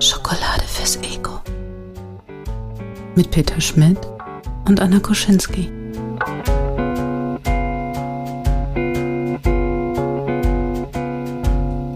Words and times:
Schokolade 0.00 0.64
fürs 0.66 0.96
Ego. 1.02 1.40
Mit 3.14 3.30
Peter 3.30 3.60
Schmidt 3.60 3.98
und 4.66 4.80
Anna 4.80 4.98
Koschinski. 5.00 5.70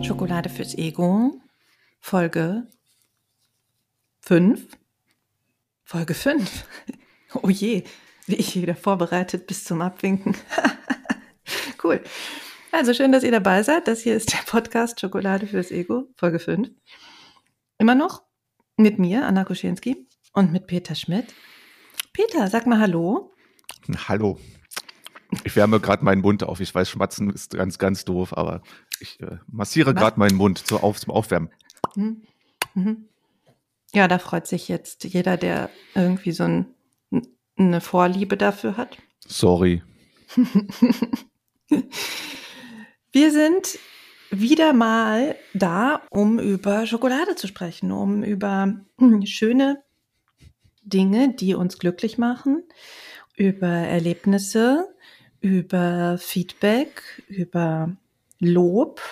Schokolade 0.02 0.48
fürs 0.48 0.74
Ego, 0.78 1.32
Folge 2.00 2.66
5. 4.32 4.66
Folge 5.84 6.14
5. 6.14 6.64
Oh 7.42 7.50
je, 7.50 7.84
wie 8.26 8.36
ich 8.36 8.56
wieder 8.56 8.74
vorbereitet 8.74 9.46
bis 9.46 9.64
zum 9.64 9.82
Abwinken. 9.82 10.34
cool. 11.84 12.02
Also 12.70 12.94
schön, 12.94 13.12
dass 13.12 13.24
ihr 13.24 13.30
dabei 13.30 13.62
seid. 13.62 13.88
Das 13.88 14.00
hier 14.00 14.16
ist 14.16 14.32
der 14.32 14.42
Podcast 14.46 15.00
Schokolade 15.00 15.46
fürs 15.46 15.70
Ego, 15.70 16.08
Folge 16.16 16.38
5. 16.38 16.70
Immer 17.76 17.94
noch 17.94 18.22
mit 18.78 18.98
mir, 18.98 19.26
Anna 19.26 19.44
Koschinski, 19.44 20.08
und 20.32 20.50
mit 20.50 20.66
Peter 20.66 20.94
Schmidt. 20.94 21.34
Peter, 22.14 22.48
sag 22.48 22.66
mal 22.66 22.78
Hallo. 22.78 23.34
Hallo. 24.08 24.38
Ich 25.44 25.56
wärme 25.56 25.78
gerade 25.78 26.04
meinen 26.06 26.22
Mund 26.22 26.42
auf. 26.42 26.60
Ich 26.60 26.74
weiß, 26.74 26.88
Schmatzen 26.88 27.28
ist 27.28 27.52
ganz, 27.52 27.78
ganz 27.78 28.06
doof, 28.06 28.34
aber 28.34 28.62
ich 28.98 29.20
äh, 29.20 29.36
massiere 29.46 29.92
gerade 29.92 30.18
meinen 30.18 30.36
Mund 30.36 30.66
zu 30.66 30.78
auf, 30.78 30.98
zum 30.98 31.12
Aufwärmen. 31.12 31.50
Mhm. 31.96 32.22
Mhm. 32.74 33.08
Ja, 33.94 34.08
da 34.08 34.18
freut 34.18 34.46
sich 34.46 34.68
jetzt 34.68 35.04
jeder, 35.04 35.36
der 35.36 35.68
irgendwie 35.94 36.32
so 36.32 36.44
ein, 36.44 36.66
eine 37.58 37.80
Vorliebe 37.80 38.36
dafür 38.36 38.76
hat. 38.76 38.96
Sorry. 39.26 39.82
Wir 43.12 43.30
sind 43.30 43.78
wieder 44.30 44.72
mal 44.72 45.36
da, 45.52 46.00
um 46.10 46.38
über 46.38 46.86
Schokolade 46.86 47.34
zu 47.36 47.46
sprechen, 47.46 47.92
um 47.92 48.22
über 48.22 48.74
schöne 49.24 49.82
Dinge, 50.82 51.34
die 51.34 51.54
uns 51.54 51.78
glücklich 51.78 52.16
machen, 52.16 52.64
über 53.36 53.66
Erlebnisse, 53.66 54.88
über 55.40 56.16
Feedback, 56.18 57.22
über 57.28 57.94
Lob. 58.38 59.02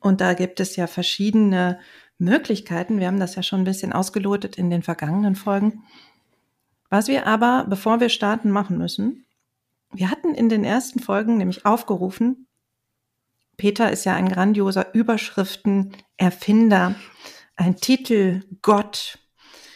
Und 0.00 0.20
da 0.20 0.34
gibt 0.34 0.58
es 0.58 0.74
ja 0.74 0.88
verschiedene 0.88 1.78
Möglichkeiten. 2.22 3.00
Wir 3.00 3.08
haben 3.08 3.20
das 3.20 3.34
ja 3.34 3.42
schon 3.42 3.60
ein 3.60 3.64
bisschen 3.64 3.92
ausgelotet 3.92 4.56
in 4.56 4.70
den 4.70 4.82
vergangenen 4.82 5.36
Folgen. 5.36 5.82
Was 6.88 7.08
wir 7.08 7.26
aber, 7.26 7.66
bevor 7.68 8.00
wir 8.00 8.08
starten, 8.08 8.50
machen 8.50 8.78
müssen, 8.78 9.26
wir 9.92 10.10
hatten 10.10 10.34
in 10.34 10.48
den 10.48 10.64
ersten 10.64 11.00
Folgen 11.00 11.36
nämlich 11.36 11.66
aufgerufen, 11.66 12.46
Peter 13.56 13.90
ist 13.90 14.04
ja 14.04 14.14
ein 14.14 14.28
grandioser 14.28 14.94
Überschriftenerfinder, 14.94 16.94
ein 17.56 17.76
Titelgott. 17.76 19.18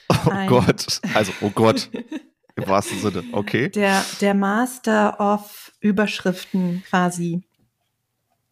Oh 0.09 0.31
ein, 0.31 0.49
Gott, 0.49 1.01
also 1.15 1.33
oh 1.41 1.51
Gott, 1.51 1.91
im 2.57 2.67
wahrsten 2.67 3.01
Sinne, 3.01 3.25
okay. 3.33 3.69
Der, 3.69 4.05
der 4.21 4.35
Master 4.35 5.21
of 5.21 5.73
Überschriften 5.81 6.83
quasi. 6.89 7.43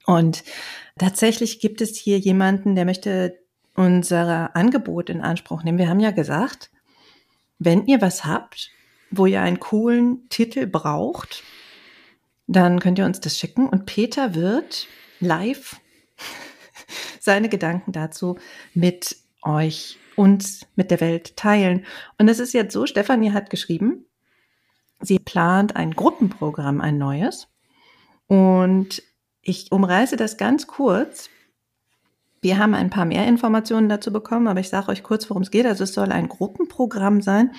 Und 0.07 0.45
tatsächlich 0.99 1.61
gibt 1.61 1.81
es 1.81 1.97
hier 1.97 2.19
jemanden, 2.19 2.75
der 2.75 2.85
möchte 2.85 3.44
unser 3.75 4.55
Angebot 4.57 5.11
in 5.11 5.21
Anspruch 5.21 5.63
nehmen. 5.63 5.79
Wir 5.79 5.89
haben 5.89 6.01
ja 6.01 6.11
gesagt, 6.11 6.71
wenn 7.59 7.87
ihr 7.87 8.01
was 8.01 8.25
habt, 8.25 8.71
wo 9.11 9.27
ihr 9.27 9.41
einen 9.41 9.61
coolen 9.61 10.29
Titel 10.29 10.67
braucht, 10.67 11.43
dann 12.47 12.79
könnt 12.81 12.99
ihr 12.99 13.05
uns 13.05 13.21
das 13.21 13.39
schicken 13.39 13.69
und 13.69 13.87
Peter 13.87 14.35
wird 14.35 14.87
live 15.21 15.81
seine 17.21 17.49
Gedanken 17.49 17.93
dazu 17.93 18.39
mit 18.75 19.17
euch, 19.43 19.99
uns, 20.17 20.67
mit 20.77 20.91
der 20.91 21.01
Welt 21.01 21.37
teilen. 21.37 21.87
Und 22.19 22.29
es 22.29 22.39
ist 22.39 22.53
jetzt 22.53 22.73
so, 22.73 22.87
Stefanie 22.87 23.33
hat 23.33 23.51
geschrieben, 23.51 24.07
sie 25.01 25.19
plant 25.19 25.77
ein 25.77 25.93
Gruppenprogramm, 25.93 26.81
ein 26.81 26.99
neues. 26.99 27.49
Und 28.27 29.03
ich 29.43 29.71
umreiße 29.73 30.17
das 30.17 30.37
ganz 30.37 30.67
kurz. 30.67 31.29
Wir 32.45 32.59
haben 32.59 32.75
ein 32.75 32.91
paar 32.91 33.07
mehr 33.07 33.27
Informationen 33.27 33.89
dazu 33.89 34.13
bekommen, 34.13 34.49
aber 34.49 34.61
ich 34.61 34.69
sage 34.69 34.91
euch 34.91 35.03
kurz, 35.03 35.31
worum 35.31 35.43
es 35.43 35.51
geht. 35.51 35.65
Also 35.65 35.85
es 35.85 35.95
soll 35.95 36.13
ein 36.13 36.29
Gruppenprogramm 36.29 37.23
sein. 37.23 37.53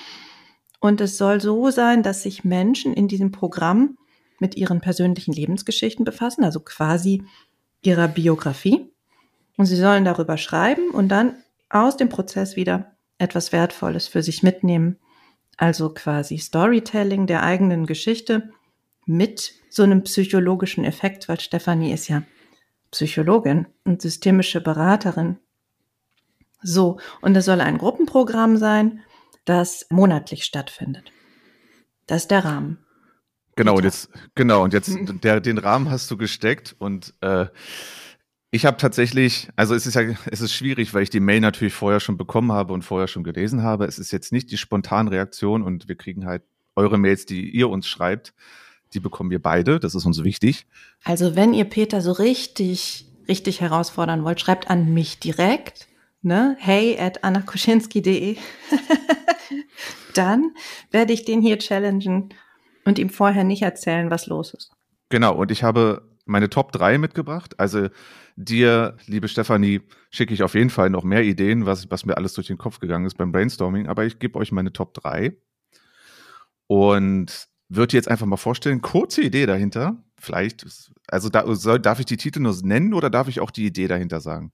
Und 0.79 1.01
es 1.01 1.18
soll 1.18 1.41
so 1.41 1.72
sein, 1.72 2.03
dass 2.03 2.22
sich 2.22 2.44
Menschen 2.44 2.94
in 2.94 3.07
diesem 3.07 3.31
Programm 3.31 3.97
mit 4.38 4.56
ihren 4.56 4.81
persönlichen 4.81 5.34
Lebensgeschichten 5.34 6.06
befassen, 6.06 6.44
also 6.44 6.59
quasi 6.59 7.23
ihrer 7.81 8.07
Biografie. 8.07 8.94
Und 9.57 9.66
sie 9.66 9.75
sollen 9.75 10.06
darüber 10.06 10.38
schreiben 10.38 10.91
und 10.91 11.09
dann 11.09 11.34
aus 11.67 11.97
dem 11.97 12.09
Prozess 12.09 12.56
wieder 12.56 12.91
etwas 13.17 13.52
Wertvolles 13.52 14.07
für 14.07 14.22
sich 14.22 14.44
mitnehmen. 14.44 15.00
Also 15.57 15.90
quasi 15.90 16.38
Storytelling 16.38 17.25
der 17.25 17.41
eigenen 17.41 17.88
Geschichte 17.88 18.52
mit 19.07 19.52
so 19.67 19.81
einem 19.81 20.03
psychologischen 20.03 20.85
Effekt, 20.85 21.28
weil 21.28 21.40
Stefanie 21.40 21.91
ist 21.91 22.07
ja 22.07 22.22
Psychologin 22.95 23.67
und 23.83 24.01
systemische 24.01 24.61
Beraterin. 24.61 25.38
So, 26.61 26.97
und 27.22 27.35
es 27.35 27.44
soll 27.45 27.59
ein 27.59 27.78
Gruppenprogramm 27.78 28.56
sein, 28.56 29.01
das 29.44 29.85
monatlich 29.89 30.45
stattfindet. 30.45 31.11
Das 32.07 32.23
ist 32.23 32.31
der 32.31 32.45
Rahmen. 32.45 32.79
Genau, 33.57 33.75
und 33.75 33.84
jetzt, 33.84 34.09
genau, 34.34 34.63
und 34.63 34.73
jetzt 34.73 34.97
der, 35.23 35.41
den 35.41 35.57
Rahmen 35.57 35.89
hast 35.89 36.09
du 36.09 36.16
gesteckt 36.16 36.73
und 36.79 37.13
äh, 37.19 37.47
ich 38.51 38.66
habe 38.66 38.78
tatsächlich, 38.78 39.50
also 39.57 39.75
es 39.75 39.85
ist 39.85 39.95
ja, 39.95 40.03
es 40.31 40.39
ist 40.39 40.53
schwierig, 40.53 40.94
weil 40.94 41.03
ich 41.03 41.09
die 41.09 41.19
Mail 41.19 41.41
natürlich 41.41 41.73
vorher 41.73 42.00
schon 42.00 42.16
bekommen 42.16 42.53
habe 42.53 42.72
und 42.72 42.84
vorher 42.84 43.09
schon 43.09 43.25
gelesen 43.25 43.63
habe. 43.63 43.85
Es 43.85 44.00
ist 44.00 44.11
jetzt 44.11 44.31
nicht 44.31 44.50
die 44.51 44.57
spontane 44.57 45.11
Reaktion 45.11 45.61
und 45.61 45.89
wir 45.89 45.95
kriegen 45.97 46.25
halt 46.25 46.44
eure 46.78 46.97
Mails, 46.97 47.25
die 47.25 47.50
ihr 47.50 47.67
uns 47.69 47.88
schreibt, 47.88 48.34
die 48.95 49.00
bekommen 49.00 49.29
wir 49.29 49.41
beide. 49.41 49.79
Das 49.79 49.94
ist 49.94 50.06
uns 50.06 50.23
wichtig. 50.23 50.66
Also 51.03 51.35
wenn 51.35 51.53
ihr 51.53 51.66
Peter 51.66 52.01
so 52.01 52.13
richtig, 52.13 53.06
richtig 53.28 53.61
herausfordern 53.61 54.23
wollt, 54.23 54.39
schreibt 54.39 54.69
an 54.69 54.94
mich 54.94 55.19
direkt. 55.19 55.88
Ne? 56.22 56.56
Hey 56.59 56.97
at 57.00 57.23
annakuschinski.de. 57.23 58.38
Dann 60.16 60.51
werde 60.91 61.13
ich 61.13 61.25
den 61.25 61.41
hier 61.41 61.59
challengen 61.59 62.34
und 62.85 62.97
ihm 62.97 63.09
vorher 63.09 63.44
nicht 63.44 63.61
erzählen, 63.61 64.09
was 64.09 64.28
los 64.28 64.53
ist. 64.53 64.72
Genau, 65.09 65.35
und 65.35 65.51
ich 65.51 65.63
habe 65.63 66.09
meine 66.25 66.50
Top 66.50 66.72
3 66.72 66.97
mitgebracht. 66.97 67.59
Also 67.59 67.89
dir, 68.35 68.97
liebe 69.05 69.28
Stefanie, 69.28 69.81
schicke 70.09 70.34
ich 70.34 70.41
auf 70.41 70.55
jeden 70.55 70.69
Fall 70.69 70.89
noch 70.89 71.03
mehr 71.03 71.23
Ideen, 71.23 71.66
was, 71.66 71.91
was 71.91 72.05
mir 72.05 72.17
alles 72.17 72.34
durch 72.34 72.47
den 72.47 72.57
Kopf 72.57 72.79
gegangen 72.79 73.05
ist 73.05 73.17
beim 73.17 73.31
Brainstorming. 73.31 73.88
Aber 73.88 74.05
ich 74.05 74.19
gebe 74.19 74.39
euch 74.39 74.51
meine 74.51 74.73
Top 74.73 74.94
3 74.95 75.35
und 76.67 77.47
würde 77.69 77.95
jetzt 77.95 78.07
einfach 78.07 78.25
mal 78.25 78.37
vorstellen, 78.37 78.81
kurze 78.81 79.21
Idee 79.21 79.45
dahinter. 79.45 79.97
Vielleicht, 80.17 80.65
also 81.07 81.29
da, 81.29 81.43
soll, 81.55 81.79
darf 81.79 81.99
ich 81.99 82.05
die 82.05 82.17
Titel 82.17 82.39
nur 82.39 82.55
nennen 82.63 82.93
oder 82.93 83.09
darf 83.09 83.27
ich 83.27 83.39
auch 83.39 83.51
die 83.51 83.65
Idee 83.65 83.87
dahinter 83.87 84.21
sagen? 84.21 84.51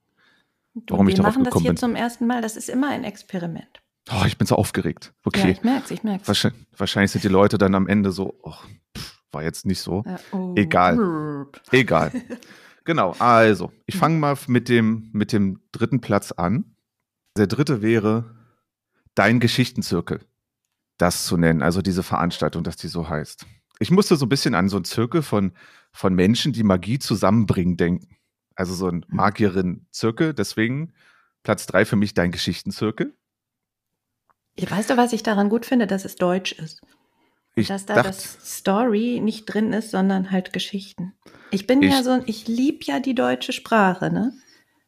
Warum 0.88 1.08
wir 1.08 1.12
ich 1.12 1.18
darauf 1.18 1.36
machen 1.36 1.44
das 1.44 1.54
hier 1.56 1.72
bin. 1.72 1.78
zum 1.78 1.96
ersten 1.96 2.28
Mal. 2.28 2.42
Das 2.42 2.56
ist 2.56 2.70
immer 2.70 2.90
ein 2.90 3.04
Experiment. 3.04 3.82
Oh, 4.12 4.24
ich 4.26 4.38
bin 4.38 4.48
so 4.48 4.56
aufgeregt. 4.56 5.14
Okay. 5.24 5.42
Ja, 5.42 5.50
ich 5.50 5.64
merk's, 5.64 5.92
ich 5.92 6.04
merk's. 6.04 6.28
Wahrscheinlich, 6.28 6.66
wahrscheinlich 6.76 7.12
sind 7.12 7.24
die 7.24 7.30
Leute 7.30 7.58
dann 7.58 7.76
am 7.76 7.88
Ende 7.88 8.12
so, 8.12 8.40
oh, 8.42 8.56
pff, 8.98 9.22
war 9.32 9.44
jetzt 9.44 9.66
nicht 9.66 9.82
so. 9.82 10.04
Ja, 10.06 10.20
oh. 10.32 10.54
Egal. 10.56 11.48
Egal. 11.72 12.12
Genau, 12.84 13.16
also, 13.20 13.72
ich 13.86 13.96
fange 13.96 14.18
mal 14.18 14.36
mit 14.48 14.68
dem, 14.68 15.10
mit 15.14 15.34
dem 15.34 15.60
dritten 15.72 16.02
Platz 16.02 16.32
an. 16.32 16.76
Der 17.38 17.48
dritte 17.48 17.82
wäre 17.82 18.36
Dein 19.14 19.40
Geschichtenzirkel. 19.40 20.22
Das 21.02 21.26
zu 21.26 21.36
nennen, 21.36 21.64
also 21.64 21.82
diese 21.82 22.04
Veranstaltung, 22.04 22.64
dass 22.64 22.76
die 22.76 22.88
so 22.88 23.10
heißt. 23.10 23.48
Ich 23.80 23.90
musste 23.90 24.16
so 24.16 24.28
ein 24.28 24.30
bisschen 24.30 24.54
an 24.54 24.70
so 24.70 24.78
einen 24.78 24.86
Zirkel 24.86 25.24
von, 25.24 25.54
von 25.92 26.14
Menschen, 26.14 26.54
die 26.54 26.62
Magie 26.62 27.00
zusammenbringen, 27.00 27.76
denken. 27.76 28.16
Also 28.54 28.76
so 28.76 28.88
ein 28.88 29.04
mhm. 29.08 29.16
Magierin-Zirkel, 29.16 30.36
deswegen 30.36 30.94
Platz 31.42 31.66
drei 31.66 31.86
für 31.86 31.96
mich 31.96 32.14
Dein 32.14 32.32
Geschichtenzirkel. 32.32 33.16
Weißt 34.60 34.92
du, 34.92 34.98
was 34.98 35.12
ich 35.12 35.24
daran 35.24 35.50
gut 35.50 35.66
finde, 35.66 35.88
dass 35.88 36.06
es 36.06 36.18
deutsch 36.18 36.52
ist? 36.52 36.82
Ich 37.56 37.70
dass 37.70 37.88
da 37.88 37.96
dachte, 37.96 38.10
das 38.10 38.38
Story 38.58 39.20
nicht 39.24 39.46
drin 39.46 39.74
ist, 39.74 39.90
sondern 39.90 40.30
halt 40.30 40.54
Geschichten. 40.54 41.16
Ich 41.50 41.66
bin 41.66 41.82
ich, 41.82 41.92
ja 41.92 42.04
so, 42.04 42.22
ich 42.28 42.48
liebe 42.48 42.86
ja 42.86 43.00
die 43.00 43.16
deutsche 43.16 43.54
Sprache, 43.54 44.12
ne? 44.12 44.34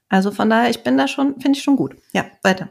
Also 0.10 0.30
von 0.30 0.48
daher, 0.48 0.70
ich 0.70 0.84
bin 0.84 0.96
da 0.96 1.08
schon, 1.08 1.42
finde 1.42 1.58
ich 1.58 1.64
schon 1.64 1.76
gut. 1.76 1.96
Ja, 2.12 2.26
weiter. 2.44 2.70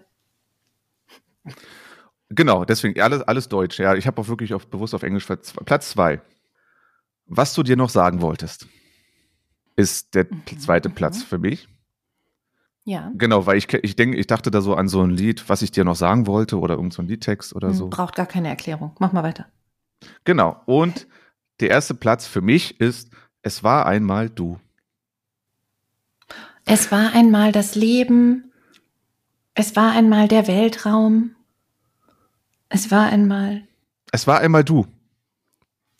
Genau, 2.34 2.64
deswegen 2.64 3.00
alles, 3.00 3.22
alles 3.22 3.48
Deutsch. 3.48 3.78
Ja, 3.78 3.94
ich 3.94 4.06
habe 4.06 4.20
auch 4.20 4.28
wirklich 4.28 4.54
auf, 4.54 4.66
bewusst 4.66 4.94
auf 4.94 5.02
Englisch 5.02 5.26
Platz 5.26 5.90
zwei. 5.90 6.20
Was 7.26 7.54
du 7.54 7.62
dir 7.62 7.76
noch 7.76 7.90
sagen 7.90 8.20
wolltest, 8.20 8.66
ist 9.76 10.14
der 10.14 10.26
mhm. 10.30 10.58
zweite 10.58 10.90
Platz 10.90 11.22
für 11.22 11.38
mich. 11.38 11.68
Ja. 12.84 13.12
Genau, 13.14 13.46
weil 13.46 13.58
ich, 13.58 13.72
ich 13.72 13.96
denke, 13.96 14.16
ich 14.16 14.26
dachte 14.26 14.50
da 14.50 14.60
so 14.60 14.74
an 14.74 14.88
so 14.88 15.02
ein 15.02 15.10
Lied, 15.10 15.48
was 15.48 15.62
ich 15.62 15.70
dir 15.70 15.84
noch 15.84 15.94
sagen 15.94 16.26
wollte 16.26 16.58
oder 16.58 16.74
irgendein 16.74 16.96
so 16.96 17.02
Liedtext 17.02 17.54
oder 17.54 17.68
hm, 17.68 17.74
so. 17.74 17.88
Braucht 17.88 18.16
gar 18.16 18.26
keine 18.26 18.48
Erklärung. 18.48 18.96
Mach 18.98 19.12
mal 19.12 19.22
weiter. 19.22 19.46
Genau. 20.24 20.60
Und 20.66 21.06
der 21.60 21.70
erste 21.70 21.94
Platz 21.94 22.26
für 22.26 22.40
mich 22.40 22.80
ist 22.80 23.10
Es 23.42 23.62
war 23.62 23.86
einmal 23.86 24.30
du. 24.30 24.58
Es 26.64 26.90
war 26.90 27.14
einmal 27.14 27.52
das 27.52 27.74
Leben. 27.74 28.52
Es 29.54 29.76
war 29.76 29.92
einmal 29.92 30.28
der 30.28 30.46
Weltraum. 30.46 31.36
Es 32.74 32.90
war 32.90 33.10
einmal. 33.10 33.68
Es 34.12 34.26
war 34.26 34.40
einmal 34.40 34.64
du. 34.64 34.86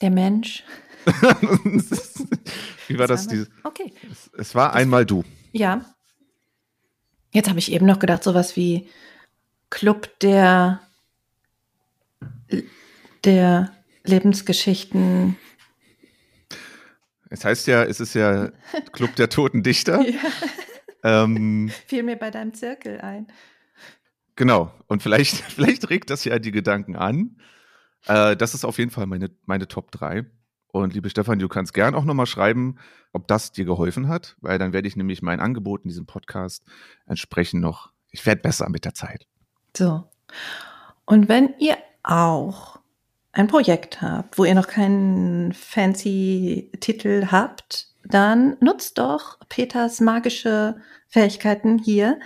Der 0.01 0.11
Mensch. 0.11 0.65
Wie 2.89 2.99
war 2.99 3.07
das? 3.07 3.29
Diese, 3.29 3.49
okay. 3.63 3.93
Es, 4.11 4.31
es 4.39 4.55
war 4.55 4.69
das 4.69 4.77
einmal 4.77 5.05
du. 5.05 5.23
Ja. 5.53 5.85
Jetzt 7.31 7.51
habe 7.51 7.59
ich 7.59 7.73
eben 7.73 7.85
noch 7.85 7.99
gedacht, 7.99 8.25
sowas 8.25 8.57
wie 8.57 8.89
Club 9.69 10.19
der, 10.21 10.81
der 13.25 13.71
Lebensgeschichten. 14.05 15.37
Es 17.29 17.45
heißt 17.45 17.67
ja, 17.67 17.85
es 17.85 18.01
ist 18.01 18.15
ja 18.15 18.51
Club 18.93 19.15
der 19.17 19.29
toten 19.29 19.63
Dichter. 19.63 20.01
ja. 20.09 20.21
Ähm, 21.05 21.71
Fiel 21.87 22.03
mir 22.03 22.17
bei 22.17 22.31
deinem 22.31 22.55
Zirkel 22.55 23.01
ein. 23.01 23.27
Genau. 24.37 24.73
Und 24.87 25.03
vielleicht, 25.03 25.37
vielleicht 25.51 25.89
regt 25.91 26.11
das 26.11 26.25
ja 26.25 26.39
die 26.39 26.53
Gedanken 26.53 26.97
an. 26.97 27.37
Äh, 28.07 28.37
das 28.37 28.55
ist 28.55 28.65
auf 28.65 28.79
jeden 28.79 28.91
Fall 28.91 29.07
meine, 29.07 29.31
meine 29.47 29.69
Top 29.69 29.91
3. 29.93 30.25
Und 30.69 30.95
liebe 30.95 31.11
Stefan, 31.11 31.39
du 31.39 31.49
kannst 31.49 31.75
gern 31.75 31.95
auch 31.95 32.05
nochmal 32.05 32.27
schreiben, 32.27 32.79
ob 33.13 33.29
das 33.29 33.53
dir 33.53 33.67
geholfen 33.67 34.09
hat, 34.09 34.37
weil 34.41 34.59
dann 34.59 34.73
werde 34.73 34.89
ich 34.89 34.97
nämlich 34.97 35.21
mein 35.21 35.39
Angebot 35.39 35.83
in 35.85 35.89
diesem 35.89 36.07
Podcast 36.07 36.65
entsprechend 37.07 37.61
noch, 37.61 37.93
ich 38.11 38.25
werde 38.25 38.41
besser 38.41 38.71
mit 38.71 38.87
der 38.87 38.95
Zeit. 38.95 39.27
So. 39.77 40.05
Und 41.05 41.29
wenn 41.29 41.55
ihr 41.59 41.77
auch 42.03 42.81
ein 43.33 43.49
Projekt 43.49 44.01
habt, 44.01 44.39
wo 44.39 44.45
ihr 44.45 44.55
noch 44.55 44.67
keinen 44.67 45.53
fancy 45.53 46.71
Titel 46.81 47.29
habt, 47.31 47.89
dann 48.05 48.57
nutzt 48.61 48.99
doch 48.99 49.39
Peters 49.49 50.01
magische 50.01 50.77
Fähigkeiten 51.09 51.79
hier 51.79 52.19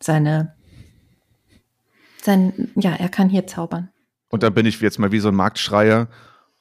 seine, 0.00 0.54
sein, 2.22 2.72
ja, 2.76 2.92
er 2.92 3.08
kann 3.08 3.28
hier 3.28 3.46
zaubern. 3.46 3.90
Und 4.28 4.42
dann 4.42 4.54
bin 4.54 4.66
ich 4.66 4.80
jetzt 4.80 4.98
mal 4.98 5.12
wie 5.12 5.20
so 5.20 5.28
ein 5.28 5.34
Marktschreier 5.34 6.08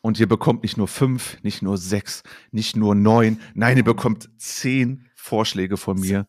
und 0.02 0.20
ihr 0.20 0.28
bekommt 0.28 0.64
nicht 0.64 0.78
nur 0.78 0.88
fünf, 0.88 1.42
nicht 1.44 1.62
nur 1.62 1.78
sechs, 1.78 2.24
nicht 2.52 2.76
nur 2.76 2.96
neun, 2.96 3.40
nein, 3.54 3.78
ihr 3.78 3.84
bekommt 3.84 4.30
zehn 4.38 5.08
Vorschläge 5.16 5.78
von 5.78 6.00
mir. 6.00 6.28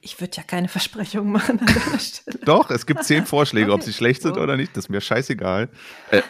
Ich 0.00 0.20
würde 0.20 0.36
ja 0.36 0.42
keine 0.42 0.68
Versprechungen 0.68 1.32
machen 1.32 1.60
an 1.60 1.66
der 1.66 1.98
Stelle. 1.98 2.38
Doch, 2.44 2.70
es 2.70 2.86
gibt 2.86 3.04
zehn 3.04 3.26
Vorschläge, 3.26 3.72
okay. 3.72 3.74
ob 3.74 3.82
sie 3.82 3.92
schlecht 3.94 4.22
sind 4.22 4.36
oder 4.36 4.56
nicht, 4.56 4.76
das 4.76 4.84
ist 4.84 4.88
mir 4.88 5.00
scheißegal. 5.00 5.68
Äh, 6.10 6.22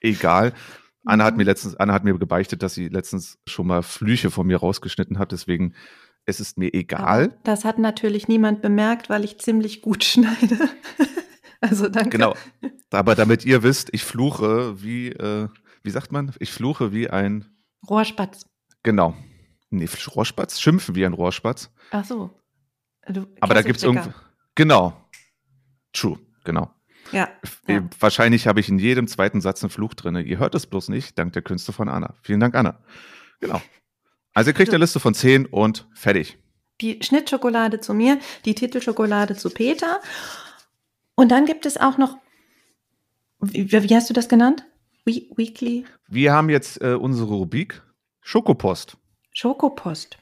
egal. 0.00 0.52
Anna 1.04 1.24
hat 1.24 1.36
mir 1.36 1.44
letztens, 1.44 1.76
Anna 1.76 1.92
hat 1.92 2.04
mir 2.04 2.18
gebeichtet, 2.18 2.62
dass 2.62 2.74
sie 2.74 2.88
letztens 2.88 3.38
schon 3.46 3.66
mal 3.66 3.82
Flüche 3.82 4.30
von 4.30 4.46
mir 4.46 4.58
rausgeschnitten 4.58 5.18
hat, 5.18 5.32
deswegen 5.32 5.74
es 6.26 6.40
ist 6.40 6.56
mir 6.56 6.72
egal. 6.72 7.24
Aber 7.24 7.38
das 7.44 7.64
hat 7.64 7.78
natürlich 7.78 8.28
niemand 8.28 8.62
bemerkt, 8.62 9.10
weil 9.10 9.24
ich 9.24 9.38
ziemlich 9.38 9.82
gut 9.82 10.04
schneide. 10.04 10.70
also 11.60 11.88
danke. 11.88 12.10
Genau. 12.10 12.34
Aber 12.90 13.14
damit 13.14 13.44
ihr 13.44 13.62
wisst, 13.62 13.90
ich 13.92 14.04
fluche 14.04 14.82
wie, 14.82 15.08
äh, 15.08 15.48
wie 15.82 15.90
sagt 15.90 16.12
man? 16.12 16.32
Ich 16.38 16.50
fluche 16.50 16.92
wie 16.92 17.10
ein 17.10 17.44
Rohrspatz. 17.88 18.46
Genau. 18.82 19.14
Nee, 19.70 19.88
Rohrspatz? 20.14 20.60
Schimpfen 20.60 20.94
wie 20.94 21.04
ein 21.04 21.12
Rohrspatz. 21.12 21.70
Ach 21.90 22.04
so. 22.04 22.30
Du, 23.08 23.26
Aber 23.40 23.54
da 23.54 23.62
gibt 23.62 23.78
es 23.78 23.82
irgendwie. 23.82 24.10
Genau. 24.54 24.96
True, 25.92 26.18
genau. 26.44 26.70
Ja, 27.12 27.28
ja. 27.68 27.82
Wahrscheinlich 28.00 28.46
habe 28.46 28.60
ich 28.60 28.68
in 28.68 28.78
jedem 28.78 29.06
zweiten 29.06 29.40
Satz 29.40 29.62
einen 29.62 29.70
Fluch 29.70 29.94
drin. 29.94 30.16
Ihr 30.16 30.38
hört 30.38 30.54
es 30.54 30.66
bloß 30.66 30.88
nicht, 30.88 31.18
dank 31.18 31.32
der 31.32 31.42
Künste 31.42 31.72
von 31.72 31.88
Anna. 31.88 32.14
Vielen 32.22 32.40
Dank, 32.40 32.54
Anna. 32.54 32.80
Genau. 33.40 33.60
Also 34.32 34.50
ihr 34.50 34.54
kriegt 34.54 34.70
eine 34.70 34.78
Liste 34.78 35.00
von 35.00 35.14
zehn 35.14 35.46
und 35.46 35.86
fertig. 35.94 36.38
Die 36.80 36.98
Schnittschokolade 37.02 37.80
zu 37.80 37.94
mir, 37.94 38.18
die 38.44 38.54
Titelschokolade 38.54 39.36
zu 39.36 39.50
Peter. 39.50 40.00
Und 41.14 41.30
dann 41.30 41.46
gibt 41.46 41.66
es 41.66 41.76
auch 41.76 41.98
noch, 41.98 42.18
wie, 43.40 43.70
wie 43.70 43.94
hast 43.94 44.10
du 44.10 44.14
das 44.14 44.28
genannt? 44.28 44.64
We 45.04 45.22
Weekly? 45.36 45.84
Wir 46.08 46.32
haben 46.32 46.48
jetzt 46.48 46.80
äh, 46.80 46.94
unsere 46.94 47.34
Rubrik 47.34 47.82
Schokopost. 48.22 48.96
Schokopost. 49.32 50.18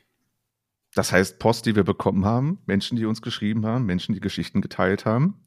Das 0.94 1.12
heißt 1.12 1.39
Post, 1.39 1.67
die 1.67 1.75
wir 1.75 1.85
bekommen 1.85 2.25
haben, 2.25 2.59
Menschen, 2.67 2.97
die 2.97 3.06
uns 3.06 3.23
geschrieben 3.23 3.67
haben, 3.67 3.87
Menschen, 3.87 4.15
die 4.15 4.21
Geschichten 4.21 4.61
geteilt 4.61 5.06
haben. 5.06 5.47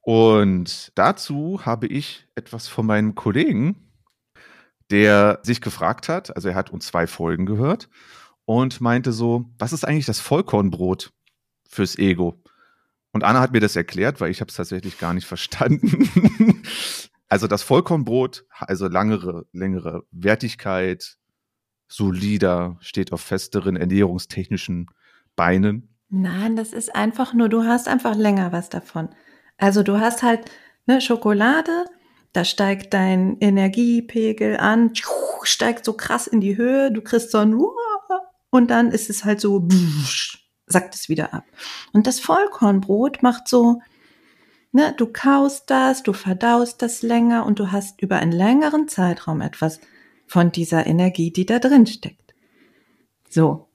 Und 0.00 0.92
dazu 0.94 1.64
habe 1.64 1.86
ich 1.86 2.26
etwas 2.34 2.68
von 2.68 2.86
meinem 2.86 3.14
Kollegen 3.14 3.88
der 4.90 5.40
sich 5.42 5.60
gefragt 5.60 6.08
hat, 6.08 6.34
also 6.34 6.48
er 6.48 6.54
hat 6.54 6.70
uns 6.70 6.86
zwei 6.86 7.06
Folgen 7.06 7.46
gehört 7.46 7.88
und 8.44 8.80
meinte 8.80 9.12
so, 9.12 9.50
was 9.58 9.72
ist 9.72 9.84
eigentlich 9.86 10.06
das 10.06 10.20
Vollkornbrot 10.20 11.12
fürs 11.68 11.98
Ego? 11.98 12.42
Und 13.12 13.24
Anna 13.24 13.40
hat 13.40 13.52
mir 13.52 13.60
das 13.60 13.76
erklärt, 13.76 14.20
weil 14.20 14.30
ich 14.30 14.40
habe 14.40 14.48
es 14.48 14.56
tatsächlich 14.56 14.98
gar 14.98 15.14
nicht 15.14 15.26
verstanden. 15.26 16.62
also 17.28 17.46
das 17.46 17.62
Vollkornbrot, 17.62 18.46
also 18.50 18.88
langere, 18.88 19.46
längere 19.52 20.04
Wertigkeit, 20.10 21.18
solider, 21.88 22.76
steht 22.80 23.12
auf 23.12 23.22
festeren 23.22 23.76
ernährungstechnischen 23.76 24.86
Beinen. 25.34 25.88
Nein, 26.10 26.56
das 26.56 26.72
ist 26.72 26.94
einfach 26.94 27.34
nur, 27.34 27.48
du 27.48 27.64
hast 27.64 27.88
einfach 27.88 28.14
länger 28.14 28.52
was 28.52 28.68
davon. 28.68 29.08
Also 29.56 29.82
du 29.82 29.98
hast 29.98 30.22
halt 30.22 30.50
ne, 30.86 31.00
Schokolade, 31.00 31.84
da 32.32 32.44
steigt 32.44 32.94
dein 32.94 33.36
Energiepegel 33.40 34.56
an, 34.56 34.92
steigt 35.42 35.84
so 35.84 35.94
krass 35.94 36.26
in 36.26 36.40
die 36.40 36.56
Höhe, 36.56 36.92
du 36.92 37.02
kriegst 37.02 37.30
so 37.30 37.38
ein 37.38 37.58
und 38.50 38.70
dann 38.70 38.90
ist 38.90 39.10
es 39.10 39.24
halt 39.24 39.40
so, 39.40 39.66
sackt 40.66 40.94
es 40.94 41.08
wieder 41.08 41.34
ab. 41.34 41.44
Und 41.92 42.06
das 42.06 42.20
Vollkornbrot 42.20 43.22
macht 43.22 43.48
so, 43.48 43.80
ne, 44.72 44.94
du 44.96 45.06
kaust 45.06 45.70
das, 45.70 46.02
du 46.02 46.12
verdaust 46.12 46.80
das 46.82 47.02
länger 47.02 47.44
und 47.44 47.58
du 47.58 47.72
hast 47.72 48.00
über 48.00 48.16
einen 48.16 48.32
längeren 48.32 48.88
Zeitraum 48.88 49.40
etwas 49.40 49.80
von 50.28 50.52
dieser 50.52 50.86
Energie, 50.86 51.32
die 51.32 51.46
da 51.46 51.58
drin 51.58 51.86
steckt. 51.86 52.34
So. 53.28 53.68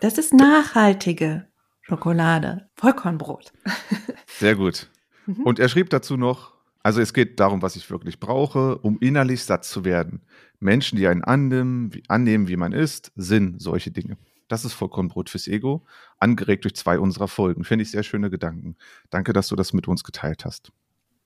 Das 0.00 0.16
ist 0.16 0.32
nachhaltige 0.32 1.46
Schokolade, 1.82 2.68
Vollkornbrot. 2.76 3.52
Sehr 4.26 4.54
gut. 4.54 4.88
Mhm. 5.26 5.42
Und 5.42 5.58
er 5.58 5.68
schrieb 5.68 5.90
dazu 5.90 6.16
noch, 6.16 6.54
also 6.82 7.00
es 7.00 7.12
geht 7.12 7.40
darum, 7.40 7.62
was 7.62 7.76
ich 7.76 7.90
wirklich 7.90 8.20
brauche, 8.20 8.78
um 8.78 8.98
innerlich 9.00 9.42
satt 9.42 9.64
zu 9.64 9.84
werden. 9.84 10.22
Menschen, 10.60 10.96
die 10.96 11.08
einen 11.08 11.24
annehmen, 11.24 11.92
wie, 11.92 12.02
annehmen, 12.08 12.48
wie 12.48 12.56
man 12.56 12.72
ist, 12.72 13.12
sind 13.16 13.60
solche 13.60 13.90
Dinge. 13.90 14.16
Das 14.48 14.64
ist 14.64 14.72
Vollkornbrot 14.74 15.28
fürs 15.28 15.48
Ego, 15.48 15.84
angeregt 16.18 16.64
durch 16.64 16.76
zwei 16.76 17.00
unserer 17.00 17.26
Folgen. 17.26 17.64
Finde 17.64 17.82
ich 17.82 17.90
sehr 17.90 18.04
schöne 18.04 18.30
Gedanken. 18.30 18.76
Danke, 19.10 19.32
dass 19.32 19.48
du 19.48 19.56
das 19.56 19.72
mit 19.72 19.88
uns 19.88 20.04
geteilt 20.04 20.44
hast. 20.44 20.70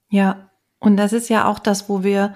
Ja, 0.09 0.50
und 0.81 0.97
das 0.97 1.13
ist 1.13 1.29
ja 1.29 1.45
auch 1.45 1.59
das, 1.59 1.87
wo 1.87 2.03
wir 2.03 2.33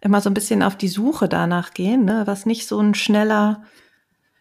immer 0.00 0.20
so 0.20 0.30
ein 0.30 0.34
bisschen 0.34 0.62
auf 0.62 0.76
die 0.76 0.88
Suche 0.88 1.28
danach 1.28 1.74
gehen, 1.74 2.04
ne? 2.04 2.22
was 2.26 2.46
nicht 2.46 2.68
so 2.68 2.78
ein 2.80 2.94
schneller, 2.94 3.64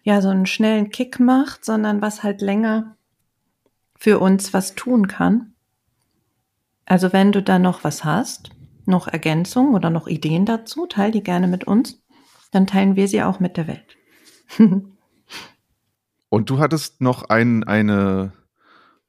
ja, 0.03 0.21
so 0.21 0.29
einen 0.29 0.45
schnellen 0.45 0.89
Kick 0.89 1.19
macht, 1.19 1.65
sondern 1.65 2.01
was 2.01 2.21
halt 2.21 2.41
länger 2.41 2.95
für 3.97 4.19
uns 4.19 4.53
was 4.53 4.75
tun 4.75 5.07
kann. 5.07 5.55
Also 6.85 7.11
wenn 7.11 7.31
du 7.31 7.41
da 7.41 7.57
noch 7.57 7.83
was 7.83 8.05
hast, 8.05 8.51
noch 8.85 9.07
Ergänzungen 9.07 9.73
oder 9.73 9.89
noch 9.89 10.07
Ideen 10.07 10.45
dazu, 10.45 10.85
teil 10.85 11.11
die 11.11 11.23
gerne 11.23 11.47
mit 11.47 11.63
uns. 11.65 11.99
Dann 12.51 12.67
teilen 12.67 12.95
wir 12.95 13.07
sie 13.07 13.23
auch 13.23 13.39
mit 13.39 13.57
der 13.57 13.67
Welt. 13.67 13.97
Und 16.29 16.49
du 16.49 16.59
hattest 16.59 17.01
noch 17.01 17.23
ein, 17.23 17.63
eine, 17.63 18.33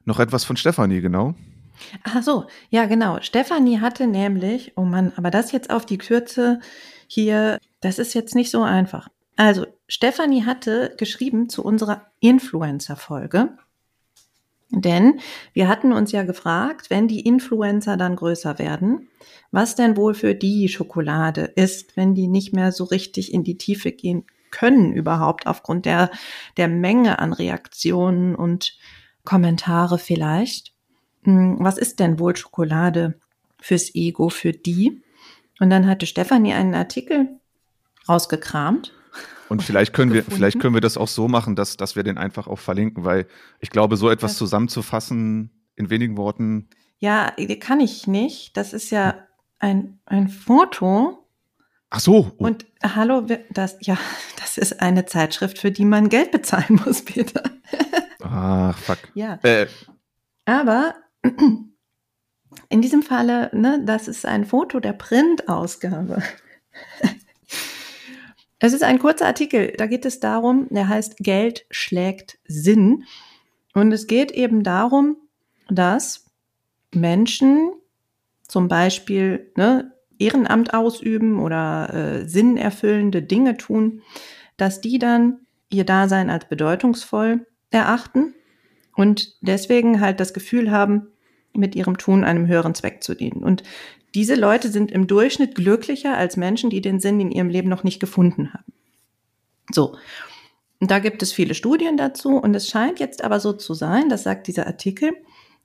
noch 0.05 0.21
etwas 0.21 0.45
von 0.45 0.57
Stefanie, 0.57 1.03
genau? 1.03 1.35
Ach 2.05 2.23
so, 2.23 2.47
ja, 2.71 2.87
genau. 2.87 3.21
Stefanie 3.21 3.81
hatte 3.81 4.07
nämlich, 4.07 4.73
oh 4.77 4.83
Mann, 4.83 5.13
aber 5.17 5.31
das 5.31 5.53
jetzt 5.53 5.71
auf 5.71 5.87
die 5.87 5.99
Kürze 5.99 6.61
hier, 7.07 7.59
das 7.81 7.99
ist 7.99 8.15
jetzt 8.15 8.35
nicht 8.35 8.51
so 8.51 8.63
einfach. 8.63 9.09
Also, 9.37 9.67
Stefanie 9.87 10.45
hatte 10.45 10.95
geschrieben 10.99 11.49
zu 11.49 11.65
unserer 11.65 12.07
Influencer-Folge. 12.21 13.57
Denn 14.71 15.21
wir 15.55 15.69
hatten 15.69 15.93
uns 15.93 16.13
ja 16.13 16.25
gefragt, 16.25 16.91
wenn 16.91 17.09
die 17.09 17.21
Influencer 17.21 17.97
dann 17.97 18.17
größer 18.17 18.59
werden, 18.59 19.09
was 19.51 19.77
denn 19.77 19.97
wohl 19.97 20.13
für 20.13 20.35
die 20.35 20.69
Schokolade 20.69 21.43
ist, 21.43 21.97
wenn 21.97 22.15
die 22.15 22.29
nicht 22.29 22.53
mehr 22.53 22.71
so 22.71 22.85
richtig 22.85 23.33
in 23.33 23.45
die 23.45 23.57
Tiefe 23.57 23.93
gehen 23.93 24.27
können 24.51 24.93
überhaupt 24.93 25.47
aufgrund 25.47 25.87
der, 25.87 26.11
der 26.57 26.69
Menge 26.69 27.19
an 27.19 27.33
Reaktionen 27.33 28.35
und 28.35 28.77
Kommentare 29.25 29.99
vielleicht. 29.99 30.75
Hm, 31.23 31.57
was 31.61 31.79
ist 31.79 32.01
denn 32.01 32.19
wohl 32.19 32.37
Schokolade 32.37 33.19
fürs 33.61 33.95
Ego, 33.95 34.29
für 34.29 34.53
die. 34.53 35.03
Und 35.61 35.71
dann 35.71 35.87
hatte 35.87 36.07
Stefanie 36.07 36.53
einen 36.53 36.75
Artikel 36.75 37.29
rausgekramt. 38.09 38.95
Und 39.49 39.63
vielleicht 39.63 39.93
können 39.95 40.13
wir, 40.13 40.23
vielleicht 40.25 40.61
können 40.61 40.75
wir 40.75 40.81
das 40.81 40.97
auch 40.97 41.09
so 41.09 41.27
machen, 41.27 41.57
dass, 41.57 41.77
dass 41.77 41.97
wir 41.97 42.03
den 42.03 42.19
einfach 42.19 42.47
auch 42.47 42.59
verlinken, 42.59 43.05
weil 43.05 43.27
ich 43.61 43.71
glaube, 43.71 43.97
so 43.97 44.11
etwas 44.11 44.37
zusammenzufassen 44.37 45.51
in 45.75 45.91
wenigen 45.91 46.17
Worten. 46.17 46.69
Ja, 46.99 47.33
kann 47.61 47.81
ich 47.81 48.07
nicht. 48.07 48.57
Das 48.57 48.73
ist 48.73 48.91
ja 48.91 49.27
ein, 49.59 49.99
ein 50.05 50.29
Foto. 50.29 51.27
Ach 51.91 52.01
so. 52.01 52.33
Oh. 52.37 52.45
Und 52.45 52.67
hallo, 52.83 53.27
das, 53.51 53.79
ja, 53.81 53.97
das 54.41 54.59
ist 54.59 54.83
eine 54.83 55.07
Zeitschrift, 55.07 55.59
für 55.59 55.71
die 55.71 55.87
man 55.87 56.09
Geld 56.11 56.31
bezahlen 56.31 56.81
muss, 56.85 57.03
Peter. 57.05 57.43
Ach, 58.23 58.77
fuck. 58.77 58.99
Ja. 59.15 59.39
Äh. 59.43 59.67
Aber 60.45 60.95
in 62.69 62.83
diesem 62.83 63.03
Falle, 63.03 63.51
ne, 63.53 63.83
das 63.85 64.09
ist 64.09 64.27
ein 64.27 64.45
Foto 64.45 64.81
der 64.81 64.93
Printausgabe. 64.93 66.23
Es 68.61 68.73
ist 68.73 68.83
ein 68.83 68.99
kurzer 68.99 69.27
Artikel, 69.27 69.73
da 69.77 69.87
geht 69.87 70.05
es 70.05 70.19
darum, 70.19 70.67
der 70.71 70.89
heißt 70.89 71.19
Geld 71.19 71.65
schlägt 71.71 72.39
Sinn. 72.45 73.05
Und 73.73 73.93
es 73.93 74.09
geht 74.09 74.33
eben 74.33 74.65
darum, 74.65 75.17
dass 75.69 76.27
Menschen 76.93 77.73
zum 78.43 78.67
Beispiel 78.67 79.53
ne, 79.57 79.93
Ehrenamt 80.19 80.75
ausüben 80.75 81.39
oder 81.39 81.95
äh, 81.95 82.29
sinnerfüllende 82.29 83.23
Dinge 83.23 83.57
tun, 83.57 84.03
dass 84.57 84.81
die 84.81 84.99
dann 84.99 85.47
ihr 85.71 85.85
Dasein 85.85 86.29
als 86.29 86.49
bedeutungsvoll 86.49 87.47
erachten 87.71 88.35
und 88.99 89.37
deswegen 89.43 90.01
halt 90.01 90.19
das 90.19 90.35
Gefühl 90.35 90.73
haben, 90.73 91.07
mit 91.55 91.77
ihrem 91.77 91.99
Tun 91.99 92.25
einem 92.25 92.49
höheren 92.49 92.75
Zweck 92.75 93.05
zu 93.05 93.15
dienen. 93.15 93.45
Und 93.45 93.63
diese 94.17 94.35
Leute 94.35 94.71
sind 94.71 94.91
im 94.91 95.07
Durchschnitt 95.07 95.55
glücklicher 95.55 96.17
als 96.17 96.37
Menschen, 96.37 96.69
die 96.69 96.81
den 96.81 96.99
Sinn 96.99 97.21
in 97.21 97.31
ihrem 97.31 97.49
Leben 97.49 97.69
noch 97.69 97.85
nicht 97.85 98.01
gefunden 98.01 98.53
haben. 98.53 98.73
So. 99.71 99.97
Und 100.81 100.91
da 100.91 100.99
gibt 100.99 101.23
es 101.23 101.33
viele 101.33 101.55
Studien 101.55 101.97
dazu. 101.97 102.39
Und 102.39 102.57
es 102.57 102.69
scheint 102.69 102.99
jetzt 102.99 103.23
aber 103.23 103.39
so 103.39 103.53
zu 103.53 103.73
sein, 103.73 104.09
das 104.09 104.25
sagt 104.25 104.49
dieser 104.49 104.67
Artikel, 104.67 105.13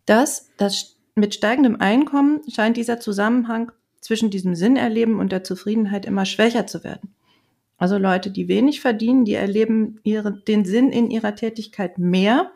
dass 0.05 0.51
das 0.57 0.97
mit 1.15 1.33
steigendem 1.33 1.81
Einkommen 1.81 2.41
scheint 2.53 2.77
dieser 2.77 2.99
Zusammenhang 2.99 3.71
zwischen 3.99 4.29
diesem 4.29 4.53
Sinnerleben 4.53 5.19
und 5.19 5.31
der 5.31 5.43
Zufriedenheit 5.43 6.05
immer 6.05 6.25
schwächer 6.25 6.67
zu 6.67 6.83
werden. 6.83 7.15
Also 7.79 7.97
Leute, 7.97 8.29
die 8.29 8.47
wenig 8.47 8.79
verdienen, 8.79 9.25
die 9.25 9.33
erleben 9.33 9.99
ihre, 10.03 10.31
den 10.31 10.65
Sinn 10.65 10.91
in 10.91 11.09
ihrer 11.09 11.35
Tätigkeit 11.35 11.97
mehr 11.97 12.51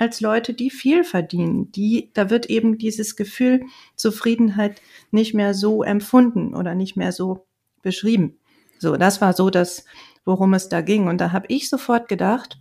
als 0.00 0.22
Leute, 0.22 0.54
die 0.54 0.70
viel 0.70 1.04
verdienen. 1.04 1.70
Die, 1.72 2.10
da 2.14 2.30
wird 2.30 2.46
eben 2.46 2.78
dieses 2.78 3.16
Gefühl 3.16 3.64
Zufriedenheit 3.96 4.80
nicht 5.10 5.34
mehr 5.34 5.52
so 5.52 5.82
empfunden 5.82 6.54
oder 6.54 6.74
nicht 6.74 6.96
mehr 6.96 7.12
so 7.12 7.46
beschrieben. 7.82 8.38
So, 8.78 8.96
das 8.96 9.20
war 9.20 9.34
so 9.34 9.50
das, 9.50 9.84
worum 10.24 10.54
es 10.54 10.70
da 10.70 10.80
ging. 10.80 11.06
Und 11.06 11.20
da 11.20 11.32
habe 11.32 11.46
ich 11.48 11.68
sofort 11.68 12.08
gedacht, 12.08 12.58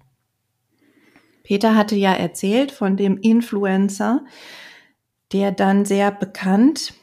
Peter 1.43 1.75
hatte 1.75 1.95
ja 1.95 2.11
erzählt 2.11 2.73
von 2.73 2.97
dem 2.97 3.17
Influencer, 3.17 4.25
der 5.31 5.53
dann 5.53 5.85
sehr 5.85 6.11
bekannt, 6.11 6.93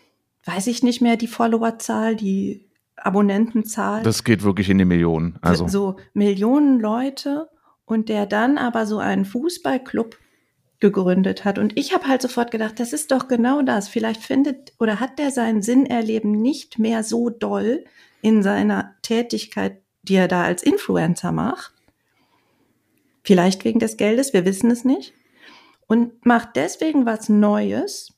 weiß 0.44 0.66
ich 0.66 0.82
nicht 0.82 1.00
mehr 1.00 1.16
die 1.16 1.28
Followerzahl, 1.28 2.14
die 2.14 2.68
Abonnentenzahl. 2.96 4.02
Das 4.02 4.22
geht 4.22 4.42
wirklich 4.42 4.68
in 4.68 4.76
die 4.76 4.84
Millionen. 4.84 5.38
Also 5.40 5.66
so 5.66 5.96
Millionen 6.12 6.78
Leute 6.78 7.48
und 7.86 8.10
der 8.10 8.26
dann 8.26 8.58
aber 8.58 8.84
so 8.84 8.98
einen 8.98 9.24
Fußballclub 9.24 10.18
gegründet 10.80 11.44
hat. 11.44 11.58
Und 11.58 11.76
ich 11.78 11.94
habe 11.94 12.06
halt 12.06 12.22
sofort 12.22 12.50
gedacht, 12.50 12.78
das 12.78 12.92
ist 12.92 13.10
doch 13.10 13.28
genau 13.28 13.62
das. 13.62 13.88
Vielleicht 13.88 14.22
findet 14.22 14.72
oder 14.78 15.00
hat 15.00 15.18
der 15.18 15.30
sein 15.30 15.62
Sinnerleben 15.62 16.32
nicht 16.32 16.78
mehr 16.78 17.02
so 17.02 17.30
doll 17.30 17.84
in 18.20 18.42
seiner 18.42 18.94
Tätigkeit, 19.02 19.80
die 20.02 20.14
er 20.14 20.28
da 20.28 20.44
als 20.44 20.62
Influencer 20.62 21.32
macht. 21.32 21.72
Vielleicht 23.22 23.64
wegen 23.64 23.80
des 23.80 23.96
Geldes, 23.96 24.32
wir 24.32 24.44
wissen 24.44 24.70
es 24.70 24.84
nicht. 24.84 25.14
Und 25.86 26.26
macht 26.26 26.50
deswegen 26.56 27.06
was 27.06 27.28
Neues, 27.28 28.12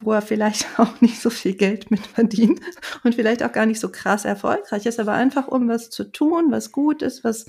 wo 0.00 0.12
er 0.12 0.22
vielleicht 0.22 0.66
auch 0.78 1.00
nicht 1.00 1.20
so 1.20 1.30
viel 1.30 1.54
Geld 1.54 1.90
mit 1.90 2.06
verdient 2.06 2.60
und 3.04 3.14
vielleicht 3.14 3.42
auch 3.42 3.52
gar 3.52 3.66
nicht 3.66 3.80
so 3.80 3.90
krass 3.90 4.24
erfolgreich 4.24 4.86
ist, 4.86 5.00
aber 5.00 5.12
einfach 5.12 5.48
um 5.48 5.68
was 5.68 5.90
zu 5.90 6.04
tun, 6.04 6.46
was 6.50 6.72
gut 6.72 7.02
ist, 7.02 7.24
was 7.24 7.46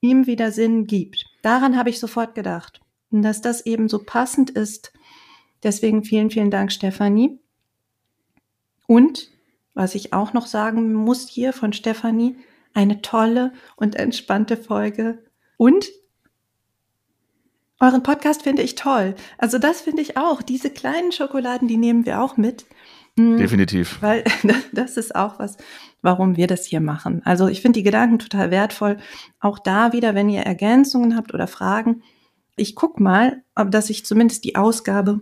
ihm 0.00 0.26
wieder 0.26 0.52
Sinn 0.52 0.86
gibt. 0.86 1.24
Daran 1.42 1.76
habe 1.76 1.90
ich 1.90 1.98
sofort 1.98 2.34
gedacht. 2.34 2.80
Und 3.10 3.22
dass 3.22 3.40
das 3.40 3.64
eben 3.64 3.88
so 3.88 4.02
passend 4.04 4.50
ist. 4.50 4.92
Deswegen 5.62 6.04
vielen, 6.04 6.30
vielen 6.30 6.50
Dank, 6.50 6.72
Stefanie. 6.72 7.38
Und 8.86 9.30
was 9.74 9.94
ich 9.94 10.12
auch 10.12 10.32
noch 10.32 10.46
sagen 10.46 10.94
muss 10.94 11.28
hier 11.28 11.52
von 11.52 11.72
Stefanie, 11.72 12.36
eine 12.72 13.02
tolle 13.02 13.52
und 13.76 13.94
entspannte 13.94 14.56
Folge. 14.56 15.24
Und 15.56 15.86
euren 17.78 18.02
Podcast 18.02 18.42
finde 18.42 18.62
ich 18.62 18.74
toll. 18.74 19.14
Also 19.38 19.58
das 19.58 19.82
finde 19.82 20.02
ich 20.02 20.16
auch. 20.16 20.42
Diese 20.42 20.70
kleinen 20.70 21.12
Schokoladen, 21.12 21.68
die 21.68 21.76
nehmen 21.76 22.06
wir 22.06 22.22
auch 22.22 22.36
mit. 22.36 22.64
Mhm. 23.16 23.36
Definitiv. 23.36 23.98
Weil 24.00 24.24
das 24.72 24.96
ist 24.96 25.14
auch 25.14 25.38
was, 25.38 25.58
warum 26.00 26.36
wir 26.36 26.46
das 26.46 26.64
hier 26.64 26.80
machen. 26.80 27.20
Also 27.24 27.48
ich 27.48 27.60
finde 27.60 27.80
die 27.80 27.84
Gedanken 27.84 28.18
total 28.18 28.50
wertvoll. 28.50 28.98
Auch 29.40 29.58
da 29.58 29.92
wieder, 29.92 30.14
wenn 30.14 30.30
ihr 30.30 30.42
Ergänzungen 30.42 31.16
habt 31.16 31.34
oder 31.34 31.46
Fragen, 31.46 32.02
ich 32.56 32.74
guck 32.74 32.98
mal, 33.00 33.42
ob 33.54 33.70
dass 33.70 33.90
ich 33.90 34.04
zumindest 34.04 34.44
die 34.44 34.56
Ausgabe 34.56 35.20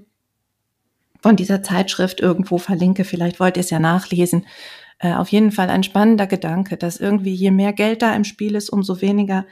von 1.21 1.37
dieser 1.37 1.63
Zeitschrift 1.63 2.21
irgendwo 2.21 2.59
verlinke. 2.59 3.05
Vielleicht 3.05 3.41
wollt 3.41 3.57
ihr 3.57 3.63
es 3.63 3.71
ja 3.71 3.81
nachlesen. 3.81 4.47
Äh, 4.99 5.15
auf 5.15 5.29
jeden 5.29 5.53
Fall 5.53 5.71
ein 5.71 5.83
spannender 5.83 6.27
Gedanke, 6.27 6.77
dass 6.77 7.01
irgendwie 7.01 7.35
je 7.35 7.51
mehr 7.51 7.73
Geld 7.73 8.03
da 8.03 8.15
im 8.15 8.25
Spiel 8.25 8.55
ist, 8.55 8.71
umso 8.71 9.01
weniger 9.01 9.47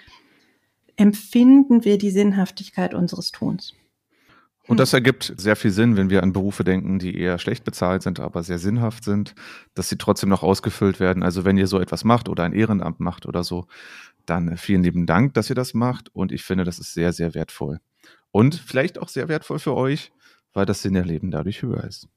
empfinden 0.96 1.84
wir 1.84 1.98
die 1.98 2.10
Sinnhaftigkeit 2.10 2.94
unseres 2.94 3.32
Tuns. 3.32 3.74
Und 4.68 4.78
das 4.78 4.92
ergibt 4.92 5.34
sehr 5.36 5.56
viel 5.56 5.72
Sinn, 5.72 5.96
wenn 5.96 6.08
wir 6.08 6.22
an 6.22 6.32
Berufe 6.32 6.62
denken, 6.62 7.00
die 7.00 7.18
eher 7.18 7.38
schlecht 7.38 7.64
bezahlt 7.64 8.02
sind, 8.02 8.20
aber 8.20 8.44
sehr 8.44 8.58
sinnhaft 8.58 9.02
sind, 9.02 9.34
dass 9.74 9.88
sie 9.88 9.98
trotzdem 9.98 10.28
noch 10.28 10.44
ausgefüllt 10.44 11.00
werden. 11.00 11.24
Also 11.24 11.44
wenn 11.44 11.58
ihr 11.58 11.66
so 11.66 11.80
etwas 11.80 12.04
macht 12.04 12.28
oder 12.28 12.44
ein 12.44 12.52
Ehrenamt 12.52 13.00
macht 13.00 13.26
oder 13.26 13.42
so, 13.42 13.66
dann 14.26 14.56
vielen 14.56 14.82
lieben 14.82 15.06
Dank, 15.06 15.34
dass 15.34 15.50
ihr 15.50 15.56
das 15.56 15.74
macht. 15.74 16.14
Und 16.14 16.32
ich 16.32 16.42
finde, 16.44 16.64
das 16.64 16.78
ist 16.78 16.94
sehr, 16.94 17.12
sehr 17.12 17.34
wertvoll. 17.34 17.80
Und 18.30 18.54
vielleicht 18.54 18.98
auch 18.98 19.08
sehr 19.08 19.28
wertvoll 19.28 19.58
für 19.58 19.74
euch, 19.74 20.12
weil 20.52 20.66
das 20.66 20.82
Sinnerleben 20.82 21.30
dadurch 21.30 21.62
höher 21.62 21.84
ist. 21.84 22.08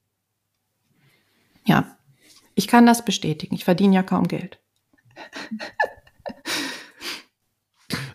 Ja, 1.66 1.98
ich 2.54 2.68
kann 2.68 2.86
das 2.86 3.04
bestätigen. 3.04 3.56
Ich 3.56 3.66
verdiene 3.66 3.96
ja 3.96 4.04
kaum 4.04 4.28
Geld. 4.28 4.60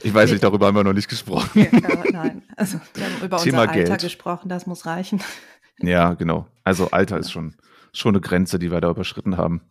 Ich 0.03 0.15
weiß 0.15 0.31
nicht, 0.31 0.43
darüber 0.43 0.67
haben 0.67 0.77
wir 0.77 0.85
noch 0.85 0.95
nicht 0.95 1.09
gesprochen. 1.09 1.61
Ja, 1.61 1.65
äh, 1.65 2.11
nein, 2.13 2.43
also 2.57 2.81
wir 2.95 3.05
haben 3.05 3.23
über 3.23 3.37
Thema 3.37 3.63
unser 3.63 3.73
Alter 3.73 3.85
Geld. 3.85 4.01
gesprochen, 4.01 4.49
das 4.49 4.67
muss 4.67 4.87
reichen. 4.87 5.23
Ja, 5.79 6.15
genau. 6.15 6.47
Also 6.65 6.91
Alter 6.91 7.19
ist 7.19 7.31
schon, 7.31 7.57
schon 7.93 8.15
eine 8.15 8.21
Grenze, 8.21 8.59
die 8.59 8.71
wir 8.71 8.81
da 8.81 8.91
überschritten 8.91 9.37
haben. 9.37 9.63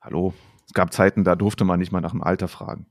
Hallo, 0.00 0.34
es 0.66 0.74
gab 0.74 0.92
Zeiten, 0.92 1.24
da 1.24 1.34
durfte 1.34 1.64
man 1.64 1.78
nicht 1.78 1.92
mal 1.92 2.00
nach 2.00 2.12
dem 2.12 2.22
Alter 2.22 2.48
fragen. 2.48 2.86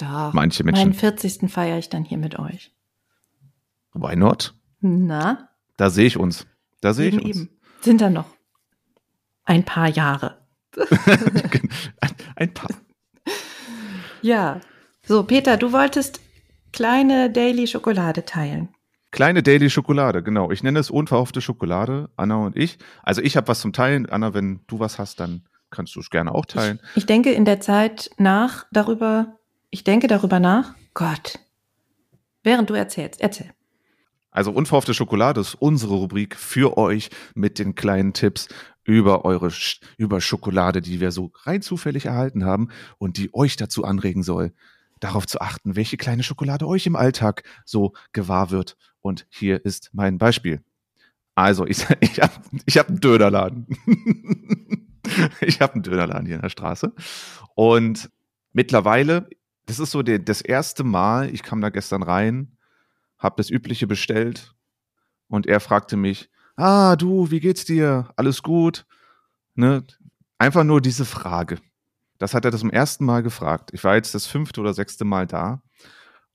Doch. 0.00 0.32
Manche 0.32 0.64
Menschen. 0.64 0.90
Meinen 0.90 0.94
40. 0.94 1.50
feiere 1.50 1.78
ich 1.78 1.88
dann 1.88 2.04
hier 2.04 2.18
mit 2.18 2.38
euch. 2.38 2.72
Why 3.92 4.16
not? 4.16 4.54
Na? 4.80 5.50
Da 5.76 5.90
sehe 5.90 6.06
ich 6.06 6.16
uns. 6.16 6.46
Da 6.80 6.94
sehe 6.94 7.08
ich 7.08 7.22
uns. 7.22 7.36
Eben. 7.36 7.50
Sind 7.82 8.00
da 8.00 8.10
noch 8.10 8.26
ein 9.44 9.64
paar 9.64 9.88
Jahre. 9.88 10.38
ein, 10.76 11.68
ein 12.36 12.54
paar. 12.54 12.70
Ja. 14.22 14.60
So, 15.04 15.24
Peter, 15.24 15.56
du 15.56 15.72
wolltest 15.72 16.20
kleine 16.72 17.30
Daily 17.30 17.66
Schokolade 17.66 18.24
teilen. 18.24 18.68
Kleine 19.10 19.42
Daily 19.42 19.70
Schokolade, 19.70 20.22
genau. 20.22 20.52
Ich 20.52 20.62
nenne 20.62 20.78
es 20.78 20.88
unverhoffte 20.88 21.40
Schokolade, 21.40 22.10
Anna 22.16 22.36
und 22.36 22.56
ich. 22.56 22.78
Also 23.02 23.22
ich 23.22 23.36
habe 23.36 23.48
was 23.48 23.60
zum 23.60 23.72
Teilen. 23.72 24.08
Anna, 24.08 24.34
wenn 24.34 24.60
du 24.68 24.78
was 24.78 25.00
hast, 25.00 25.18
dann 25.18 25.48
kannst 25.70 25.96
du 25.96 26.00
es 26.00 26.10
gerne 26.10 26.32
auch 26.32 26.46
teilen. 26.46 26.78
Ich, 26.92 26.98
ich 26.98 27.06
denke 27.06 27.32
in 27.32 27.44
der 27.44 27.60
Zeit 27.60 28.10
nach 28.18 28.66
darüber, 28.70 29.39
ich 29.70 29.84
denke 29.84 30.06
darüber 30.06 30.40
nach. 30.40 30.74
Gott. 30.94 31.38
Während 32.42 32.70
du 32.70 32.74
erzählst, 32.74 33.20
erzähl. 33.20 33.52
Also 34.30 34.52
unverhoffte 34.52 34.94
Schokolade 34.94 35.40
ist 35.40 35.54
unsere 35.54 35.94
Rubrik 35.94 36.36
für 36.36 36.78
euch 36.78 37.10
mit 37.34 37.58
den 37.58 37.74
kleinen 37.74 38.12
Tipps 38.12 38.48
über 38.84 39.24
eure 39.24 39.50
über 39.96 40.20
Schokolade, 40.20 40.80
die 40.80 41.00
wir 41.00 41.10
so 41.10 41.32
rein 41.42 41.62
zufällig 41.62 42.06
erhalten 42.06 42.44
haben 42.44 42.68
und 42.98 43.16
die 43.18 43.34
euch 43.34 43.56
dazu 43.56 43.84
anregen 43.84 44.22
soll, 44.22 44.52
darauf 45.00 45.26
zu 45.26 45.40
achten, 45.40 45.76
welche 45.76 45.96
kleine 45.96 46.22
Schokolade 46.22 46.66
euch 46.66 46.86
im 46.86 46.96
Alltag 46.96 47.42
so 47.64 47.92
gewahr 48.12 48.50
wird. 48.50 48.76
Und 49.00 49.26
hier 49.30 49.64
ist 49.64 49.90
mein 49.92 50.18
Beispiel. 50.18 50.62
Also, 51.34 51.66
ich, 51.66 51.86
ich 52.00 52.20
habe 52.20 52.32
ich 52.66 52.78
hab 52.78 52.88
einen 52.88 53.00
Dönerladen. 53.00 53.66
ich 55.40 55.60
habe 55.60 55.74
einen 55.74 55.82
Dönerladen 55.82 56.26
hier 56.26 56.36
in 56.36 56.42
der 56.42 56.50
Straße. 56.50 56.92
Und 57.54 58.10
mittlerweile 58.52 59.28
das 59.70 59.78
ist 59.78 59.92
so 59.92 60.02
der, 60.02 60.18
das 60.18 60.40
erste 60.40 60.82
Mal, 60.82 61.32
ich 61.32 61.44
kam 61.44 61.60
da 61.60 61.68
gestern 61.68 62.02
rein, 62.02 62.56
habe 63.18 63.36
das 63.36 63.50
Übliche 63.50 63.86
bestellt 63.86 64.52
und 65.28 65.46
er 65.46 65.60
fragte 65.60 65.96
mich, 65.96 66.28
ah, 66.56 66.96
du, 66.96 67.30
wie 67.30 67.38
geht's 67.38 67.66
dir? 67.66 68.12
Alles 68.16 68.42
gut? 68.42 68.84
Ne? 69.54 69.84
Einfach 70.38 70.64
nur 70.64 70.80
diese 70.80 71.04
Frage. 71.04 71.58
Das 72.18 72.34
hat 72.34 72.44
er 72.44 72.50
das 72.50 72.62
zum 72.62 72.70
ersten 72.70 73.04
Mal 73.04 73.22
gefragt. 73.22 73.70
Ich 73.72 73.84
war 73.84 73.94
jetzt 73.94 74.12
das 74.12 74.26
fünfte 74.26 74.60
oder 74.60 74.74
sechste 74.74 75.04
Mal 75.04 75.28
da. 75.28 75.62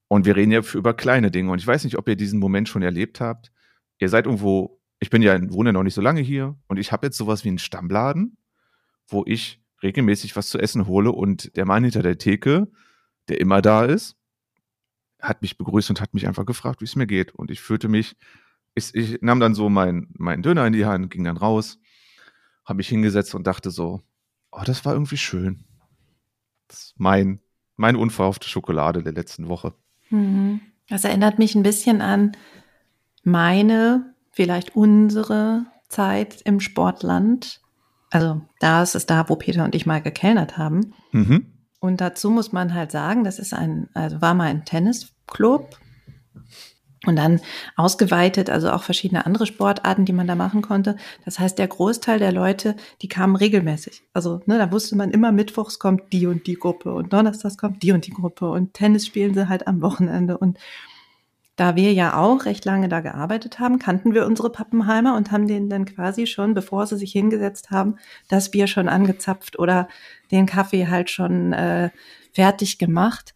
Und 0.08 0.25
wir 0.25 0.38
reden 0.38 0.54
ja 0.54 0.62
über 0.74 0.94
kleine 0.94 1.30
Dinge. 1.30 1.51
Und 1.51 1.60
ich 1.60 1.68
weiß 1.68 1.84
nicht, 1.84 1.98
ob 1.98 2.08
ihr 2.08 2.15
diesen 2.15 2.39
Moment 2.39 2.70
schon 2.70 2.84
erlebt 2.84 3.20
habt. 3.20 3.51
Ihr 4.00 4.08
seid 4.08 4.27
irgendwo, 4.27 4.80
ich 5.00 5.10
bin 5.10 5.22
ja, 5.22 5.38
wohne 5.51 5.74
noch 5.74 5.84
nicht 5.84 5.94
so 5.94 6.01
lange 6.01 6.22
hier 6.22 6.58
und 6.68 6.77
ich 6.77 6.94
habe 6.94 7.08
jetzt 7.08 7.18
sowas 7.18 7.44
wie 7.44 7.50
einen 7.50 7.60
Stammladen, 7.60 8.38
wo 9.10 9.24
ich 9.27 9.62
regelmäßig 9.84 10.38
was 10.38 10.48
zu 10.48 10.58
essen 10.58 10.88
hole 10.88 11.12
und 11.12 11.58
der 11.58 11.65
Mann 11.65 11.84
hinter 11.84 12.01
der 12.01 12.18
Theke, 12.18 12.70
der 13.29 13.39
immer 13.39 13.62
da 13.62 13.86
ist, 13.86 14.15
hat 15.20 15.41
mich 15.41 15.58
begrüßt 15.58 15.89
und 15.89 16.01
hat 16.01 16.13
mich 16.13 16.27
einfach 16.27 16.46
gefragt, 16.46 16.82
wie 16.82 16.86
es 16.86 16.96
mir 16.96 17.08
geht. 17.08 17.34
Und 17.34 17.51
ich 17.51 17.62
fühlte 17.62 17.88
mich, 17.88 18.15
ich, 18.75 18.94
ich 18.94 19.22
nahm 19.22 19.39
dann 19.39 19.55
so 19.55 19.70
meinen 19.70 20.10
mein 20.17 20.41
Döner 20.41 20.65
in 20.67 20.74
die 20.74 20.86
Hand, 20.86 21.10
ging 21.10 21.24
dann 21.24 21.38
raus, 21.38 21.79
habe 22.65 22.77
mich 22.77 22.89
hingesetzt 22.89 23.34
und 23.36 23.48
dachte 23.48 23.72
so, 23.72 24.01
oh, 24.51 24.62
das 24.65 24.86
war 24.86 24.94
irgendwie 24.94 25.17
schön. 25.17 25.65
Das 26.67 26.79
ist 26.79 26.94
mein, 26.98 27.39
meine 27.75 27.98
unverhoffte 27.98 28.48
Schokolade 28.50 29.03
der 29.03 29.13
letzten 29.13 29.48
Woche. 29.48 29.74
Mhm. 30.10 30.62
Das 30.88 31.03
erinnert 31.03 31.39
mich 31.39 31.55
ein 31.55 31.63
bisschen 31.63 32.01
an 32.01 32.34
meine, 33.24 34.13
vielleicht 34.32 34.75
unsere 34.75 35.65
Zeit 35.89 36.41
im 36.44 36.60
Sportland. 36.60 37.62
Also 38.12 38.41
da 38.60 38.84
ist 38.84 38.96
es 38.96 39.05
da, 39.05 39.27
wo 39.29 39.36
Peter 39.36 39.63
und 39.63 39.75
ich 39.75 39.86
mal 39.86 40.01
gekellnert 40.01 40.58
haben. 40.58 40.94
Mhm. 41.12 41.54
Und 41.86 42.01
dazu 42.01 42.30
muss 42.30 42.51
man 42.51 42.74
halt 42.74 42.92
sagen, 42.92 43.24
das 43.24 43.39
ist 43.39 43.54
ein, 43.54 43.88
also 43.94 44.22
war 44.22 44.34
mal 44.34 44.50
ein 44.50 44.65
Tennisclub 44.65 45.77
und 47.06 47.15
dann 47.15 47.39
ausgeweitet, 47.75 48.50
also 48.50 48.72
auch 48.72 48.84
verschiedene 48.84 49.25
andere 49.25 49.46
Sportarten, 49.46 50.06
die 50.06 50.13
man 50.13 50.27
da 50.27 50.36
machen 50.36 50.62
konnte. 50.62 50.96
Das 51.24 51.39
heißt, 51.39 51.58
der 51.60 51.68
Großteil 51.68 52.20
der 52.20 52.32
Leute, 52.32 52.75
die 53.01 53.08
kamen 53.08 53.36
regelmäßig. 53.36 54.04
Also 54.13 54.42
ne, 54.46 54.58
da 54.58 54.72
wusste 54.72 54.96
man 54.96 55.12
immer, 55.12 55.32
mittwochs 55.32 55.80
kommt 55.80 56.12
die 56.13 56.27
und 56.27 56.48
die 56.48 56.56
Gruppe 56.56 56.94
und 56.94 57.13
donnerstags 57.13 57.58
kommt 57.58 57.84
die 57.84 57.92
und 57.92 58.08
die 58.08 58.13
Gruppe 58.13 58.50
und 58.50 58.74
Tennis 58.74 59.06
spielen 59.06 59.34
sie 59.34 59.48
halt 59.50 59.68
am 59.68 59.82
Wochenende. 59.82 60.38
Und 60.38 60.58
da 61.55 61.75
wir 61.75 61.93
ja 61.93 62.17
auch 62.17 62.45
recht 62.45 62.65
lange 62.65 62.89
da 62.89 63.00
gearbeitet 63.00 63.59
haben, 63.59 63.79
kannten 63.79 64.13
wir 64.13 64.25
unsere 64.25 64.51
Pappenheimer 64.51 65.15
und 65.15 65.31
haben 65.31 65.47
denen 65.47 65.69
dann 65.69 65.85
quasi 65.85 66.27
schon, 66.27 66.53
bevor 66.53 66.85
sie 66.85 66.97
sich 66.97 67.12
hingesetzt 67.12 67.71
haben, 67.71 67.95
das 68.27 68.51
Bier 68.51 68.67
schon 68.67 68.89
angezapft 68.89 69.57
oder 69.57 69.88
den 70.31 70.45
Kaffee 70.45 70.88
halt 70.88 71.09
schon 71.09 71.53
äh, 71.53 71.91
fertig 72.33 72.77
gemacht. 72.77 73.33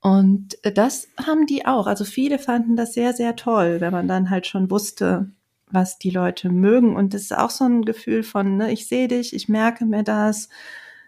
Und 0.00 0.58
das 0.74 1.08
haben 1.24 1.46
die 1.46 1.64
auch. 1.64 1.86
Also 1.86 2.04
viele 2.04 2.40
fanden 2.40 2.74
das 2.74 2.94
sehr, 2.94 3.12
sehr 3.12 3.36
toll, 3.36 3.80
wenn 3.80 3.92
man 3.92 4.08
dann 4.08 4.30
halt 4.30 4.48
schon 4.48 4.68
wusste, 4.68 5.30
was 5.70 5.98
die 5.98 6.10
Leute 6.10 6.50
mögen. 6.50 6.96
Und 6.96 7.14
das 7.14 7.22
ist 7.22 7.38
auch 7.38 7.50
so 7.50 7.64
ein 7.64 7.84
Gefühl 7.84 8.24
von, 8.24 8.56
ne, 8.56 8.72
ich 8.72 8.88
sehe 8.88 9.06
dich, 9.06 9.32
ich 9.34 9.48
merke 9.48 9.86
mir 9.86 10.02
das, 10.02 10.48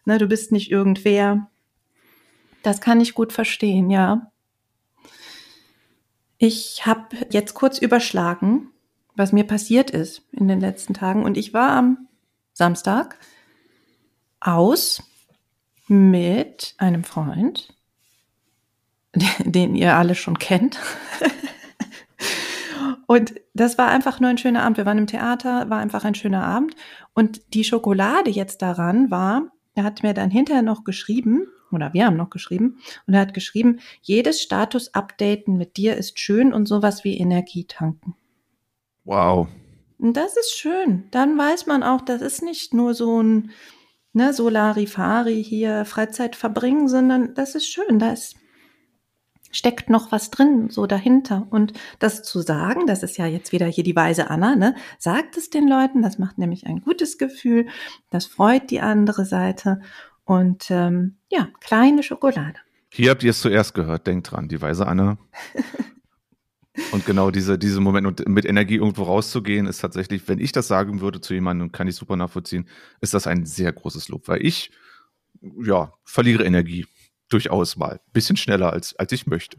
ne, 0.05 0.19
du 0.19 0.29
bist 0.29 0.53
nicht 0.53 0.71
irgendwer. 0.71 1.51
Das 2.63 2.81
kann 2.81 3.01
ich 3.01 3.15
gut 3.15 3.33
verstehen, 3.33 3.91
ja. 3.91 4.31
Ich 6.47 6.85
habe 6.85 7.17
jetzt 7.31 7.55
kurz 7.55 7.79
überschlagen, 7.79 8.69
was 9.17 9.33
mir 9.33 9.45
passiert 9.45 9.91
ist 9.91 10.21
in 10.31 10.47
den 10.47 10.61
letzten 10.61 10.93
Tagen. 10.93 11.25
Und 11.25 11.39
ich 11.39 11.55
war 11.55 11.71
am 11.71 12.07
Samstag 12.53 13.19
aus 14.41 15.03
mit 15.89 16.75
einem 16.77 17.03
Freund 17.03 17.75
den 19.39 19.75
ihr 19.75 19.97
alle 19.97 20.15
schon 20.15 20.39
kennt. 20.39 20.79
Und 23.07 23.41
das 23.55 23.79
war 23.79 23.89
einfach 23.89 24.21
nur 24.21 24.29
ein 24.29 24.37
schöner 24.37 24.65
Abend. 24.65 24.77
Wir 24.77 24.85
waren 24.85 24.99
im 24.99 25.07
Theater, 25.07 25.71
war 25.71 25.79
einfach 25.79 26.05
ein 26.05 26.15
schöner 26.15 26.45
Abend. 26.45 26.77
Und 27.15 27.55
die 27.55 27.65
Schokolade 27.65 28.29
jetzt 28.29 28.61
daran 28.61 29.11
war, 29.11 29.51
er 29.75 29.85
hat 29.85 30.03
mir 30.03 30.13
dann 30.13 30.31
hinterher 30.31 30.61
noch 30.61 30.85
geschrieben, 30.85 31.47
oder 31.73 31.93
wir 31.93 32.07
haben 32.07 32.17
noch 32.17 32.31
geschrieben, 32.31 32.79
und 33.07 33.15
er 33.15 33.21
hat 33.21 33.35
geschrieben, 33.35 33.81
jedes 34.03 34.43
Status-Updaten 34.43 35.57
mit 35.57 35.77
dir 35.77 35.97
ist 35.97 36.19
schön 36.19 36.53
und 36.53 36.67
sowas 36.67 37.05
wie 37.05 37.19
Energie 37.19 37.65
tanken. 37.65 38.15
Wow. 39.05 39.49
Und 39.99 40.17
das 40.17 40.37
ist 40.37 40.57
schön. 40.57 41.05
Dann 41.11 41.37
weiß 41.37 41.67
man 41.67 41.83
auch, 41.83 42.01
das 42.01 42.23
ist 42.23 42.43
nicht 42.43 42.75
nur 42.75 42.95
so 42.95 43.23
ein 43.23 43.51
ne, 44.13 44.33
Solarifari 44.33 45.43
hier 45.43 45.85
Freizeit 45.85 46.37
verbringen, 46.37 46.89
sondern 46.89 47.35
das 47.35 47.55
ist 47.55 47.69
schön. 47.69 47.99
Da 47.99 48.13
ist 48.13 48.37
steckt 49.55 49.89
noch 49.89 50.11
was 50.11 50.31
drin, 50.31 50.69
so 50.69 50.87
dahinter. 50.87 51.47
Und 51.51 51.73
das 52.01 52.23
zu 52.23 52.41
sagen, 52.41 52.87
das 52.87 53.03
ist 53.03 53.17
ja 53.17 53.27
jetzt 53.27 53.53
wieder 53.53 53.67
hier 53.67 53.85
die 53.85 53.95
weise 53.95 54.29
Anna, 54.29 54.57
ne? 54.57 54.75
Sagt 54.99 55.37
es 55.37 55.49
den 55.49 55.69
Leuten, 55.69 56.03
das 56.03 56.19
macht 56.19 56.39
nämlich 56.39 56.67
ein 56.67 56.81
gutes 56.81 57.19
Gefühl, 57.19 57.69
das 58.11 58.27
freut 58.27 58.71
die 58.71 58.81
andere 58.81 59.25
Seite. 59.25 59.81
Und 60.25 60.71
ähm, 60.71 61.17
ja, 61.31 61.49
kleine 61.61 62.03
Schokolade. 62.03 62.59
Hier 62.91 63.11
habt 63.11 63.23
ihr 63.23 63.31
es 63.31 63.41
zuerst 63.41 63.75
gehört, 63.75 64.07
denkt 64.07 64.31
dran, 64.31 64.49
die 64.49 64.61
weise 64.61 64.87
Anna. 64.87 65.19
Und 66.93 67.07
genau 67.07 67.31
diese, 67.31 67.57
diese 67.57 67.81
Moment 67.81 68.07
und 68.07 68.29
mit 68.29 68.45
Energie 68.45 68.77
irgendwo 68.77 69.05
rauszugehen, 69.05 69.67
ist 69.67 69.79
tatsächlich, 69.79 70.27
wenn 70.27 70.41
ich 70.41 70.51
das 70.51 70.67
sagen 70.67 71.01
würde 71.01 71.21
zu 71.21 71.33
jemandem, 71.33 71.71
kann 71.71 71.87
ich 71.87 71.95
super 71.95 72.17
nachvollziehen, 72.17 72.69
ist 73.01 73.15
das 73.15 73.29
ein 73.29 73.47
sehr 73.47 73.73
großes 73.73 74.09
Lob, 74.09 74.27
weil 74.27 74.45
ich, 74.45 74.73
ja, 75.63 75.93
verliere 76.05 76.45
Energie 76.45 76.87
durchaus 77.29 77.77
mal. 77.77 78.01
Bisschen 78.13 78.37
schneller, 78.37 78.73
als, 78.73 78.97
als 78.97 79.13
ich 79.13 79.27
möchte. 79.27 79.59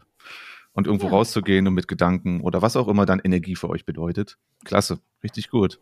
Und 0.74 0.88
irgendwo 0.88 1.08
ja. 1.08 1.14
rauszugehen 1.14 1.68
und 1.68 1.74
mit 1.74 1.88
Gedanken 1.88 2.42
oder 2.42 2.62
was 2.62 2.76
auch 2.76 2.90
immer 2.90 3.06
dann 3.06 3.22
Energie 3.24 3.56
für 3.56 3.70
euch 3.70 3.86
bedeutet. 3.86 4.38
Klasse, 4.66 5.00
richtig 5.24 5.50
gut. 5.50 5.80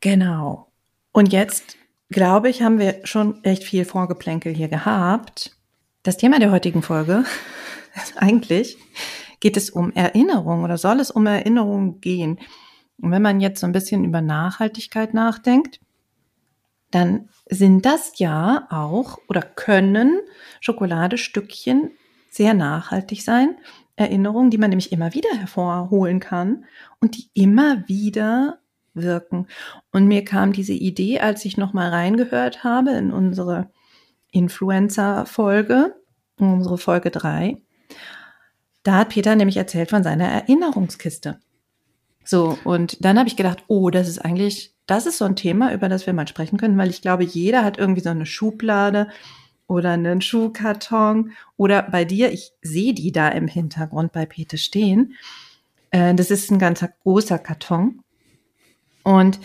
Genau. 0.00 0.72
Und 1.12 1.32
jetzt, 1.32 1.76
glaube 2.10 2.48
ich, 2.48 2.62
haben 2.62 2.78
wir 2.78 3.00
schon 3.04 3.42
echt 3.44 3.64
viel 3.64 3.84
Vorgeplänkel 3.84 4.54
hier 4.54 4.68
gehabt. 4.68 5.56
Das 6.02 6.16
Thema 6.16 6.38
der 6.38 6.50
heutigen 6.50 6.82
Folge, 6.82 7.24
eigentlich 8.16 8.78
geht 9.40 9.56
es 9.56 9.70
um 9.70 9.92
Erinnerung 9.92 10.64
oder 10.64 10.78
soll 10.78 11.00
es 11.00 11.10
um 11.10 11.26
Erinnerung 11.26 12.00
gehen? 12.00 12.38
Und 13.00 13.10
wenn 13.10 13.22
man 13.22 13.40
jetzt 13.40 13.60
so 13.60 13.66
ein 13.66 13.72
bisschen 13.72 14.04
über 14.04 14.20
Nachhaltigkeit 14.20 15.14
nachdenkt, 15.14 15.80
dann 16.90 17.28
sind 17.48 17.84
das 17.84 18.18
ja 18.18 18.66
auch 18.70 19.18
oder 19.28 19.42
können 19.42 20.18
Schokoladestückchen 20.60 21.90
sehr 22.30 22.54
nachhaltig 22.54 23.22
sein. 23.22 23.56
Erinnerungen, 23.96 24.50
die 24.50 24.58
man 24.58 24.70
nämlich 24.70 24.92
immer 24.92 25.12
wieder 25.12 25.30
hervorholen 25.36 26.20
kann 26.20 26.64
und 27.00 27.16
die 27.16 27.30
immer 27.34 27.88
wieder 27.88 28.60
wirken. 29.02 29.46
Und 29.92 30.06
mir 30.06 30.24
kam 30.24 30.52
diese 30.52 30.72
Idee, 30.72 31.20
als 31.20 31.44
ich 31.44 31.56
nochmal 31.56 31.90
reingehört 31.90 32.64
habe 32.64 32.90
in 32.90 33.12
unsere 33.12 33.70
Influencer-Folge, 34.30 35.94
unsere 36.38 36.78
Folge 36.78 37.10
3. 37.10 37.56
Da 38.82 38.94
hat 38.94 39.10
Peter 39.10 39.36
nämlich 39.36 39.56
erzählt 39.56 39.90
von 39.90 40.02
seiner 40.02 40.28
Erinnerungskiste. 40.28 41.40
So, 42.24 42.58
und 42.64 43.04
dann 43.04 43.18
habe 43.18 43.28
ich 43.28 43.36
gedacht, 43.36 43.64
oh, 43.68 43.90
das 43.90 44.08
ist 44.08 44.18
eigentlich 44.18 44.74
das 44.88 45.04
ist 45.04 45.18
so 45.18 45.26
ein 45.26 45.36
Thema, 45.36 45.72
über 45.72 45.88
das 45.88 46.06
wir 46.06 46.14
mal 46.14 46.26
sprechen 46.26 46.56
können, 46.56 46.78
weil 46.78 46.88
ich 46.88 47.02
glaube, 47.02 47.22
jeder 47.22 47.62
hat 47.62 47.78
irgendwie 47.78 48.00
so 48.00 48.08
eine 48.08 48.26
Schublade 48.26 49.08
oder 49.66 49.90
einen 49.90 50.22
Schuhkarton 50.22 51.32
oder 51.58 51.82
bei 51.82 52.06
dir, 52.06 52.32
ich 52.32 52.52
sehe 52.62 52.94
die 52.94 53.12
da 53.12 53.28
im 53.28 53.48
Hintergrund 53.48 54.12
bei 54.12 54.24
Pete 54.24 54.56
stehen. 54.56 55.14
Äh, 55.90 56.14
das 56.14 56.30
ist 56.30 56.50
ein 56.50 56.58
ganzer 56.58 56.88
großer 57.02 57.38
Karton. 57.38 58.00
Und 59.08 59.40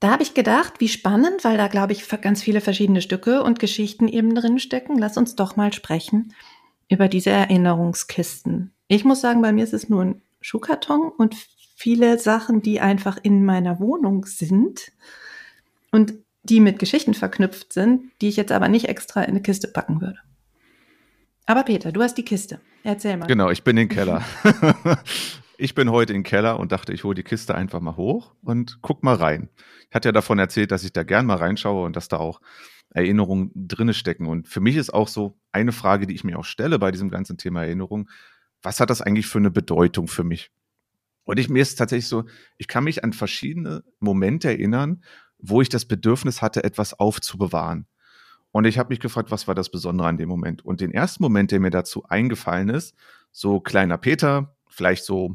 da 0.00 0.10
habe 0.10 0.22
ich 0.22 0.34
gedacht, 0.34 0.74
wie 0.80 0.88
spannend, 0.88 1.42
weil 1.42 1.56
da, 1.56 1.68
glaube 1.68 1.94
ich, 1.94 2.06
ganz 2.20 2.42
viele 2.42 2.60
verschiedene 2.60 3.00
Stücke 3.00 3.42
und 3.42 3.58
Geschichten 3.58 4.06
eben 4.06 4.34
drin 4.34 4.58
stecken. 4.58 4.98
Lass 4.98 5.16
uns 5.16 5.34
doch 5.34 5.56
mal 5.56 5.72
sprechen 5.72 6.34
über 6.90 7.08
diese 7.08 7.30
Erinnerungskisten. 7.30 8.74
Ich 8.86 9.06
muss 9.06 9.22
sagen, 9.22 9.40
bei 9.40 9.50
mir 9.50 9.64
ist 9.64 9.72
es 9.72 9.88
nur 9.88 10.04
ein 10.04 10.22
Schuhkarton 10.42 11.10
und 11.16 11.34
viele 11.74 12.18
Sachen, 12.18 12.60
die 12.60 12.80
einfach 12.80 13.16
in 13.22 13.46
meiner 13.46 13.80
Wohnung 13.80 14.26
sind 14.26 14.92
und 15.90 16.12
die 16.42 16.60
mit 16.60 16.78
Geschichten 16.78 17.14
verknüpft 17.14 17.72
sind, 17.72 18.10
die 18.20 18.28
ich 18.28 18.36
jetzt 18.36 18.52
aber 18.52 18.68
nicht 18.68 18.90
extra 18.90 19.22
in 19.22 19.30
eine 19.30 19.42
Kiste 19.42 19.68
packen 19.68 20.02
würde. 20.02 20.18
Aber 21.46 21.62
Peter, 21.62 21.92
du 21.92 22.02
hast 22.02 22.18
die 22.18 22.26
Kiste. 22.26 22.60
Erzähl 22.84 23.16
mal. 23.16 23.24
Genau, 23.26 23.48
ich 23.48 23.64
bin 23.64 23.78
im 23.78 23.88
Keller. 23.88 24.22
ich 25.60 25.74
bin 25.74 25.90
heute 25.90 26.14
im 26.14 26.22
Keller 26.22 26.60
und 26.60 26.70
dachte, 26.70 26.92
ich 26.92 27.02
hole 27.02 27.16
die 27.16 27.24
Kiste 27.24 27.54
einfach 27.54 27.80
mal 27.80 27.96
hoch 27.96 28.32
und 28.42 28.78
guck 28.80 29.02
mal 29.02 29.16
rein. 29.16 29.48
Ich 29.88 29.94
hatte 29.94 30.08
ja 30.08 30.12
davon 30.12 30.38
erzählt, 30.38 30.70
dass 30.70 30.84
ich 30.84 30.92
da 30.92 31.02
gern 31.02 31.26
mal 31.26 31.36
reinschaue 31.36 31.84
und 31.84 31.96
dass 31.96 32.06
da 32.06 32.18
auch 32.18 32.40
Erinnerungen 32.90 33.50
drinne 33.54 33.92
stecken. 33.92 34.26
Und 34.26 34.46
für 34.46 34.60
mich 34.60 34.76
ist 34.76 34.94
auch 34.94 35.08
so 35.08 35.36
eine 35.50 35.72
Frage, 35.72 36.06
die 36.06 36.14
ich 36.14 36.22
mir 36.22 36.38
auch 36.38 36.44
stelle 36.44 36.78
bei 36.78 36.92
diesem 36.92 37.10
ganzen 37.10 37.38
Thema 37.38 37.64
Erinnerung. 37.64 38.08
Was 38.62 38.78
hat 38.78 38.88
das 38.88 39.02
eigentlich 39.02 39.26
für 39.26 39.38
eine 39.38 39.50
Bedeutung 39.50 40.06
für 40.06 40.22
mich? 40.22 40.52
Und 41.24 41.40
ich 41.40 41.48
mir 41.48 41.60
ist 41.60 41.74
tatsächlich 41.74 42.08
so, 42.08 42.24
ich 42.56 42.68
kann 42.68 42.84
mich 42.84 43.02
an 43.02 43.12
verschiedene 43.12 43.82
Momente 43.98 44.48
erinnern, 44.48 45.02
wo 45.38 45.60
ich 45.60 45.68
das 45.68 45.86
Bedürfnis 45.86 46.40
hatte, 46.40 46.62
etwas 46.62 46.94
aufzubewahren. 46.94 47.86
Und 48.52 48.64
ich 48.64 48.78
habe 48.78 48.90
mich 48.90 49.00
gefragt, 49.00 49.32
was 49.32 49.48
war 49.48 49.56
das 49.56 49.70
Besondere 49.70 50.06
an 50.06 50.18
dem 50.18 50.28
Moment? 50.28 50.64
Und 50.64 50.80
den 50.80 50.92
ersten 50.92 51.22
Moment, 51.22 51.50
der 51.50 51.58
mir 51.60 51.70
dazu 51.70 52.04
eingefallen 52.04 52.68
ist, 52.68 52.94
so 53.32 53.60
kleiner 53.60 53.98
Peter, 53.98 54.56
vielleicht 54.68 55.04
so 55.04 55.34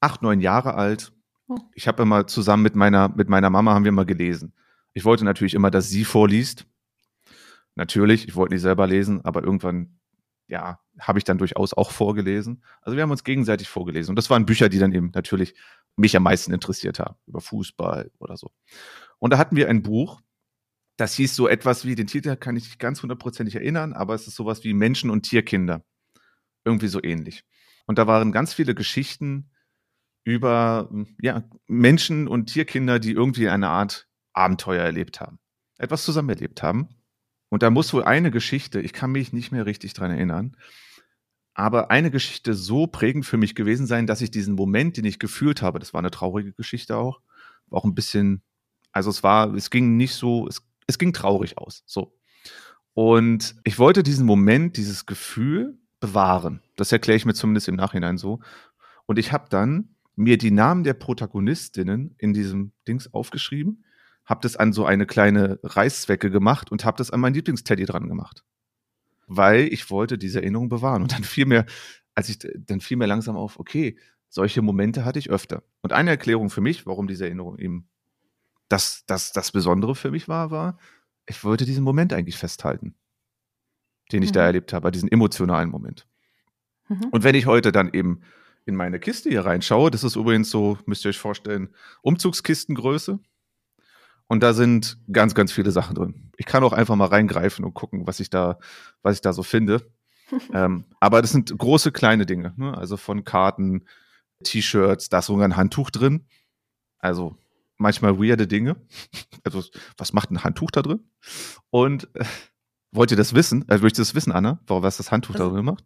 acht, 0.00 0.22
neun 0.22 0.40
Jahre 0.40 0.74
alt, 0.74 1.12
Oh. 1.48 1.58
Ich 1.74 1.88
habe 1.88 2.02
immer 2.02 2.26
zusammen 2.26 2.62
mit 2.62 2.76
meiner, 2.76 3.08
mit 3.08 3.28
meiner 3.28 3.50
Mama 3.50 3.74
haben 3.74 3.84
wir 3.84 3.88
immer 3.88 4.04
gelesen. 4.04 4.52
Ich 4.92 5.04
wollte 5.04 5.24
natürlich 5.24 5.54
immer, 5.54 5.70
dass 5.70 5.88
sie 5.88 6.04
vorliest. 6.04 6.66
Natürlich, 7.74 8.28
ich 8.28 8.36
wollte 8.36 8.54
nicht 8.54 8.62
selber 8.62 8.86
lesen, 8.86 9.24
aber 9.24 9.42
irgendwann, 9.42 9.98
ja, 10.46 10.80
habe 10.98 11.18
ich 11.18 11.24
dann 11.24 11.38
durchaus 11.38 11.72
auch 11.72 11.90
vorgelesen. 11.90 12.62
Also 12.82 12.96
wir 12.96 13.02
haben 13.02 13.10
uns 13.10 13.24
gegenseitig 13.24 13.68
vorgelesen. 13.68 14.12
Und 14.12 14.16
das 14.16 14.30
waren 14.30 14.46
Bücher, 14.46 14.68
die 14.68 14.78
dann 14.78 14.92
eben 14.92 15.10
natürlich 15.14 15.54
mich 15.96 16.16
am 16.16 16.24
meisten 16.24 16.52
interessiert 16.52 16.98
haben, 16.98 17.16
über 17.26 17.40
Fußball 17.40 18.10
oder 18.18 18.36
so. 18.36 18.50
Und 19.18 19.32
da 19.32 19.38
hatten 19.38 19.56
wir 19.56 19.68
ein 19.68 19.82
Buch, 19.82 20.20
das 20.96 21.14
hieß 21.14 21.34
so 21.34 21.48
etwas 21.48 21.84
wie, 21.84 21.94
den 21.94 22.08
Titel 22.08 22.34
kann 22.36 22.56
ich 22.56 22.64
nicht 22.64 22.78
ganz 22.78 23.02
hundertprozentig 23.02 23.54
erinnern, 23.54 23.92
aber 23.92 24.14
es 24.14 24.26
ist 24.26 24.34
sowas 24.34 24.64
wie 24.64 24.74
Menschen 24.74 25.10
und 25.10 25.22
Tierkinder. 25.22 25.84
Irgendwie 26.64 26.88
so 26.88 27.02
ähnlich. 27.02 27.44
Und 27.86 27.98
da 27.98 28.06
waren 28.06 28.32
ganz 28.32 28.52
viele 28.52 28.74
Geschichten 28.74 29.50
über 30.28 30.90
ja, 31.22 31.42
Menschen 31.66 32.28
und 32.28 32.52
Tierkinder, 32.52 32.98
die 32.98 33.12
irgendwie 33.12 33.48
eine 33.48 33.70
Art 33.70 34.08
Abenteuer 34.34 34.84
erlebt 34.84 35.20
haben, 35.20 35.38
etwas 35.78 36.04
zusammen 36.04 36.28
erlebt 36.28 36.62
haben. 36.62 36.88
Und 37.48 37.62
da 37.62 37.70
muss 37.70 37.94
wohl 37.94 38.04
eine 38.04 38.30
Geschichte, 38.30 38.80
ich 38.80 38.92
kann 38.92 39.10
mich 39.10 39.32
nicht 39.32 39.52
mehr 39.52 39.64
richtig 39.64 39.94
dran 39.94 40.10
erinnern, 40.10 40.54
aber 41.54 41.90
eine 41.90 42.10
Geschichte 42.10 42.52
so 42.52 42.86
prägend 42.86 43.24
für 43.24 43.38
mich 43.38 43.54
gewesen 43.54 43.86
sein, 43.86 44.06
dass 44.06 44.20
ich 44.20 44.30
diesen 44.30 44.54
Moment, 44.54 44.98
den 44.98 45.06
ich 45.06 45.18
gefühlt 45.18 45.62
habe, 45.62 45.78
das 45.78 45.94
war 45.94 46.00
eine 46.00 46.10
traurige 46.10 46.52
Geschichte 46.52 46.96
auch, 46.98 47.20
auch 47.70 47.84
ein 47.84 47.94
bisschen, 47.94 48.42
also 48.92 49.08
es 49.08 49.22
war, 49.22 49.54
es 49.54 49.70
ging 49.70 49.96
nicht 49.96 50.14
so, 50.14 50.46
es, 50.46 50.62
es 50.86 50.98
ging 50.98 51.14
traurig 51.14 51.56
aus, 51.56 51.84
so. 51.86 52.14
Und 52.92 53.56
ich 53.64 53.78
wollte 53.78 54.02
diesen 54.02 54.26
Moment, 54.26 54.76
dieses 54.76 55.06
Gefühl 55.06 55.78
bewahren. 56.00 56.60
Das 56.76 56.92
erkläre 56.92 57.16
ich 57.16 57.24
mir 57.24 57.34
zumindest 57.34 57.68
im 57.68 57.76
Nachhinein 57.76 58.18
so. 58.18 58.40
Und 59.06 59.18
ich 59.18 59.32
habe 59.32 59.46
dann 59.48 59.94
mir 60.18 60.38
die 60.38 60.50
Namen 60.50 60.84
der 60.84 60.94
Protagonistinnen 60.94 62.14
in 62.18 62.34
diesem 62.34 62.72
Dings 62.86 63.12
aufgeschrieben, 63.12 63.84
habe 64.24 64.40
das 64.42 64.56
an 64.56 64.72
so 64.72 64.84
eine 64.84 65.06
kleine 65.06 65.58
Reißzwecke 65.62 66.30
gemacht 66.30 66.70
und 66.70 66.84
habe 66.84 66.98
das 66.98 67.10
an 67.10 67.20
mein 67.20 67.34
Lieblingsteddy 67.34 67.84
dran 67.86 68.08
gemacht 68.08 68.44
weil 69.28 69.72
ich 69.72 69.90
wollte 69.90 70.18
diese 70.18 70.40
Erinnerung 70.40 70.68
bewahren. 70.68 71.02
Und 71.02 71.12
dann 71.12 71.22
fiel 71.22 71.46
mir, 71.46 71.66
als 72.14 72.28
ich, 72.28 72.38
dann 72.38 72.80
fiel 72.80 72.96
mir 72.96 73.06
langsam 73.06 73.36
auf, 73.36 73.60
okay, 73.60 73.96
solche 74.28 74.62
Momente 74.62 75.04
hatte 75.04 75.18
ich 75.18 75.30
öfter. 75.30 75.62
Und 75.82 75.92
eine 75.92 76.10
Erklärung 76.10 76.50
für 76.50 76.60
mich, 76.60 76.86
warum 76.86 77.06
diese 77.06 77.26
Erinnerung 77.26 77.58
eben 77.58 77.88
das, 78.68 79.04
das, 79.06 79.32
das 79.32 79.52
Besondere 79.52 79.94
für 79.94 80.10
mich 80.10 80.28
war, 80.28 80.50
war, 80.50 80.78
ich 81.26 81.44
wollte 81.44 81.64
diesen 81.64 81.84
Moment 81.84 82.12
eigentlich 82.12 82.36
festhalten, 82.36 82.94
den 84.12 84.22
ich 84.22 84.30
mhm. 84.30 84.34
da 84.34 84.46
erlebt 84.46 84.72
habe, 84.72 84.90
diesen 84.90 85.10
emotionalen 85.10 85.70
Moment. 85.70 86.06
Mhm. 86.88 87.08
Und 87.10 87.22
wenn 87.22 87.34
ich 87.34 87.46
heute 87.46 87.70
dann 87.70 87.92
eben 87.92 88.20
in 88.68 88.76
meine 88.76 89.00
Kiste 89.00 89.30
hier 89.30 89.46
reinschaue, 89.46 89.90
das 89.90 90.04
ist 90.04 90.14
übrigens 90.14 90.50
so, 90.50 90.76
müsst 90.84 91.04
ihr 91.04 91.08
euch 91.08 91.18
vorstellen, 91.18 91.70
Umzugskistengröße. 92.02 93.18
Und 94.26 94.42
da 94.42 94.52
sind 94.52 94.98
ganz, 95.10 95.34
ganz 95.34 95.52
viele 95.52 95.70
Sachen 95.70 95.94
drin. 95.94 96.30
Ich 96.36 96.44
kann 96.44 96.62
auch 96.62 96.74
einfach 96.74 96.94
mal 96.94 97.06
reingreifen 97.06 97.64
und 97.64 97.72
gucken, 97.72 98.06
was 98.06 98.20
ich 98.20 98.28
da, 98.28 98.58
was 99.02 99.16
ich 99.16 99.20
da 99.22 99.32
so 99.32 99.42
finde. 99.42 99.90
ähm, 100.52 100.84
aber 101.00 101.22
das 101.22 101.32
sind 101.32 101.56
große, 101.56 101.92
kleine 101.92 102.26
Dinge. 102.26 102.52
Ne? 102.58 102.76
Also 102.76 102.98
von 102.98 103.24
Karten, 103.24 103.86
T-Shirts, 104.44 105.08
da 105.08 105.20
ist 105.20 105.26
sogar 105.26 105.48
ein 105.48 105.56
Handtuch 105.56 105.88
drin. 105.88 106.26
Also 106.98 107.38
manchmal 107.78 108.18
weirde 108.18 108.46
Dinge. 108.46 108.76
Also 109.44 109.64
was 109.96 110.12
macht 110.12 110.30
ein 110.30 110.44
Handtuch 110.44 110.70
da 110.70 110.82
drin? 110.82 111.08
Und 111.70 112.14
äh, 112.14 112.24
wollt 112.90 113.10
ihr 113.12 113.16
das 113.16 113.34
wissen? 113.34 113.64
Also 113.66 113.82
möchtest 113.82 113.98
du 113.98 114.10
das 114.10 114.14
wissen, 114.14 114.32
Anna, 114.32 114.60
was 114.66 114.98
das 114.98 115.10
Handtuch 115.10 115.36
also, 115.36 115.48
da 115.48 115.54
drin 115.54 115.64
macht? 115.64 115.84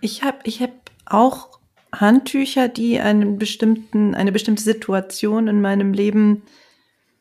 Ich 0.00 0.24
habe 0.24 0.38
ich 0.42 0.60
hab 0.60 0.72
auch 1.06 1.57
Handtücher, 1.92 2.68
die 2.68 3.00
einen 3.00 3.38
bestimmten, 3.38 4.14
eine 4.14 4.32
bestimmte 4.32 4.62
Situation 4.62 5.48
in 5.48 5.60
meinem 5.60 5.92
Leben 5.92 6.42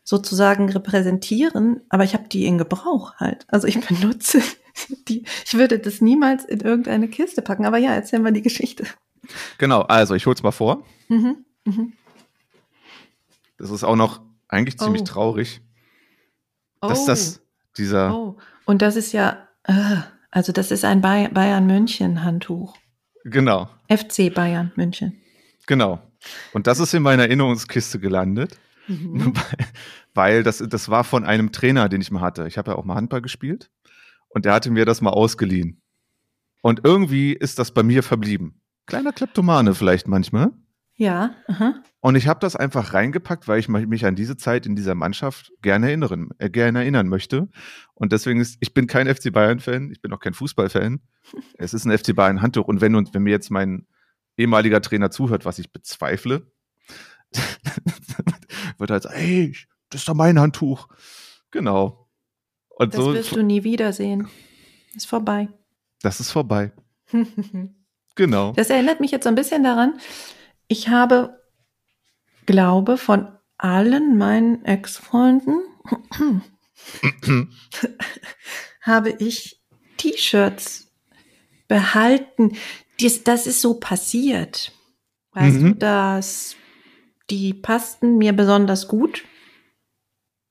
sozusagen 0.03 0.69
repräsentieren, 0.69 1.81
aber 1.89 2.03
ich 2.03 2.13
habe 2.13 2.27
die 2.29 2.45
in 2.45 2.57
Gebrauch 2.57 3.15
halt. 3.15 3.45
Also 3.49 3.67
ich 3.67 3.79
benutze 3.87 4.41
die. 5.07 5.23
Ich 5.45 5.53
würde 5.55 5.79
das 5.79 6.01
niemals 6.01 6.45
in 6.45 6.61
irgendeine 6.61 7.07
Kiste 7.07 7.41
packen, 7.41 7.65
aber 7.65 7.77
ja, 7.77 7.93
erzählen 7.93 8.23
wir 8.23 8.31
die 8.31 8.41
Geschichte. 8.41 8.85
Genau, 9.57 9.81
also 9.81 10.15
ich 10.15 10.25
hol's 10.25 10.43
mal 10.43 10.51
vor. 10.51 10.83
Mhm, 11.09 11.45
mhm. 11.65 11.93
Das 13.57 13.69
ist 13.69 13.83
auch 13.83 13.95
noch 13.95 14.21
eigentlich 14.47 14.77
ziemlich 14.77 15.01
oh. 15.01 15.05
traurig, 15.05 15.61
dass 16.79 17.03
oh. 17.03 17.07
das 17.07 17.41
dieser. 17.77 18.15
Oh. 18.15 18.37
Und 18.65 18.81
das 18.81 18.95
ist 18.95 19.11
ja, 19.11 19.47
äh, 19.63 19.97
also 20.31 20.51
das 20.51 20.71
ist 20.71 20.85
ein 20.85 21.01
Bayern 21.01 21.65
München 21.65 22.23
Handtuch. 22.23 22.77
Genau. 23.29 23.69
FC 23.89 24.33
Bayern 24.33 24.71
München. 24.75 25.21
Genau. 25.65 26.01
Und 26.53 26.67
das 26.67 26.79
ist 26.79 26.93
in 26.93 27.03
meiner 27.03 27.23
Erinnerungskiste 27.23 27.99
gelandet. 27.99 28.57
Mhm. 28.87 29.33
Weil 30.13 30.43
das, 30.43 30.63
das 30.67 30.89
war 30.89 31.03
von 31.03 31.25
einem 31.25 31.51
Trainer, 31.51 31.89
den 31.89 32.01
ich 32.01 32.09
mal 32.09 32.21
hatte. 32.21 32.47
Ich 32.47 32.57
habe 32.57 32.71
ja 32.71 32.77
auch 32.77 32.85
mal 32.85 32.95
Handball 32.95 33.21
gespielt 33.21 33.69
und 34.29 34.45
der 34.45 34.53
hatte 34.53 34.71
mir 34.71 34.85
das 34.85 35.01
mal 35.01 35.11
ausgeliehen. 35.11 35.81
Und 36.61 36.81
irgendwie 36.83 37.33
ist 37.33 37.59
das 37.59 37.71
bei 37.71 37.83
mir 37.83 38.01
verblieben. 38.01 38.61
Kleiner 38.87 39.11
Kleptomane 39.11 39.75
vielleicht 39.75 40.07
manchmal. 40.07 40.51
Ja. 40.97 41.35
Aha. 41.47 41.75
Und 41.99 42.15
ich 42.15 42.27
habe 42.27 42.39
das 42.39 42.55
einfach 42.55 42.93
reingepackt, 42.93 43.47
weil 43.47 43.59
ich 43.59 43.67
mich 43.69 44.05
an 44.05 44.15
diese 44.15 44.35
Zeit 44.35 44.65
in 44.65 44.75
dieser 44.75 44.95
Mannschaft 44.95 45.51
gerne 45.61 45.87
erinnern, 45.87 46.31
äh, 46.39 46.49
gerne 46.49 46.79
erinnern 46.79 47.07
möchte. 47.07 47.49
Und 47.93 48.11
deswegen 48.11 48.41
ist, 48.41 48.57
ich 48.61 48.73
bin 48.73 48.87
kein 48.87 49.07
FC 49.07 49.31
Bayern-Fan, 49.31 49.91
ich 49.91 50.01
bin 50.01 50.11
auch 50.11 50.19
kein 50.19 50.33
Fußball-Fan. 50.33 50.99
es 51.57 51.73
ist 51.75 51.85
ein 51.85 51.95
FC 51.95 52.15
Bayern-Handtuch. 52.15 52.67
Und 52.67 52.81
wenn, 52.81 52.95
und 52.95 53.13
wenn 53.13 53.23
mir 53.23 53.29
jetzt 53.29 53.51
mein 53.51 53.85
ehemaliger 54.37 54.81
Trainer 54.81 55.11
zuhört, 55.11 55.45
was 55.45 55.59
ich 55.59 55.71
bezweifle, 55.71 56.51
wird 58.77 58.89
halt 58.89 59.03
sagen, 59.03 59.15
hey, 59.15 59.55
das 59.89 60.01
ist 60.01 60.09
doch 60.09 60.15
mein 60.15 60.39
Handtuch. 60.39 60.87
Genau. 61.51 62.09
Und 62.69 62.93
das 62.93 63.03
so, 63.03 63.13
wirst 63.13 63.35
du 63.35 63.43
nie 63.43 63.63
wiedersehen. 63.63 64.27
Ist 64.95 65.07
vorbei. 65.07 65.47
Das 66.01 66.19
ist 66.19 66.31
vorbei. 66.31 66.71
genau. 68.15 68.53
Das 68.53 68.69
erinnert 68.69 68.99
mich 68.99 69.11
jetzt 69.11 69.23
so 69.23 69.29
ein 69.29 69.35
bisschen 69.35 69.63
daran, 69.63 69.99
ich 70.67 70.89
habe, 70.89 71.41
glaube, 72.45 72.97
von 72.97 73.27
allen 73.57 74.17
meinen 74.17 74.63
Ex-Freunden 74.65 75.61
habe 78.81 79.09
ich 79.09 79.61
T-Shirts 79.97 80.91
behalten. 81.67 82.55
Dies, 82.99 83.23
das 83.23 83.47
ist 83.47 83.61
so 83.61 83.75
passiert. 83.75 84.71
Weißt 85.31 85.57
mhm. 85.57 85.73
du, 85.73 85.75
dass 85.75 86.55
die 87.29 87.53
passten 87.53 88.17
mir 88.17 88.33
besonders 88.33 88.87
gut. 88.87 89.23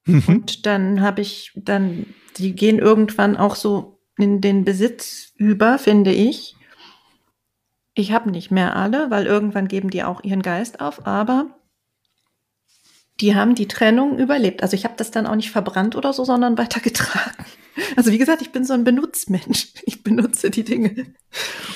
Mhm. 0.06 0.22
Und 0.26 0.66
dann 0.66 1.00
habe 1.00 1.22
ich 1.22 1.52
dann, 1.56 2.06
die 2.36 2.54
gehen 2.54 2.78
irgendwann 2.78 3.36
auch 3.36 3.56
so 3.56 4.00
in 4.18 4.40
den 4.40 4.64
Besitz 4.64 5.32
über, 5.36 5.78
finde 5.78 6.12
ich. 6.12 6.56
Ich 7.98 8.12
habe 8.12 8.30
nicht 8.30 8.50
mehr 8.50 8.76
alle, 8.76 9.10
weil 9.10 9.24
irgendwann 9.24 9.68
geben 9.68 9.88
die 9.88 10.04
auch 10.04 10.22
ihren 10.22 10.42
Geist 10.42 10.80
auf, 10.80 11.06
aber 11.06 11.46
die 13.20 13.34
haben 13.34 13.54
die 13.54 13.68
Trennung 13.68 14.18
überlebt. 14.18 14.62
Also 14.62 14.76
ich 14.76 14.84
habe 14.84 14.94
das 14.98 15.10
dann 15.10 15.26
auch 15.26 15.34
nicht 15.34 15.50
verbrannt 15.50 15.96
oder 15.96 16.12
so, 16.12 16.22
sondern 16.22 16.58
weitergetragen. 16.58 17.46
Also 17.96 18.12
wie 18.12 18.18
gesagt, 18.18 18.42
ich 18.42 18.52
bin 18.52 18.64
so 18.64 18.74
ein 18.74 18.84
Benutzmensch. 18.84 19.72
Ich 19.86 20.02
benutze 20.02 20.50
die 20.50 20.62
Dinge 20.62 21.06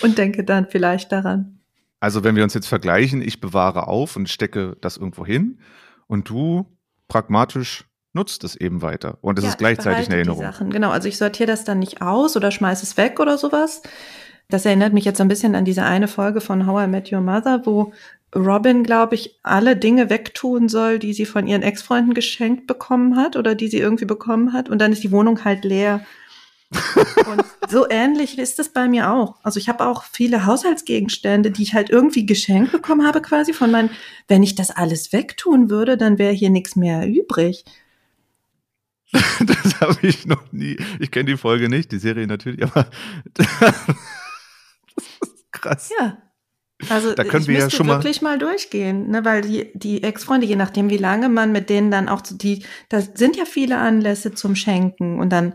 und 0.03 0.19
denke 0.19 0.45
dann 0.45 0.69
vielleicht 0.69 1.11
daran. 1.11 1.61
Also 2.01 2.23
wenn 2.23 2.37
wir 2.37 2.45
uns 2.45 2.55
jetzt 2.55 2.69
vergleichen, 2.69 3.23
ich 3.23 3.41
bewahre 3.41 3.89
auf 3.89 4.15
und 4.15 4.29
stecke 4.29 4.77
das 4.81 4.97
irgendwo 4.97 5.25
hin 5.25 5.59
und 6.07 6.29
du 6.29 6.67
pragmatisch 7.09 7.87
nutzt 8.13 8.45
es 8.45 8.57
eben 8.57 8.83
weiter. 8.83 9.19
Und 9.21 9.39
es 9.39 9.45
ja, 9.45 9.51
ist 9.51 9.59
gleichzeitig 9.59 10.07
eine 10.07 10.17
Erinnerung. 10.17 10.43
Sachen. 10.43 10.71
Genau, 10.71 10.91
also 10.91 11.09
ich 11.09 11.17
sortiere 11.17 11.47
das 11.47 11.65
dann 11.65 11.79
nicht 11.79 12.03
aus 12.03 12.37
oder 12.37 12.51
schmeiße 12.51 12.85
es 12.85 12.97
weg 12.97 13.21
oder 13.21 13.39
sowas. 13.39 13.83
Das 14.51 14.67
erinnert 14.67 14.93
mich 14.93 15.05
jetzt 15.05 15.21
ein 15.21 15.29
bisschen 15.29 15.55
an 15.55 15.65
diese 15.65 15.85
eine 15.85 16.09
Folge 16.09 16.41
von 16.41 16.67
How 16.67 16.85
I 16.85 16.87
Met 16.89 17.13
Your 17.13 17.21
Mother, 17.21 17.63
wo 17.65 17.93
Robin, 18.35 18.85
glaube 18.85 19.15
ich, 19.17 19.39
alle 19.43 19.77
Dinge 19.77 20.11
wegtun 20.11 20.69
soll, 20.69 20.99
die 20.99 21.13
sie 21.13 21.27
von 21.27 21.47
ihren 21.47 21.63
Ex-Freunden 21.63 22.15
geschenkt 22.15 22.67
bekommen 22.67 23.17
hat 23.17 23.37
oder 23.37 23.55
die 23.55 23.69
sie 23.69 23.79
irgendwie 23.79 24.05
bekommen 24.05 24.53
hat. 24.53 24.69
Und 24.69 24.79
dann 24.81 24.93
ist 24.93 25.03
die 25.03 25.11
Wohnung 25.11 25.45
halt 25.45 25.65
leer. 25.65 26.05
Und 27.27 27.45
so 27.69 27.89
ähnlich 27.91 28.39
ist 28.39 28.61
es 28.61 28.69
bei 28.69 28.87
mir 28.87 29.11
auch. 29.11 29.37
Also 29.43 29.59
ich 29.59 29.69
habe 29.69 29.85
auch 29.85 30.05
viele 30.05 30.47
Haushaltsgegenstände, 30.47 31.51
die 31.51 31.65
ich 31.65 31.75
halt 31.75 31.91
irgendwie 31.91 32.27
geschenkt 32.27 32.71
bekommen 32.71 33.05
habe, 33.05 33.21
quasi 33.21 33.53
von 33.53 33.73
meinen, 33.73 33.91
wenn 34.29 34.45
ich 34.45 34.55
das 34.55 34.71
alles 34.71 35.13
wegtun 35.13 35.69
würde, 35.69 35.97
dann 35.97 36.19
wäre 36.19 36.33
hier 36.33 36.51
nichts 36.51 36.77
mehr 36.77 37.09
übrig. 37.09 37.65
das 39.41 39.81
habe 39.81 39.99
ich 40.07 40.27
noch 40.27 40.53
nie. 40.53 40.77
Ich 41.01 41.11
kenne 41.11 41.25
die 41.25 41.37
Folge 41.37 41.69
nicht, 41.69 41.91
die 41.91 41.99
Serie 41.99 42.29
natürlich, 42.29 42.63
aber 42.63 42.89
das 43.35 43.49
krass. 45.61 45.91
Ja. 45.99 46.19
Also 46.89 47.15
da 47.15 47.25
können 47.25 47.47
wir 47.47 47.59
ja 47.59 47.71
schon 47.71 47.89
wirklich 47.89 48.23
mal, 48.23 48.31
mal 48.31 48.39
durchgehen, 48.39 49.11
ne, 49.11 49.25
weil 49.25 49.43
die, 49.43 49.71
die 49.75 50.03
Ex-Freunde, 50.03 50.47
je 50.47 50.57
nachdem, 50.57 50.89
wie 50.89 50.97
lange 50.97 51.29
man 51.29 51.53
mit 51.53 51.69
denen 51.69 51.91
dann 51.91 52.09
auch, 52.09 52.23
die, 52.23 52.65
da 52.89 53.01
sind 53.03 53.37
ja 53.37 53.45
viele 53.45 53.77
Anlässe 53.77 54.33
zum 54.33 54.57
Schenken 54.57 55.19
und 55.21 55.31
dann 55.31 55.55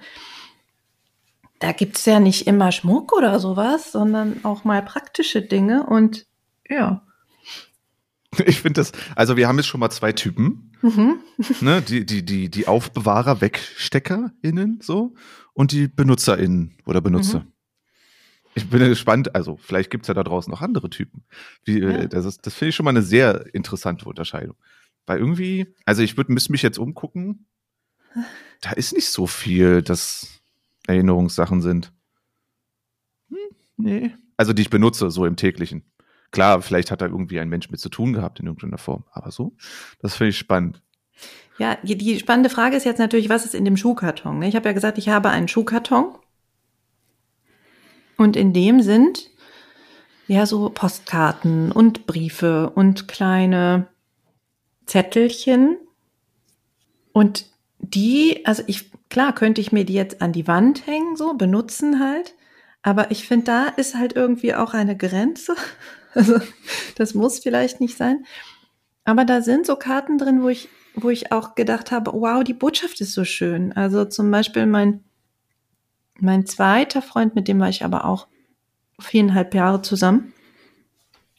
da 1.59 1.71
gibt's 1.71 2.05
ja 2.05 2.19
nicht 2.19 2.47
immer 2.47 2.71
Schmuck 2.71 3.13
oder 3.13 3.39
sowas, 3.39 3.91
sondern 3.91 4.43
auch 4.43 4.65
mal 4.65 4.83
praktische 4.83 5.41
Dinge 5.41 5.85
und 5.85 6.27
ja. 6.69 7.01
Ich 8.45 8.59
finde 8.59 8.81
das, 8.81 8.91
also 9.15 9.37
wir 9.37 9.47
haben 9.47 9.57
jetzt 9.57 9.67
schon 9.67 9.79
mal 9.79 9.89
zwei 9.89 10.11
Typen. 10.11 10.73
Mhm. 10.81 11.19
Ne, 11.61 11.81
die, 11.81 12.05
die, 12.05 12.23
die, 12.23 12.49
die 12.49 12.67
Aufbewahrer, 12.67 13.39
WegsteckerInnen 13.39 14.79
so 14.81 15.15
und 15.53 15.71
die 15.71 15.87
BenutzerInnen 15.87 16.77
oder 16.85 17.01
Benutzer. 17.01 17.39
Mhm. 17.39 17.54
Ich 18.55 18.69
bin 18.69 18.79
gespannt, 18.79 19.35
also 19.35 19.57
vielleicht 19.57 19.91
gibt 19.91 20.05
es 20.05 20.07
ja 20.07 20.13
da 20.13 20.23
draußen 20.23 20.49
noch 20.49 20.61
andere 20.61 20.89
Typen. 20.89 21.23
Wie, 21.65 21.81
äh, 21.81 22.01
ja. 22.01 22.07
Das, 22.07 22.37
das 22.39 22.53
finde 22.53 22.69
ich 22.69 22.75
schon 22.75 22.85
mal 22.85 22.91
eine 22.91 23.01
sehr 23.01 23.53
interessante 23.53 24.05
Unterscheidung. 24.05 24.55
Weil 25.05 25.19
irgendwie, 25.19 25.73
also 25.85 26.01
ich 26.01 26.17
würde 26.17 26.31
müsste 26.31 26.51
mich 26.51 26.61
jetzt 26.61 26.79
umgucken, 26.79 27.45
da 28.61 28.71
ist 28.71 28.93
nicht 28.93 29.09
so 29.09 29.27
viel, 29.27 29.81
dass 29.81 30.41
Erinnerungssachen 30.87 31.61
sind. 31.61 31.91
Hm, 33.29 33.37
nee. 33.77 34.15
Also 34.37 34.53
die 34.53 34.63
ich 34.63 34.69
benutze, 34.69 35.11
so 35.11 35.25
im 35.25 35.35
täglichen. 35.35 35.83
Klar, 36.31 36.61
vielleicht 36.61 36.91
hat 36.91 37.01
da 37.01 37.05
irgendwie 37.05 37.39
ein 37.39 37.49
Mensch 37.49 37.69
mit 37.69 37.79
zu 37.79 37.89
tun 37.89 38.13
gehabt 38.13 38.39
in 38.39 38.47
irgendeiner 38.47 38.77
Form. 38.77 39.03
Aber 39.11 39.31
so, 39.31 39.55
das 39.99 40.15
finde 40.15 40.29
ich 40.29 40.37
spannend. 40.37 40.81
Ja, 41.57 41.77
die 41.81 42.19
spannende 42.19 42.49
Frage 42.49 42.75
ist 42.75 42.83
jetzt 42.83 42.99
natürlich, 42.99 43.29
was 43.29 43.45
ist 43.45 43.55
in 43.55 43.63
dem 43.63 43.77
Schuhkarton? 43.77 44.39
Ne? 44.39 44.47
Ich 44.49 44.55
habe 44.55 44.67
ja 44.67 44.73
gesagt, 44.73 44.97
ich 44.97 45.09
habe 45.09 45.29
einen 45.29 45.47
Schuhkarton. 45.47 46.15
Und 48.17 48.35
in 48.35 48.53
dem 48.53 48.81
sind 48.81 49.29
ja 50.27 50.45
so 50.45 50.69
Postkarten 50.69 51.71
und 51.71 52.07
Briefe 52.07 52.69
und 52.69 53.07
kleine 53.07 53.87
Zettelchen. 54.85 55.77
Und 57.11 57.45
die, 57.79 58.45
also 58.45 58.63
ich, 58.67 58.91
klar 59.09 59.33
könnte 59.33 59.61
ich 59.61 59.71
mir 59.71 59.85
die 59.85 59.93
jetzt 59.93 60.21
an 60.21 60.31
die 60.31 60.47
Wand 60.47 60.87
hängen, 60.87 61.15
so 61.15 61.33
benutzen 61.33 61.99
halt. 61.99 62.33
Aber 62.81 63.11
ich 63.11 63.27
finde, 63.27 63.45
da 63.45 63.67
ist 63.67 63.95
halt 63.95 64.13
irgendwie 64.13 64.53
auch 64.53 64.73
eine 64.73 64.97
Grenze. 64.97 65.55
Also 66.17 66.39
das 66.95 67.13
muss 67.13 67.39
vielleicht 67.39 67.81
nicht 67.81 67.97
sein. 67.97 68.25
Aber 69.03 69.25
da 69.25 69.41
sind 69.41 69.65
so 69.65 69.75
Karten 69.75 70.17
drin, 70.17 70.41
wo 70.41 70.47
ich, 70.47 70.69
wo 70.93 71.09
ich 71.09 71.33
auch 71.33 71.55
gedacht 71.55 71.91
habe, 71.91 72.13
wow, 72.13 72.41
die 72.41 72.53
Botschaft 72.53 73.01
ist 73.01 73.11
so 73.11 73.25
schön. 73.25 73.73
Also 73.73 74.05
zum 74.05 74.31
Beispiel 74.31 74.65
mein, 74.65 75.03
mein 76.19 76.45
zweiter 76.45 77.01
Freund, 77.01 77.35
mit 77.35 77.47
dem 77.47 77.59
war 77.59 77.69
ich 77.69 77.83
aber 77.83 78.05
auch 78.05 78.27
viereinhalb 78.99 79.53
Jahre 79.53 79.81
zusammen. 79.81 80.33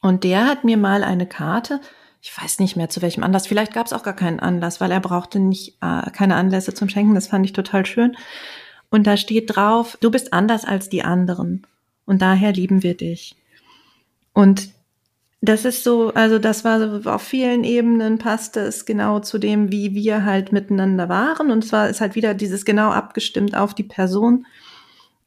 Und 0.03 0.25
der 0.25 0.47
hat 0.47 0.65
mir 0.65 0.77
mal 0.77 1.03
eine 1.03 1.27
Karte, 1.27 1.81
ich 2.21 2.37
weiß 2.37 2.59
nicht 2.59 2.77
mehr 2.77 2.89
zu 2.89 3.03
welchem 3.03 3.23
Anlass, 3.23 3.47
vielleicht 3.47 3.73
gab 3.73 3.87
es 3.87 3.93
auch 3.93 4.03
gar 4.03 4.17
keinen 4.17 4.41
Anlass, 4.41 4.81
weil 4.81 4.91
er 4.91 5.01
brauchte 5.01 5.39
nicht 5.39 5.77
äh, 5.81 6.11
keine 6.11 6.37
Anlässe 6.37 6.75
zum 6.75 6.89
Schenken, 6.89 7.15
das 7.15 7.29
fand 7.29 7.45
ich 7.47 7.53
total 7.53 7.87
schön. 7.87 8.17
Und 8.91 9.07
da 9.07 9.17
steht 9.17 9.57
drauf, 9.57 9.97
du 10.01 10.11
bist 10.11 10.33
anders 10.33 10.65
als 10.65 10.89
die 10.89 11.03
anderen 11.03 11.67
und 12.05 12.23
daher 12.23 12.53
lieben 12.53 12.83
wir 12.83 12.97
dich. 12.97 13.37
Und 14.33 14.71
das 15.41 15.65
ist 15.65 15.85
so, 15.85 16.13
also 16.15 16.39
das 16.39 16.65
war 16.65 16.81
so, 16.81 17.11
auf 17.11 17.23
vielen 17.23 17.63
Ebenen 17.63 18.19
passte 18.19 18.61
es 18.61 18.87
genau 18.87 19.21
zu 19.21 19.39
dem, 19.39 19.71
wie 19.71 19.95
wir 19.95 20.25
halt 20.25 20.53
miteinander 20.53 21.09
waren. 21.09 21.51
Und 21.51 21.65
zwar 21.65 21.89
ist 21.89 22.01
halt 22.01 22.15
wieder 22.15 22.35
dieses 22.35 22.65
genau 22.65 22.91
abgestimmt 22.91 23.57
auf 23.57 23.75
die 23.75 23.85
Person, 23.85 24.47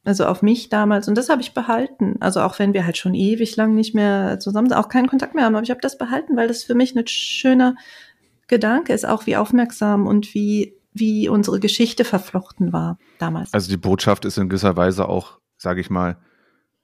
also 0.03 0.25
auf 0.25 0.41
mich 0.41 0.69
damals. 0.69 1.07
Und 1.07 1.15
das 1.15 1.29
habe 1.29 1.41
ich 1.41 1.53
behalten. 1.53 2.15
Also 2.19 2.41
auch 2.41 2.57
wenn 2.57 2.73
wir 2.73 2.85
halt 2.85 2.97
schon 2.97 3.13
ewig 3.13 3.55
lang 3.55 3.75
nicht 3.75 3.93
mehr 3.93 4.39
zusammen 4.39 4.73
auch 4.73 4.89
keinen 4.89 5.07
Kontakt 5.07 5.35
mehr 5.35 5.45
haben, 5.45 5.55
aber 5.55 5.63
ich 5.63 5.71
habe 5.71 5.81
das 5.81 5.97
behalten, 5.97 6.35
weil 6.35 6.47
das 6.47 6.63
für 6.63 6.75
mich 6.75 6.95
ein 6.95 7.07
schöner 7.07 7.75
Gedanke 8.47 8.93
ist, 8.93 9.05
auch 9.05 9.27
wie 9.27 9.37
aufmerksam 9.37 10.07
und 10.07 10.33
wie, 10.33 10.75
wie 10.91 11.29
unsere 11.29 11.59
Geschichte 11.59 12.03
verflochten 12.03 12.73
war 12.73 12.97
damals. 13.19 13.53
Also 13.53 13.69
die 13.69 13.77
Botschaft 13.77 14.25
ist 14.25 14.37
in 14.37 14.49
gewisser 14.49 14.75
Weise 14.75 15.07
auch, 15.07 15.37
sage 15.57 15.81
ich 15.81 15.91
mal, 15.91 16.17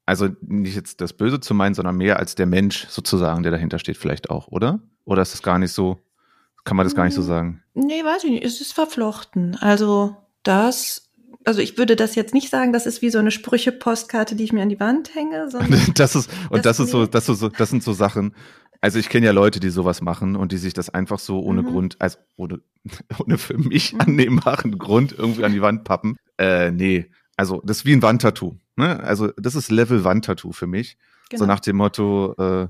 also 0.05 0.29
nicht 0.41 0.75
jetzt 0.75 1.01
das 1.01 1.13
Böse 1.13 1.39
zu 1.39 1.53
meinen, 1.53 1.73
sondern 1.73 1.97
mehr 1.97 2.19
als 2.19 2.35
der 2.35 2.45
Mensch 2.45 2.87
sozusagen, 2.89 3.43
der 3.43 3.51
dahinter 3.51 3.79
steht, 3.79 3.97
vielleicht 3.97 4.29
auch, 4.29 4.47
oder? 4.47 4.79
Oder 5.03 5.21
ist 5.21 5.33
das 5.33 5.41
gar 5.41 5.59
nicht 5.59 5.71
so? 5.71 5.99
Kann 6.63 6.77
man 6.77 6.85
das 6.85 6.95
gar 6.95 7.05
nicht 7.05 7.13
so 7.13 7.21
hm, 7.21 7.27
sagen? 7.27 7.63
Nee, 7.73 8.03
weiß 8.03 8.23
ich 8.23 8.31
nicht. 8.31 8.43
Es 8.43 8.59
ist 8.59 8.73
verflochten. 8.73 9.55
Also 9.61 10.17
das, 10.43 11.09
also 11.43 11.61
ich 11.61 11.77
würde 11.77 11.95
das 11.95 12.15
jetzt 12.15 12.33
nicht 12.33 12.49
sagen, 12.49 12.73
das 12.73 12.85
ist 12.85 13.01
wie 13.01 13.11
so 13.11 13.19
eine 13.19 13.31
Sprüche-Postkarte, 13.31 14.35
die 14.35 14.43
ich 14.43 14.53
mir 14.53 14.63
an 14.63 14.69
die 14.69 14.79
Wand 14.79 15.13
hänge. 15.13 15.47
das 15.95 16.15
ist, 16.15 16.29
und 16.49 16.65
das, 16.65 16.77
das 16.77 16.79
ist 16.87 16.91
so, 16.91 17.05
das 17.05 17.25
so, 17.25 17.49
das 17.49 17.69
sind 17.69 17.83
so 17.83 17.93
Sachen. 17.93 18.33
Also 18.81 18.99
ich 18.99 19.09
kenne 19.09 19.27
ja 19.27 19.31
Leute, 19.31 19.59
die 19.59 19.69
sowas 19.69 20.01
machen 20.01 20.35
und 20.35 20.51
die 20.51 20.57
sich 20.57 20.73
das 20.73 20.89
einfach 20.89 21.19
so 21.19 21.39
ohne 21.39 21.63
mhm. 21.63 21.67
Grund, 21.67 21.95
also 21.99 22.17
ohne, 22.35 22.61
ohne 23.19 23.37
für 23.37 23.57
mich 23.57 23.93
mhm. 23.93 24.01
annehmbaren 24.01 24.77
Grund 24.77 25.15
irgendwie 25.17 25.43
an 25.43 25.53
die 25.53 25.61
Wand 25.61 25.83
pappen. 25.83 26.17
Äh, 26.37 26.71
nee, 26.71 27.09
also 27.37 27.61
das 27.65 27.77
ist 27.77 27.85
wie 27.85 27.93
ein 27.93 28.01
Wandtattoo. 28.01 28.57
Ne? 28.75 28.99
Also 29.01 29.31
das 29.37 29.55
ist 29.55 29.71
Level 29.71 30.03
Wandtattoo 30.03 30.51
für 30.51 30.67
mich. 30.67 30.97
Genau. 31.29 31.39
So 31.39 31.45
nach 31.45 31.59
dem 31.59 31.77
Motto, 31.77 32.33
äh, 32.37 32.67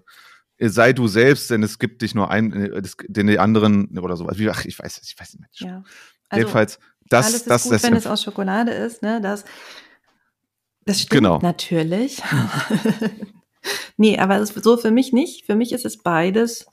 sei 0.59 0.93
du 0.93 1.07
selbst, 1.07 1.49
denn 1.49 1.63
es 1.63 1.79
gibt 1.79 2.01
dich 2.01 2.15
nur 2.15 2.31
ein, 2.31 2.53
äh, 2.53 2.81
den 3.07 3.27
die 3.27 3.39
anderen 3.39 3.97
oder 3.97 4.15
sowas. 4.15 4.37
Ach, 4.49 4.65
ich 4.65 4.79
weiß, 4.79 5.01
ich 5.03 5.19
weiß 5.19 5.39
nicht. 5.39 5.61
Ja. 5.61 5.83
Also, 6.29 6.39
Jedenfalls, 6.39 6.79
das, 7.07 7.25
alles 7.27 7.37
ist 7.41 7.49
das, 7.49 7.63
gut, 7.63 7.73
das, 7.73 7.83
wenn 7.83 7.95
es 7.95 8.07
aus 8.07 8.23
Schokolade 8.23 8.71
ist, 8.71 9.01
ne? 9.01 9.21
Das, 9.21 9.45
das 10.85 11.01
stimmt 11.01 11.11
genau. 11.11 11.39
natürlich. 11.39 12.21
nee, 13.97 14.17
aber 14.17 14.37
es 14.37 14.51
ist 14.51 14.63
so 14.63 14.77
für 14.77 14.91
mich 14.91 15.13
nicht. 15.13 15.45
Für 15.45 15.55
mich 15.55 15.71
ist 15.71 15.85
es 15.85 15.97
beides. 15.97 16.67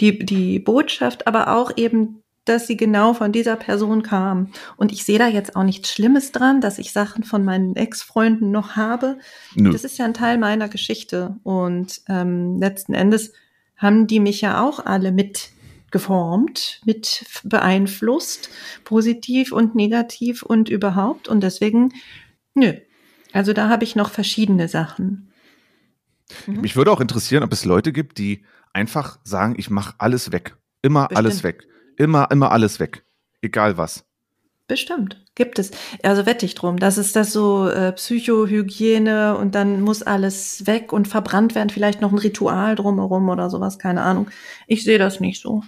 Die, 0.00 0.18
die 0.24 0.58
Botschaft, 0.58 1.26
aber 1.26 1.54
auch 1.54 1.76
eben 1.76 2.21
dass 2.44 2.66
sie 2.66 2.76
genau 2.76 3.14
von 3.14 3.32
dieser 3.32 3.56
Person 3.56 4.02
kam. 4.02 4.50
Und 4.76 4.92
ich 4.92 5.04
sehe 5.04 5.18
da 5.18 5.28
jetzt 5.28 5.54
auch 5.54 5.62
nichts 5.62 5.92
Schlimmes 5.92 6.32
dran, 6.32 6.60
dass 6.60 6.78
ich 6.78 6.92
Sachen 6.92 7.24
von 7.24 7.44
meinen 7.44 7.76
Ex-Freunden 7.76 8.50
noch 8.50 8.76
habe. 8.76 9.18
Nö. 9.54 9.70
Das 9.70 9.84
ist 9.84 9.98
ja 9.98 10.04
ein 10.04 10.14
Teil 10.14 10.38
meiner 10.38 10.68
Geschichte. 10.68 11.36
Und 11.44 12.00
ähm, 12.08 12.58
letzten 12.58 12.94
Endes 12.94 13.32
haben 13.76 14.06
die 14.06 14.20
mich 14.20 14.40
ja 14.40 14.62
auch 14.62 14.84
alle 14.84 15.12
mit 15.12 15.50
geformt, 15.90 16.80
mit 16.84 17.24
beeinflusst, 17.44 18.50
positiv 18.84 19.52
und 19.52 19.74
negativ 19.74 20.42
und 20.42 20.68
überhaupt. 20.68 21.28
Und 21.28 21.42
deswegen, 21.42 21.92
nö. 22.54 22.72
Also 23.32 23.52
da 23.52 23.68
habe 23.68 23.84
ich 23.84 23.94
noch 23.94 24.10
verschiedene 24.10 24.68
Sachen. 24.68 25.32
Mhm. 26.46 26.60
Mich 26.60 26.76
würde 26.76 26.90
auch 26.90 27.00
interessieren, 27.00 27.42
ob 27.44 27.52
es 27.52 27.64
Leute 27.64 27.92
gibt, 27.92 28.18
die 28.18 28.44
einfach 28.72 29.18
sagen, 29.22 29.54
ich 29.58 29.70
mache 29.70 29.94
alles 29.98 30.32
weg. 30.32 30.56
Immer 30.82 31.02
Bestimmt. 31.02 31.18
alles 31.18 31.44
weg. 31.44 31.66
Immer, 31.96 32.30
immer 32.30 32.52
alles 32.52 32.80
weg. 32.80 33.04
Egal 33.40 33.76
was. 33.76 34.04
Bestimmt. 34.68 35.22
Gibt 35.34 35.58
es. 35.58 35.70
Also 36.02 36.24
wette 36.24 36.46
ich 36.46 36.54
drum. 36.54 36.78
Das 36.78 36.96
ist 36.96 37.16
das 37.16 37.32
so 37.32 37.68
äh, 37.68 37.92
Psychohygiene 37.92 39.36
und 39.36 39.54
dann 39.54 39.80
muss 39.80 40.02
alles 40.02 40.66
weg 40.66 40.92
und 40.92 41.08
verbrannt 41.08 41.54
werden. 41.54 41.70
Vielleicht 41.70 42.00
noch 42.00 42.12
ein 42.12 42.18
Ritual 42.18 42.74
drumherum 42.74 43.28
oder 43.28 43.50
sowas. 43.50 43.78
Keine 43.78 44.02
Ahnung. 44.02 44.28
Ich 44.66 44.84
sehe 44.84 44.98
das 44.98 45.20
nicht 45.20 45.42
so. 45.42 45.62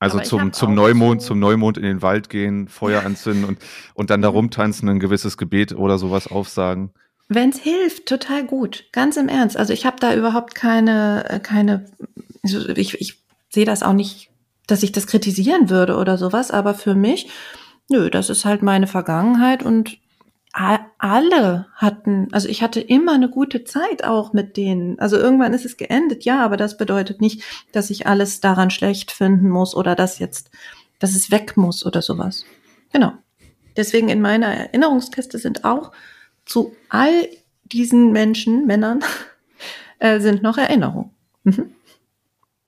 Also 0.00 0.18
zum, 0.18 0.52
zum 0.52 0.74
Neumond, 0.74 1.22
so 1.22 1.28
zum 1.28 1.38
Neumond 1.38 1.78
in 1.78 1.84
den 1.84 2.02
Wald 2.02 2.28
gehen, 2.28 2.66
Feuer 2.66 3.04
anzünden 3.04 3.44
und, 3.44 3.58
und 3.94 4.10
dann 4.10 4.22
da 4.22 4.28
rumtanzen, 4.28 4.88
ein 4.88 4.98
gewisses 4.98 5.38
Gebet 5.38 5.76
oder 5.76 5.96
sowas 5.98 6.26
aufsagen. 6.26 6.90
Wenn 7.28 7.50
es 7.50 7.58
hilft, 7.58 8.06
total 8.06 8.44
gut. 8.44 8.86
Ganz 8.90 9.16
im 9.16 9.28
Ernst. 9.28 9.56
Also 9.56 9.72
ich 9.72 9.86
habe 9.86 9.98
da 10.00 10.12
überhaupt 10.16 10.56
keine, 10.56 11.24
äh, 11.30 11.38
keine, 11.38 11.86
ich, 12.42 13.00
ich 13.00 13.22
sehe 13.48 13.64
das 13.64 13.84
auch 13.84 13.92
nicht 13.92 14.31
dass 14.66 14.82
ich 14.82 14.92
das 14.92 15.06
kritisieren 15.06 15.70
würde 15.70 15.96
oder 15.96 16.18
sowas, 16.18 16.50
aber 16.50 16.74
für 16.74 16.94
mich, 16.94 17.28
nö, 17.88 18.10
das 18.10 18.30
ist 18.30 18.44
halt 18.44 18.62
meine 18.62 18.86
Vergangenheit 18.86 19.62
und 19.62 19.98
alle 20.54 21.66
hatten, 21.74 22.28
also 22.32 22.46
ich 22.46 22.62
hatte 22.62 22.80
immer 22.80 23.12
eine 23.12 23.30
gute 23.30 23.64
Zeit 23.64 24.04
auch 24.04 24.34
mit 24.34 24.58
denen. 24.58 24.98
Also 24.98 25.16
irgendwann 25.16 25.54
ist 25.54 25.64
es 25.64 25.78
geendet, 25.78 26.24
ja, 26.24 26.44
aber 26.44 26.58
das 26.58 26.76
bedeutet 26.76 27.22
nicht, 27.22 27.42
dass 27.72 27.88
ich 27.88 28.06
alles 28.06 28.40
daran 28.40 28.70
schlecht 28.70 29.12
finden 29.12 29.48
muss 29.48 29.74
oder 29.74 29.94
dass 29.94 30.18
jetzt, 30.18 30.50
dass 30.98 31.14
es 31.14 31.30
weg 31.30 31.56
muss 31.56 31.86
oder 31.86 32.02
sowas. 32.02 32.44
Genau. 32.92 33.12
Deswegen 33.78 34.10
in 34.10 34.20
meiner 34.20 34.48
Erinnerungskiste 34.48 35.38
sind 35.38 35.64
auch 35.64 35.92
zu 36.44 36.76
all 36.90 37.28
diesen 37.64 38.12
Menschen, 38.12 38.66
Männern, 38.66 39.00
äh, 40.00 40.20
sind 40.20 40.42
noch 40.42 40.58
Erinnerungen. 40.58 41.10
Mhm. 41.44 41.70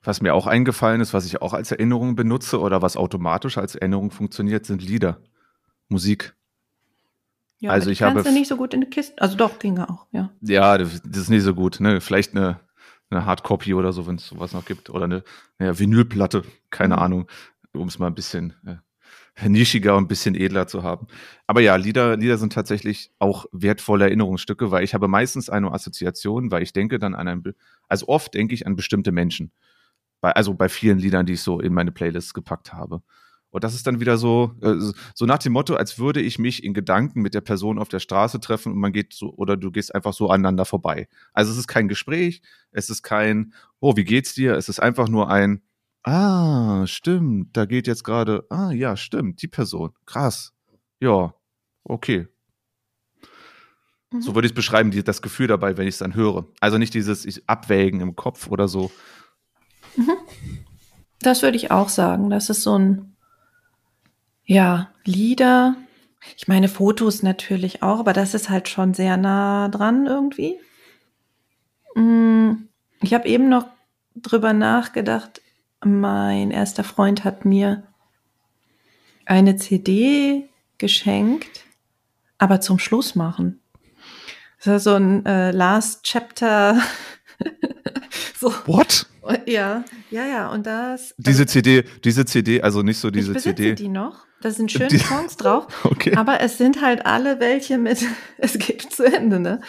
Was 0.05 0.21
mir 0.21 0.33
auch 0.33 0.47
eingefallen 0.47 1.01
ist, 1.01 1.13
was 1.13 1.25
ich 1.25 1.41
auch 1.41 1.53
als 1.53 1.71
Erinnerung 1.71 2.15
benutze 2.15 2.59
oder 2.59 2.81
was 2.81 2.95
automatisch 2.95 3.57
als 3.57 3.75
Erinnerung 3.75 4.11
funktioniert, 4.11 4.65
sind 4.65 4.81
Lieder, 4.81 5.19
Musik. 5.89 6.35
Ja, 7.59 7.71
also 7.71 7.89
ich 7.89 8.03
habe 8.03 8.21
nicht 8.31 8.47
so 8.47 8.57
gut 8.57 8.73
in 8.73 8.81
die 8.81 8.89
Kiste. 8.89 9.19
Also 9.21 9.35
doch, 9.35 9.59
ginge 9.59 9.89
auch, 9.89 10.05
ja. 10.11 10.29
Ja, 10.41 10.77
das 10.77 11.01
ist 11.03 11.29
nicht 11.29 11.43
so 11.43 11.55
gut. 11.55 11.79
Ne? 11.79 12.01
Vielleicht 12.01 12.35
eine, 12.35 12.59
eine 13.09 13.25
Hardcopy 13.25 13.73
oder 13.73 13.93
so, 13.93 14.05
wenn 14.05 14.17
es 14.17 14.27
sowas 14.27 14.53
noch 14.53 14.65
gibt. 14.65 14.89
Oder 14.89 15.05
eine 15.05 15.23
ja, 15.59 15.77
Vinylplatte, 15.77 16.43
keine 16.69 16.97
mhm. 16.97 17.01
Ahnung, 17.01 17.27
um 17.73 17.87
es 17.87 17.97
mal 17.97 18.07
ein 18.07 18.15
bisschen 18.15 18.53
äh, 18.65 19.49
nischiger 19.49 19.95
und 19.95 20.03
ein 20.03 20.07
bisschen 20.07 20.35
edler 20.35 20.67
zu 20.67 20.83
haben. 20.83 21.07
Aber 21.47 21.61
ja, 21.61 21.75
Lieder, 21.77 22.17
Lieder 22.17 22.37
sind 22.37 22.53
tatsächlich 22.53 23.11
auch 23.17 23.45
wertvolle 23.51 24.05
Erinnerungsstücke, 24.05 24.69
weil 24.69 24.83
ich 24.83 24.93
habe 24.93 25.07
meistens 25.07 25.49
eine 25.49 25.71
Assoziation, 25.71 26.51
weil 26.51 26.61
ich 26.61 26.73
denke 26.73 26.99
dann 26.99 27.15
an 27.15 27.27
ein, 27.27 27.43
also 27.87 28.07
oft 28.07 28.33
denke 28.33 28.53
ich 28.53 28.67
an 28.67 28.75
bestimmte 28.75 29.11
Menschen. 29.11 29.51
Bei, 30.25 30.31
also 30.31 30.55
bei 30.55 30.69
vielen 30.69 30.97
Liedern, 30.97 31.27
die 31.27 31.33
ich 31.33 31.41
so 31.41 31.59
in 31.59 31.71
meine 31.71 31.91
Playlists 31.91 32.33
gepackt 32.33 32.73
habe. 32.73 33.03
Und 33.51 33.63
das 33.63 33.75
ist 33.75 33.85
dann 33.85 33.99
wieder 33.99 34.17
so, 34.17 34.55
äh, 34.63 34.73
so 35.13 35.27
nach 35.27 35.37
dem 35.37 35.53
Motto, 35.53 35.75
als 35.75 35.99
würde 35.99 36.19
ich 36.19 36.39
mich 36.39 36.63
in 36.63 36.73
Gedanken 36.73 37.21
mit 37.21 37.35
der 37.35 37.41
Person 37.41 37.77
auf 37.77 37.89
der 37.89 37.99
Straße 37.99 38.39
treffen 38.39 38.71
und 38.71 38.79
man 38.79 38.91
geht 38.91 39.13
so, 39.13 39.31
oder 39.35 39.55
du 39.55 39.69
gehst 39.69 39.93
einfach 39.93 40.13
so 40.13 40.31
aneinander 40.31 40.65
vorbei. 40.65 41.07
Also 41.31 41.51
es 41.51 41.59
ist 41.59 41.67
kein 41.67 41.87
Gespräch, 41.87 42.41
es 42.71 42.89
ist 42.89 43.03
kein, 43.03 43.53
oh, 43.79 43.95
wie 43.95 44.03
geht's 44.03 44.33
dir? 44.33 44.55
Es 44.55 44.67
ist 44.67 44.79
einfach 44.79 45.09
nur 45.09 45.29
ein, 45.29 45.61
ah, 46.01 46.87
stimmt, 46.87 47.55
da 47.55 47.65
geht 47.65 47.85
jetzt 47.85 48.03
gerade, 48.03 48.47
ah, 48.49 48.71
ja, 48.71 48.97
stimmt, 48.97 49.43
die 49.43 49.47
Person, 49.47 49.91
krass. 50.07 50.55
Ja, 50.99 51.35
okay. 51.83 52.29
Mhm. 54.11 54.21
So 54.21 54.33
würde 54.33 54.47
ich 54.47 54.53
es 54.53 54.55
beschreiben, 54.55 54.89
die, 54.89 55.03
das 55.03 55.21
Gefühl 55.21 55.45
dabei, 55.45 55.77
wenn 55.77 55.87
ich 55.87 55.93
es 55.93 55.99
dann 55.99 56.15
höre. 56.15 56.47
Also 56.61 56.79
nicht 56.79 56.95
dieses 56.95 57.47
Abwägen 57.47 58.01
im 58.01 58.15
Kopf 58.15 58.47
oder 58.47 58.67
so. 58.67 58.89
Das 61.25 61.41
würde 61.41 61.57
ich 61.57 61.71
auch 61.71 61.89
sagen. 61.89 62.29
Das 62.29 62.51
ist 62.51 62.61
so 62.61 62.77
ein, 62.77 63.15
ja, 64.45 64.91
Lieder. 65.05 65.75
Ich 66.37 66.47
meine, 66.47 66.67
Fotos 66.67 67.23
natürlich 67.23 67.81
auch, 67.81 67.99
aber 67.99 68.13
das 68.13 68.35
ist 68.35 68.49
halt 68.49 68.69
schon 68.69 68.93
sehr 68.93 69.17
nah 69.17 69.67
dran 69.69 70.05
irgendwie. 70.05 70.59
Mm, 71.95 72.67
ich 73.01 73.13
habe 73.15 73.27
eben 73.27 73.49
noch 73.49 73.65
drüber 74.15 74.53
nachgedacht. 74.53 75.41
Mein 75.83 76.51
erster 76.51 76.83
Freund 76.83 77.23
hat 77.23 77.43
mir 77.43 77.83
eine 79.25 79.55
CD 79.55 80.47
geschenkt, 80.77 81.65
aber 82.37 82.61
zum 82.61 82.77
Schluss 82.77 83.15
machen. 83.15 83.61
Das 84.63 84.77
ist 84.77 84.83
so 84.83 84.93
ein 84.93 85.25
äh, 85.25 85.49
Last 85.49 86.03
Chapter. 86.03 86.79
so. 88.39 88.53
What? 88.65 89.07
Ja, 89.45 89.83
ja, 90.11 90.25
ja. 90.25 90.49
Und 90.49 90.65
das. 90.65 91.15
Diese 91.17 91.43
also, 91.43 91.51
CD, 91.51 91.83
diese 92.03 92.25
CD, 92.25 92.61
also 92.61 92.81
nicht 92.81 92.99
so 92.99 93.09
diese 93.09 93.33
ich 93.33 93.43
CD. 93.43 93.73
die 93.75 93.87
noch. 93.87 94.25
Da 94.41 94.51
sind 94.51 94.71
schöne 94.71 94.89
die, 94.89 94.99
Songs 94.99 95.37
drauf. 95.37 95.67
Okay. 95.83 96.15
Aber 96.15 96.41
es 96.41 96.57
sind 96.57 96.81
halt 96.81 97.05
alle 97.05 97.39
welche 97.39 97.77
mit, 97.77 98.05
es 98.37 98.57
geht 98.59 98.81
zu 98.93 99.03
Ende, 99.03 99.39
ne? 99.39 99.61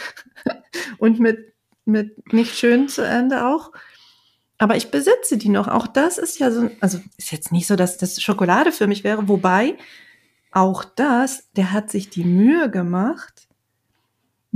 Und 0.98 1.18
mit, 1.18 1.54
mit 1.84 2.32
nicht 2.32 2.56
schön 2.56 2.88
zu 2.88 3.02
Ende 3.02 3.46
auch. 3.46 3.72
Aber 4.58 4.76
ich 4.76 4.90
besitze 4.90 5.36
die 5.36 5.48
noch. 5.48 5.68
Auch 5.68 5.86
das 5.86 6.18
ist 6.18 6.38
ja 6.38 6.50
so, 6.50 6.70
also 6.80 6.98
ist 7.16 7.32
jetzt 7.32 7.52
nicht 7.52 7.66
so, 7.66 7.76
dass 7.76 7.96
das 7.96 8.20
Schokolade 8.20 8.72
für 8.72 8.86
mich 8.86 9.04
wäre. 9.04 9.28
Wobei, 9.28 9.76
auch 10.50 10.84
das, 10.84 11.50
der 11.52 11.72
hat 11.72 11.90
sich 11.90 12.10
die 12.10 12.24
Mühe 12.24 12.70
gemacht, 12.70 13.45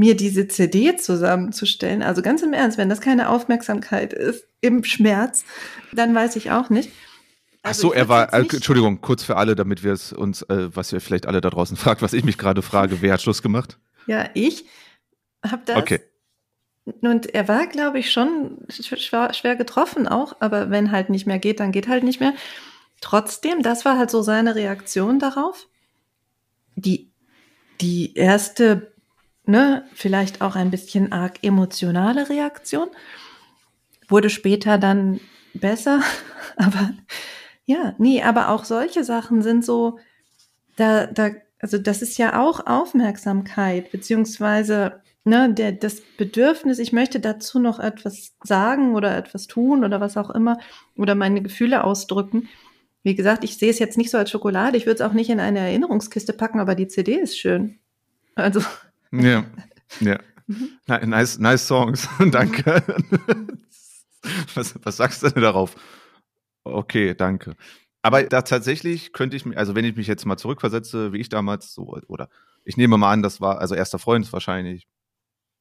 mir 0.01 0.17
diese 0.17 0.49
CD 0.49 0.97
zusammenzustellen. 0.97 2.03
Also 2.03 2.23
ganz 2.23 2.41
im 2.41 2.55
Ernst, 2.55 2.79
wenn 2.79 2.89
das 2.89 3.03
keine 3.03 3.29
Aufmerksamkeit 3.29 4.15
ist 4.15 4.47
im 4.63 4.83
Schmerz, 4.83 5.45
dann 5.93 6.15
weiß 6.15 6.37
ich 6.37 6.51
auch 6.51 6.71
nicht. 6.71 6.91
Also 7.63 7.89
Ach 7.89 7.91
so, 7.91 7.93
er 7.93 8.09
war, 8.09 8.33
äh, 8.33 8.39
Entschuldigung, 8.39 9.03
kurz 9.03 9.23
für 9.23 9.37
alle, 9.37 9.55
damit 9.55 9.85
wir 9.85 9.93
es 9.93 10.15
uns, 10.15 10.41
äh, 10.45 10.75
was 10.75 10.91
ihr 10.91 11.03
vielleicht 11.03 11.27
alle 11.27 11.43
da 11.43 11.51
draußen 11.51 11.77
fragt, 11.77 12.01
was 12.01 12.15
ich 12.15 12.25
mich 12.25 12.39
gerade 12.39 12.63
frage, 12.63 13.03
wer 13.03 13.13
hat 13.13 13.21
Schluss 13.21 13.43
gemacht? 13.43 13.79
Ja, 14.07 14.31
ich 14.33 14.65
habe 15.47 15.63
das. 15.67 15.77
Okay. 15.77 16.01
Und 17.03 17.35
er 17.35 17.47
war, 17.47 17.67
glaube 17.67 17.99
ich, 17.99 18.11
schon 18.11 18.57
schwer, 18.71 19.35
schwer 19.35 19.55
getroffen 19.55 20.09
auch, 20.09 20.37
aber 20.41 20.71
wenn 20.71 20.93
halt 20.93 21.11
nicht 21.11 21.27
mehr 21.27 21.39
geht, 21.39 21.61
dann 21.61 21.73
geht 21.73 21.89
halt 21.89 22.05
nicht 22.05 22.21
mehr. 22.21 22.33
Trotzdem, 23.03 23.63
das 23.63 23.85
war 23.85 23.99
halt 23.99 24.11
so 24.11 24.23
seine 24.23 24.55
Reaktion 24.55 25.19
darauf. 25.19 25.69
Die, 26.75 27.13
die 27.83 28.15
erste 28.15 28.91
ne, 29.47 29.85
vielleicht 29.95 30.43
auch 30.43 30.57
ein 30.57 30.71
bisschen 30.71 31.13
arg 31.13 31.39
emotionale 31.43 32.29
Reaktion. 32.29 32.89
Wurde 34.09 34.31
später 34.31 34.79
dann 34.79 35.21
besser, 35.55 36.01
aber 36.57 36.91
ja, 37.67 37.95
nee, 37.99 38.23
aber 38.23 38.49
auch 38.49 38.65
solche 38.65 39.05
Sachen 39.05 39.43
sind 39.43 39.65
so, 39.65 39.99
da, 40.77 41.07
da, 41.07 41.31
also 41.61 41.79
das 41.79 42.03
ist 42.03 42.19
ja 42.19 42.41
auch 42.41 42.67
Aufmerksamkeit, 42.67 43.93
beziehungsweise 43.93 45.01
ne, 45.25 45.53
der, 45.53 45.73
das 45.73 46.01
Bedürfnis, 46.17 46.79
ich 46.79 46.93
möchte 46.93 47.21
dazu 47.21 47.59
noch 47.59 47.79
etwas 47.79 48.35
sagen 48.43 48.95
oder 48.95 49.17
etwas 49.17 49.47
tun 49.47 49.85
oder 49.85 50.01
was 50.01 50.17
auch 50.17 50.31
immer 50.31 50.59
oder 50.97 51.15
meine 51.15 51.43
Gefühle 51.43 51.85
ausdrücken. 51.85 52.49
Wie 53.03 53.15
gesagt, 53.15 53.45
ich 53.45 53.57
sehe 53.57 53.71
es 53.71 53.79
jetzt 53.79 53.97
nicht 53.97 54.11
so 54.11 54.19
als 54.19 54.31
Schokolade, 54.31 54.77
ich 54.77 54.87
würde 54.87 55.03
es 55.03 55.09
auch 55.09 55.15
nicht 55.15 55.31
in 55.31 55.41
eine 55.41 55.61
Erinnerungskiste 55.61 56.33
packen, 56.33 56.61
aber 56.61 56.75
die 56.75 56.89
CD 56.89 57.15
ist 57.17 57.39
schön. 57.39 57.79
Also 58.35 58.61
ja, 59.13 59.45
ja. 60.01 60.19
Mhm. 60.47 60.81
Nice, 60.87 61.39
nice 61.39 61.67
Songs. 61.67 62.09
danke. 62.31 62.83
was, 64.55 64.75
was 64.83 64.97
sagst 64.97 65.23
du 65.23 65.29
denn 65.29 65.43
darauf? 65.43 65.77
Okay, 66.65 67.15
danke. 67.15 67.57
Aber 68.03 68.23
da 68.23 68.43
tatsächlich 68.43 69.13
könnte 69.13 69.37
ich 69.37 69.45
mir, 69.45 69.57
also 69.57 69.75
wenn 69.75 69.85
ich 69.85 69.97
mich 69.97 70.07
jetzt 70.07 70.25
mal 70.27 70.37
zurückversetze, 70.37 71.13
wie 71.13 71.19
ich 71.19 71.29
damals 71.29 71.73
so, 71.73 71.99
oder 72.09 72.29
ich 72.65 72.77
nehme 72.77 72.97
mal 72.97 73.13
an, 73.13 73.23
das 73.23 73.41
war, 73.41 73.61
also 73.61 73.75
erster 73.75 73.99
Freund 73.99 74.25
ist 74.25 74.33
wahrscheinlich 74.33 74.89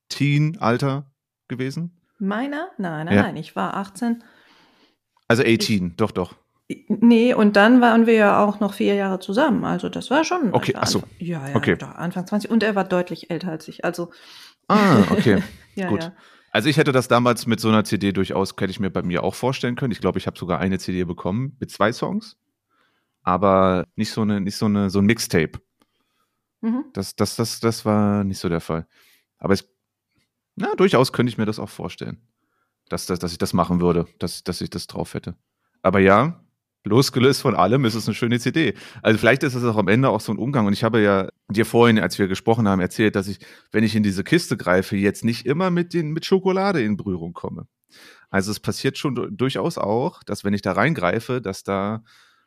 Teen-Alter 0.10 1.12
gewesen. 1.48 2.02
Meiner? 2.18 2.72
Nein, 2.78 3.06
nein, 3.06 3.16
ja. 3.16 3.24
nein, 3.24 3.36
ich 3.36 3.56
war 3.56 3.76
18. 3.76 4.24
Also 5.28 5.44
18, 5.44 5.88
ich, 5.88 5.96
doch, 5.96 6.12
doch. 6.12 6.36
Nee, 6.88 7.34
und 7.34 7.56
dann 7.56 7.82
waren 7.82 8.06
wir 8.06 8.14
ja 8.14 8.46
auch 8.46 8.60
noch 8.60 8.76
vier 8.76 8.94
Jahre 8.94 9.20
zusammen. 9.20 9.66
Also 9.66 9.90
das 9.90 10.12
war 10.12 10.24
schon. 10.24 10.54
Okay, 10.54 10.76
ach 10.78 10.86
so. 10.86 11.02
Ja, 11.18 11.48
ja, 11.48 11.56
okay. 11.56 11.76
Anfang 11.82 12.28
20. 12.28 12.52
Und 12.52 12.62
er 12.62 12.76
war 12.76 12.84
deutlich 12.84 13.32
älter 13.32 13.50
als 13.50 13.68
ich. 13.68 13.84
Also. 13.84 14.12
Ah, 14.68 15.02
okay. 15.10 15.42
ja, 15.76 15.90
Gut. 15.90 16.04
Ja. 16.04 16.14
Also 16.52 16.70
ich 16.70 16.78
hätte 16.78 16.92
das 16.92 17.08
damals 17.08 17.48
mit 17.48 17.60
so 17.60 17.70
einer 17.70 17.84
CD 17.84 18.12
durchaus, 18.12 18.56
könnte 18.56 18.72
ich 18.72 18.80
mir 18.80 18.92
bei 18.92 19.02
mir 19.02 19.24
auch 19.24 19.36
vorstellen 19.36 19.76
können. 19.76 19.92
Ich 19.92 20.02
glaube, 20.02 20.20
ich 20.20 20.28
habe 20.28 20.38
sogar 20.38 20.60
eine 20.60 20.78
CD 20.78 21.04
bekommen 21.06 21.58
mit 21.60 21.72
zwei 21.72 21.92
Songs. 21.92 22.38
Aber 23.24 23.86
nicht 23.96 24.12
so 24.12 24.22
eine, 24.22 24.40
nicht 24.40 24.56
so 24.56 24.66
eine, 24.66 24.90
so 24.90 25.00
ein 25.00 25.06
Mixtape. 25.06 25.60
Mhm. 26.62 26.86
Das, 26.94 27.16
das, 27.16 27.36
das, 27.36 27.60
das 27.60 27.86
war 27.86 28.24
nicht 28.24 28.40
so 28.40 28.50
der 28.50 28.62
Fall. 28.62 28.88
Aber 29.38 29.54
es, 29.54 29.68
na, 30.56 30.76
durchaus 30.76 31.14
könnte 31.14 31.32
ich 31.32 31.38
mir 31.38 31.46
das 31.46 31.60
auch 31.60 31.70
vorstellen. 31.70 32.22
Dass, 32.90 33.06
dass, 33.06 33.20
dass 33.20 33.32
ich 33.32 33.38
das 33.38 33.54
machen 33.54 33.82
würde, 33.82 34.08
dass, 34.20 34.44
dass 34.44 34.62
ich 34.62 34.70
das 34.70 34.88
drauf 34.88 35.14
hätte. 35.14 35.36
Aber 35.82 36.00
ja, 36.00 36.44
losgelöst 36.84 37.42
von 37.42 37.56
allem 37.56 37.86
ist 37.86 37.96
es 37.96 38.08
eine 38.08 38.16
schöne 38.16 38.40
CD. 38.40 38.74
Also 39.02 39.18
vielleicht 39.18 39.44
ist 39.44 39.56
es 39.56 39.64
auch 39.64 39.78
am 39.78 39.88
Ende 39.88 40.10
auch 40.10 40.22
so 40.22 40.32
ein 40.32 40.38
Umgang. 40.38 40.66
Und 40.66 40.74
ich 40.74 40.84
habe 40.84 41.02
ja 41.02 41.30
dir 41.50 41.66
vorhin, 41.66 42.00
als 42.00 42.18
wir 42.18 42.28
gesprochen 42.28 42.68
haben, 42.68 42.80
erzählt, 42.80 43.16
dass 43.16 43.28
ich, 43.28 43.40
wenn 43.72 43.84
ich 43.84 43.96
in 43.96 44.04
diese 44.04 44.24
Kiste 44.24 44.58
greife, 44.58 44.96
jetzt 44.96 45.26
nicht 45.26 45.46
immer 45.46 45.72
mit 45.72 45.94
den, 45.94 46.12
mit 46.12 46.26
Schokolade 46.26 46.82
in 46.82 46.98
Berührung 46.98 47.34
komme. 47.34 47.68
Also 48.30 48.52
es 48.52 48.60
passiert 48.60 48.98
schon 48.98 49.36
durchaus 49.36 49.78
auch, 49.78 50.24
dass 50.24 50.44
wenn 50.44 50.54
ich 50.54 50.62
da 50.62 50.74
reingreife, 50.74 51.42
dass 51.42 51.64
da 51.64 52.04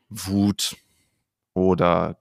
Wut 0.08 0.76
oder 1.54 2.18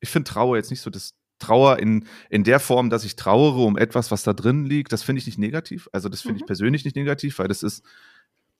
ich 0.00 0.10
finde 0.10 0.30
Trauer 0.30 0.56
jetzt 0.56 0.70
nicht 0.70 0.82
so 0.82 0.90
das 0.90 1.14
Trauer 1.38 1.78
in, 1.78 2.04
in 2.30 2.44
der 2.44 2.60
Form, 2.60 2.90
dass 2.90 3.04
ich 3.04 3.16
trauere 3.16 3.64
um 3.64 3.78
etwas, 3.78 4.10
was 4.10 4.24
da 4.24 4.32
drin 4.32 4.64
liegt, 4.64 4.92
das 4.92 5.02
finde 5.02 5.20
ich 5.20 5.26
nicht 5.26 5.38
negativ. 5.38 5.88
Also 5.92 6.08
das 6.08 6.20
finde 6.20 6.34
mhm. 6.34 6.40
ich 6.40 6.46
persönlich 6.46 6.84
nicht 6.84 6.96
negativ, 6.96 7.38
weil 7.38 7.48
das 7.48 7.62
ist 7.62 7.84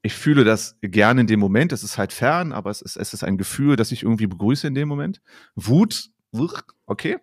ich 0.03 0.15
fühle 0.15 0.45
das 0.45 0.77
gerne 0.81 1.23
in 1.23 1.27
dem 1.27 1.41
Moment. 1.41 1.73
Es 1.73 1.83
ist 1.83 1.99
halt 1.99 2.13
fern, 2.13 2.53
aber 2.53 2.71
es 2.71 2.83
ist, 2.83 2.97
es 2.97 3.15
ist 3.15 3.25
ein 3.25 3.39
Gefühl, 3.39 3.77
das 3.77 3.93
ich 3.93 4.05
irgendwie 4.05 4.27
begrüße 4.27 4.67
in 4.67 4.75
dem 4.75 4.89
Moment. 4.89 5.21
Wut, 5.55 6.11
okay. 6.87 7.19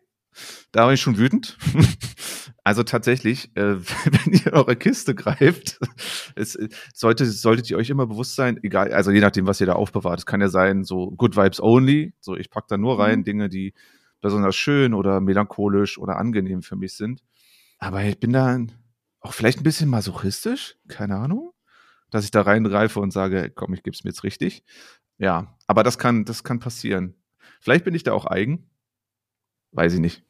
Da 0.73 0.85
war 0.85 0.93
ich 0.93 0.99
schon 0.99 1.17
wütend. 1.17 1.57
also 2.65 2.83
tatsächlich, 2.83 3.55
äh, 3.55 3.77
wenn 3.79 4.33
ihr 4.33 4.51
eure 4.51 4.75
Kiste 4.75 5.15
greift, 5.15 5.79
es, 6.35 6.57
sollte, 6.93 7.25
solltet 7.25 7.69
ihr 7.69 7.77
euch 7.77 7.89
immer 7.89 8.07
bewusst 8.07 8.35
sein, 8.35 8.59
egal, 8.61 8.91
also 8.93 9.11
je 9.11 9.21
nachdem, 9.21 9.47
was 9.47 9.61
ihr 9.61 9.67
da 9.67 9.73
aufbewahrt. 9.73 10.19
Es 10.19 10.25
kann 10.25 10.41
ja 10.41 10.49
sein, 10.49 10.83
so 10.83 11.11
Good 11.11 11.38
Vibes 11.38 11.61
Only. 11.61 12.13
So, 12.19 12.35
ich 12.35 12.49
pack 12.49 12.67
da 12.67 12.77
nur 12.77 12.99
rein 12.99 13.19
mhm. 13.19 13.23
Dinge, 13.23 13.49
die 13.49 13.73
besonders 14.19 14.55
schön 14.55 14.93
oder 14.93 15.21
melancholisch 15.21 15.97
oder 15.97 16.17
angenehm 16.17 16.61
für 16.61 16.75
mich 16.75 16.97
sind. 16.97 17.23
Aber 17.79 18.03
ich 18.03 18.19
bin 18.19 18.33
da 18.33 18.59
auch 19.21 19.33
vielleicht 19.33 19.59
ein 19.59 19.63
bisschen 19.63 19.89
masochistisch, 19.89 20.75
keine 20.88 21.15
Ahnung 21.15 21.55
dass 22.12 22.24
ich 22.24 22.32
da 22.32 22.41
reingreife 22.41 23.00
und 23.00 23.12
sage, 23.12 23.52
komm, 23.54 23.74
ich 23.74 23.84
gebe 23.84 23.96
es 23.96 24.04
mir 24.04 24.12
jetzt 24.12 24.24
richtig. 24.24 24.63
Ja, 25.18 25.56
aber 25.68 25.84
das 25.84 25.98
kann, 25.98 26.26
das 26.26 26.44
kann 26.44 26.60
passieren. 26.60 27.15
Vielleicht 27.60 27.86
bin 27.86 27.96
ich 27.96 28.04
da 28.04 28.13
auch 28.13 28.26
eigen. 28.26 28.70
Weiß 29.72 29.94
ich 29.94 30.00
nicht. 30.00 30.24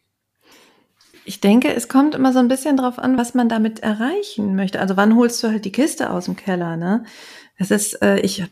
Ich 1.26 1.42
denke, 1.42 1.74
es 1.74 1.88
kommt 1.88 2.14
immer 2.14 2.34
so 2.34 2.40
ein 2.40 2.48
bisschen 2.48 2.78
drauf 2.78 3.00
an, 3.00 3.18
was 3.18 3.34
man 3.34 3.50
damit 3.50 3.80
erreichen 3.80 4.56
möchte. 4.56 4.80
Also 4.80 4.96
wann 4.96 5.16
holst 5.16 5.44
du 5.44 5.48
halt 5.48 5.66
die 5.66 5.72
Kiste 5.72 6.12
aus 6.12 6.26
dem 6.26 6.36
Keller, 6.36 6.78
ne? 6.78 7.04
Das 7.58 7.72
ist, 7.72 8.02
äh, 8.02 8.20
ich 8.20 8.46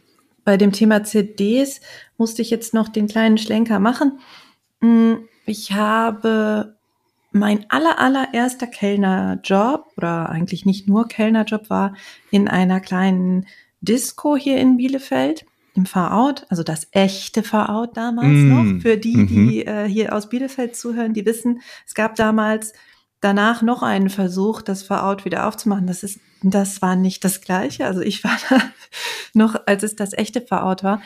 bei 0.43 0.57
dem 0.57 0.71
Thema 0.71 1.03
CDs 1.03 1.81
musste 2.17 2.41
ich 2.41 2.49
jetzt 2.49 2.73
noch 2.73 2.89
den 2.89 3.07
kleinen 3.07 3.37
Schlenker 3.37 3.79
machen. 3.79 4.19
Hm, 4.81 5.27
ich 5.45 5.71
habe 5.71 6.77
mein 7.33 7.65
aller, 7.69 7.99
allererster 7.99 8.67
Kellnerjob 8.67 9.91
oder 9.97 10.29
eigentlich 10.29 10.65
nicht 10.65 10.87
nur 10.87 11.07
Kellnerjob 11.07 11.69
war 11.69 11.95
in 12.31 12.47
einer 12.47 12.79
kleinen 12.79 13.47
Disco 13.81 14.37
hier 14.37 14.57
in 14.57 14.77
Bielefeld 14.77 15.45
im 15.75 15.85
Far-Out, 15.85 16.45
also 16.49 16.63
das 16.63 16.87
echte 16.91 17.41
Far-Out 17.41 17.97
damals 17.97 18.27
mm. 18.27 18.49
noch. 18.49 18.81
Für 18.81 18.97
die, 18.97 19.17
mhm. 19.17 19.27
die 19.27 19.65
äh, 19.65 19.85
hier 19.85 20.13
aus 20.13 20.29
Bielefeld 20.29 20.75
zuhören, 20.75 21.13
die 21.13 21.25
wissen, 21.25 21.61
es 21.87 21.95
gab 21.95 22.15
damals 22.15 22.73
danach 23.21 23.61
noch 23.61 23.81
einen 23.81 24.09
Versuch, 24.09 24.61
das 24.61 24.83
Far-Out 24.83 25.25
wieder 25.25 25.47
aufzumachen. 25.47 25.87
Das 25.87 26.03
ist, 26.03 26.19
das 26.43 26.81
war 26.81 26.95
nicht 26.95 27.23
das 27.23 27.41
Gleiche. 27.41 27.85
Also 27.85 28.01
ich 28.01 28.23
war 28.23 28.37
da 28.49 28.61
noch, 29.33 29.55
als 29.65 29.83
es 29.83 29.95
das 29.95 30.13
echte 30.13 30.41
Far-Out 30.41 30.83
war. 30.83 31.01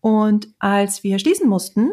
Und 0.00 0.48
als 0.58 1.04
wir 1.04 1.18
schließen 1.18 1.48
mussten, 1.48 1.92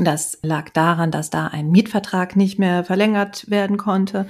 Das 0.00 0.38
lag 0.42 0.70
daran, 0.70 1.10
dass 1.10 1.28
da 1.28 1.48
ein 1.48 1.70
Mietvertrag 1.70 2.36
nicht 2.36 2.58
mehr 2.58 2.84
verlängert 2.84 3.50
werden 3.50 3.76
konnte. 3.76 4.28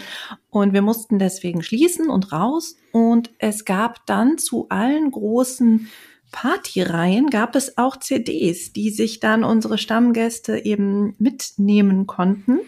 Und 0.49 0.73
wir 0.73 0.81
mussten 0.81 1.19
deswegen 1.19 1.63
schließen 1.63 2.09
und 2.09 2.33
raus. 2.33 2.77
Und 2.91 3.31
es 3.39 3.67
gab 3.67 4.07
dann 4.07 4.39
zu 4.39 4.69
allen 4.71 5.11
großen 5.11 5.89
Partyreihen 6.31 7.31
gab 7.31 7.57
es 7.57 7.79
auch 7.79 7.97
CDs, 7.99 8.73
die 8.73 8.91
sich 8.91 9.21
dann 9.21 9.45
unsere 9.45 9.79
Stammgäste 9.79 10.59
eben 10.59 11.15
mitnehmen 11.19 12.07
konnten. 12.07 12.61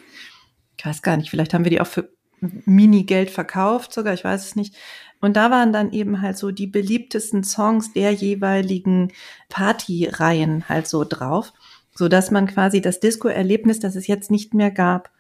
Ich 0.79 0.87
weiß 0.87 1.03
gar 1.03 1.17
nicht, 1.17 1.31
vielleicht 1.31 1.53
haben 1.53 1.65
wir 1.65 1.71
die 1.71 1.81
auch 1.81 1.87
für 1.87 2.11
Minigeld 2.41 3.31
verkauft 3.31 3.93
sogar, 3.93 4.15
ich 4.15 4.25
weiß 4.25 4.47
es 4.47 4.57
nicht. 4.57 4.75
Und 5.21 5.37
da 5.37 5.51
waren 5.51 5.75
dann 5.75 5.93
eben 5.93 6.23
halt 6.23 6.39
so 6.39 6.51
die 6.51 6.67
beliebtesten 6.67 7.45
Songs 7.45 7.93
der 7.93 8.13
jeweiligen 8.13 9.13
Partyreihen 9.51 10.67
halt 10.69 10.87
so 10.87 11.05
drauf 11.05 11.53
so 12.01 12.09
dass 12.09 12.31
man 12.31 12.47
quasi 12.47 12.81
das 12.81 12.99
Disco-Erlebnis, 12.99 13.79
das 13.79 13.95
es 13.95 14.07
jetzt 14.07 14.31
nicht 14.31 14.55
mehr 14.55 14.71
gab, 14.71 15.11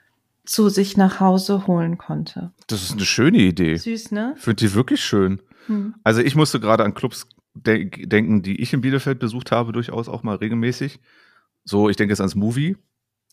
zu 0.46 0.70
sich 0.70 0.96
nach 0.96 1.20
Hause 1.20 1.66
holen 1.66 1.98
konnte. 1.98 2.52
Das 2.68 2.82
ist 2.82 2.92
eine 2.92 3.04
schöne 3.04 3.36
Idee. 3.36 3.76
Süß, 3.76 4.12
ne? 4.12 4.34
Finde 4.38 4.64
die 4.64 4.72
wirklich 4.72 5.04
schön. 5.04 5.42
Hm. 5.66 5.94
Also 6.04 6.22
ich 6.22 6.36
musste 6.36 6.58
gerade 6.58 6.82
an 6.82 6.94
Clubs 6.94 7.28
de 7.52 7.90
denken, 8.06 8.40
die 8.40 8.62
ich 8.62 8.72
in 8.72 8.80
Bielefeld 8.80 9.18
besucht 9.18 9.52
habe, 9.52 9.72
durchaus 9.72 10.08
auch 10.08 10.22
mal 10.22 10.36
regelmäßig. 10.36 11.00
So, 11.64 11.90
ich 11.90 11.98
denke 11.98 12.12
jetzt 12.12 12.20
ans 12.20 12.34
Movie. 12.34 12.78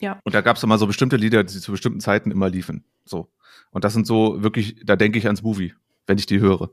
Ja. 0.01 0.19
Und 0.25 0.35
da 0.35 0.41
gab 0.41 0.57
es 0.57 0.63
immer 0.63 0.77
so 0.77 0.85
bestimmte 0.85 1.15
Lieder, 1.15 1.45
die 1.45 1.57
zu 1.61 1.71
bestimmten 1.71 2.01
Zeiten 2.01 2.31
immer 2.31 2.49
liefen. 2.49 2.83
So. 3.05 3.29
Und 3.71 3.85
das 3.85 3.93
sind 3.93 4.05
so 4.05 4.43
wirklich, 4.43 4.81
da 4.83 4.97
denke 4.97 5.19
ich 5.19 5.25
ans 5.25 5.41
Movie, 5.41 5.73
wenn 6.05 6.17
ich 6.17 6.25
die 6.25 6.41
höre. 6.41 6.69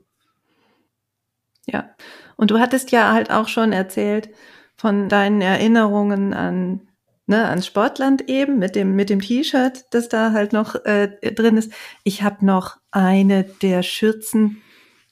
Ja. 1.67 1.95
Und 2.35 2.51
du 2.51 2.59
hattest 2.59 2.91
ja 2.91 3.13
halt 3.13 3.31
auch 3.31 3.47
schon 3.47 3.71
erzählt, 3.71 4.29
von 4.75 5.09
deinen 5.09 5.41
Erinnerungen 5.41 6.33
an 6.33 6.81
ne, 7.27 7.47
ans 7.47 7.65
Sportland 7.65 8.29
eben 8.29 8.59
mit 8.59 8.75
dem 8.75 8.95
mit 8.95 9.09
dem 9.09 9.21
T-Shirt, 9.21 9.85
das 9.91 10.09
da 10.09 10.31
halt 10.31 10.53
noch 10.53 10.75
äh, 10.85 11.07
drin 11.31 11.57
ist. 11.57 11.71
Ich 12.03 12.23
habe 12.23 12.45
noch 12.45 12.77
eine 12.91 13.43
der 13.43 13.83
Schürzen, 13.83 14.61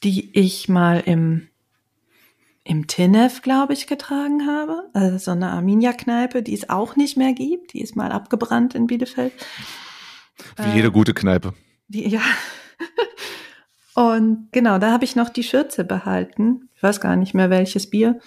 die 0.03 0.37
ich 0.37 0.69
mal 0.69 1.01
im 1.05 1.49
im 2.65 2.87
Tinef, 2.87 3.41
glaube 3.41 3.73
ich, 3.73 3.87
getragen 3.87 4.47
habe. 4.47 4.89
Also 4.93 5.17
so 5.17 5.31
eine 5.31 5.49
Arminia-Kneipe, 5.49 6.41
die 6.43 6.53
es 6.53 6.69
auch 6.69 6.95
nicht 6.95 7.17
mehr 7.17 7.33
gibt. 7.33 7.73
Die 7.73 7.81
ist 7.81 7.97
mal 7.97 8.11
abgebrannt 8.13 8.73
in 8.73 8.87
Bielefeld. 8.87 9.33
Wie 10.55 10.69
äh, 10.69 10.75
jede 10.75 10.91
gute 10.91 11.13
Kneipe. 11.13 11.53
Die, 11.89 12.07
ja. 12.07 12.21
Und 13.95 14.47
genau, 14.51 14.79
da 14.79 14.91
habe 14.91 15.03
ich 15.03 15.15
noch 15.15 15.29
die 15.29 15.43
Schürze 15.43 15.83
behalten. 15.83 16.69
Ich 16.75 16.81
weiß 16.81 17.01
gar 17.01 17.17
nicht 17.17 17.33
mehr 17.33 17.49
welches 17.49 17.89
Bier 17.89 18.19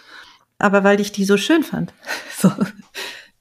aber 0.58 0.84
weil 0.84 1.00
ich 1.00 1.12
die 1.12 1.24
so 1.24 1.36
schön 1.36 1.62
fand. 1.62 1.92
So. 2.38 2.52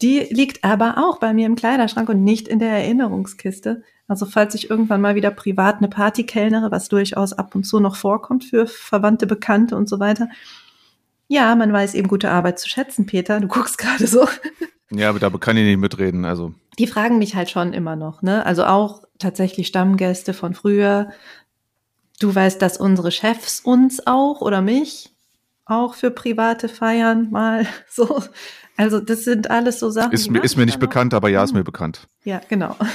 Die 0.02 0.20
liegt 0.30 0.64
aber 0.64 0.98
auch 0.98 1.20
bei 1.20 1.34
mir 1.34 1.46
im 1.46 1.58
Kleiderschrank 1.58 2.08
und 2.08 2.24
nicht 2.24 2.48
in 2.48 2.60
der 2.60 2.70
Erinnerungskiste. 2.70 3.84
Also 4.08 4.26
falls 4.26 4.56
ich 4.56 4.70
irgendwann 4.70 5.02
mal 5.02 5.16
wieder 5.16 5.32
privat 5.32 5.80
eine 5.80 5.90
Party 5.90 6.26
kellnere, 6.26 6.72
was 6.72 6.88
durchaus 6.88 7.34
ab 7.34 7.56
und 7.56 7.66
zu 7.66 7.82
noch 7.82 7.98
vorkommt 7.98 8.46
für 8.46 8.68
Verwandte, 8.68 9.28
Bekannte 9.28 9.76
und 9.76 9.90
so 9.90 10.00
weiter. 10.00 10.30
Ja, 11.28 11.56
man 11.56 11.74
weiß 11.74 11.96
eben 11.96 12.08
gute 12.08 12.30
Arbeit 12.30 12.58
zu 12.60 12.70
schätzen, 12.70 13.06
Peter. 13.06 13.40
Du 13.40 13.48
guckst 13.48 13.78
gerade 13.78 14.08
so. 14.08 14.28
Ja, 14.92 15.10
aber 15.10 15.20
da 15.20 15.30
kann 15.30 15.58
ich 15.58 15.66
nicht 15.66 15.80
mitreden. 15.80 16.24
Also 16.24 16.54
die 16.78 16.88
fragen 16.88 17.18
mich 17.18 17.36
halt 17.36 17.50
schon 17.50 17.74
immer 17.74 17.96
noch. 17.96 18.22
Ne? 18.22 18.46
Also 18.46 18.66
auch 18.66 19.04
tatsächlich 19.18 19.68
Stammgäste 19.68 20.34
von 20.34 20.54
früher. 20.54 21.10
Du 22.20 22.34
weißt, 22.34 22.62
dass 22.62 22.78
unsere 22.78 23.12
Chefs 23.12 23.60
uns 23.60 24.06
auch 24.06 24.42
oder 24.42 24.62
mich 24.62 25.15
auch 25.66 25.96
für 25.96 26.12
private 26.12 26.70
Feiern 26.70 27.30
mal 27.32 27.68
so. 27.90 28.24
Also 28.78 29.00
das 29.00 29.24
sind 29.24 29.50
alles 29.50 29.80
so 29.80 29.90
Sachen. 29.90 30.12
Ist, 30.12 30.30
mir, 30.30 30.44
ist 30.44 30.58
mir 30.58 30.66
nicht 30.66 30.80
bekannt, 30.80 31.14
aber 31.14 31.30
ja, 31.30 31.44
ist 31.44 31.52
hm. 31.52 31.60
mir 31.60 31.64
bekannt. 31.64 32.08
Ja, 32.24 32.42
genau. 32.50 32.76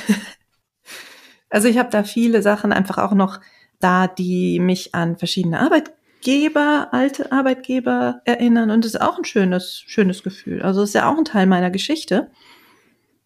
Also 1.53 1.67
ich 1.67 1.79
habe 1.79 1.91
da 1.91 2.05
viele 2.05 2.43
Sachen 2.43 2.73
einfach 2.73 2.99
auch 2.99 3.13
noch 3.13 3.41
da, 3.81 4.07
die 4.07 4.61
mich 4.61 4.95
an 4.95 5.17
verschiedene 5.17 5.59
Arbeitgeber, 5.59 6.89
alte 6.93 7.33
Arbeitgeber 7.33 8.21
erinnern 8.25 8.71
und 8.71 8.85
das 8.85 8.95
ist 8.95 9.01
auch 9.01 9.19
ein 9.19 9.25
schönes, 9.25 9.83
schönes 9.87 10.23
Gefühl. 10.23 10.63
Also 10.63 10.83
ist 10.83 10.95
ja 10.95 11.11
auch 11.11 11.19
ein 11.19 11.25
Teil 11.25 11.47
meiner 11.47 11.71
Geschichte. 11.71 12.31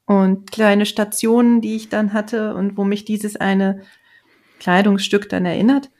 Und 0.06 0.52
kleine 0.52 0.86
Stationen, 0.86 1.60
die 1.60 1.76
ich 1.76 1.88
dann 1.88 2.12
hatte 2.12 2.54
und 2.54 2.76
wo 2.76 2.84
mich 2.84 3.04
dieses 3.04 3.36
eine 3.36 3.82
Kleidungsstück 4.58 5.28
dann 5.28 5.46
erinnert. 5.46 5.90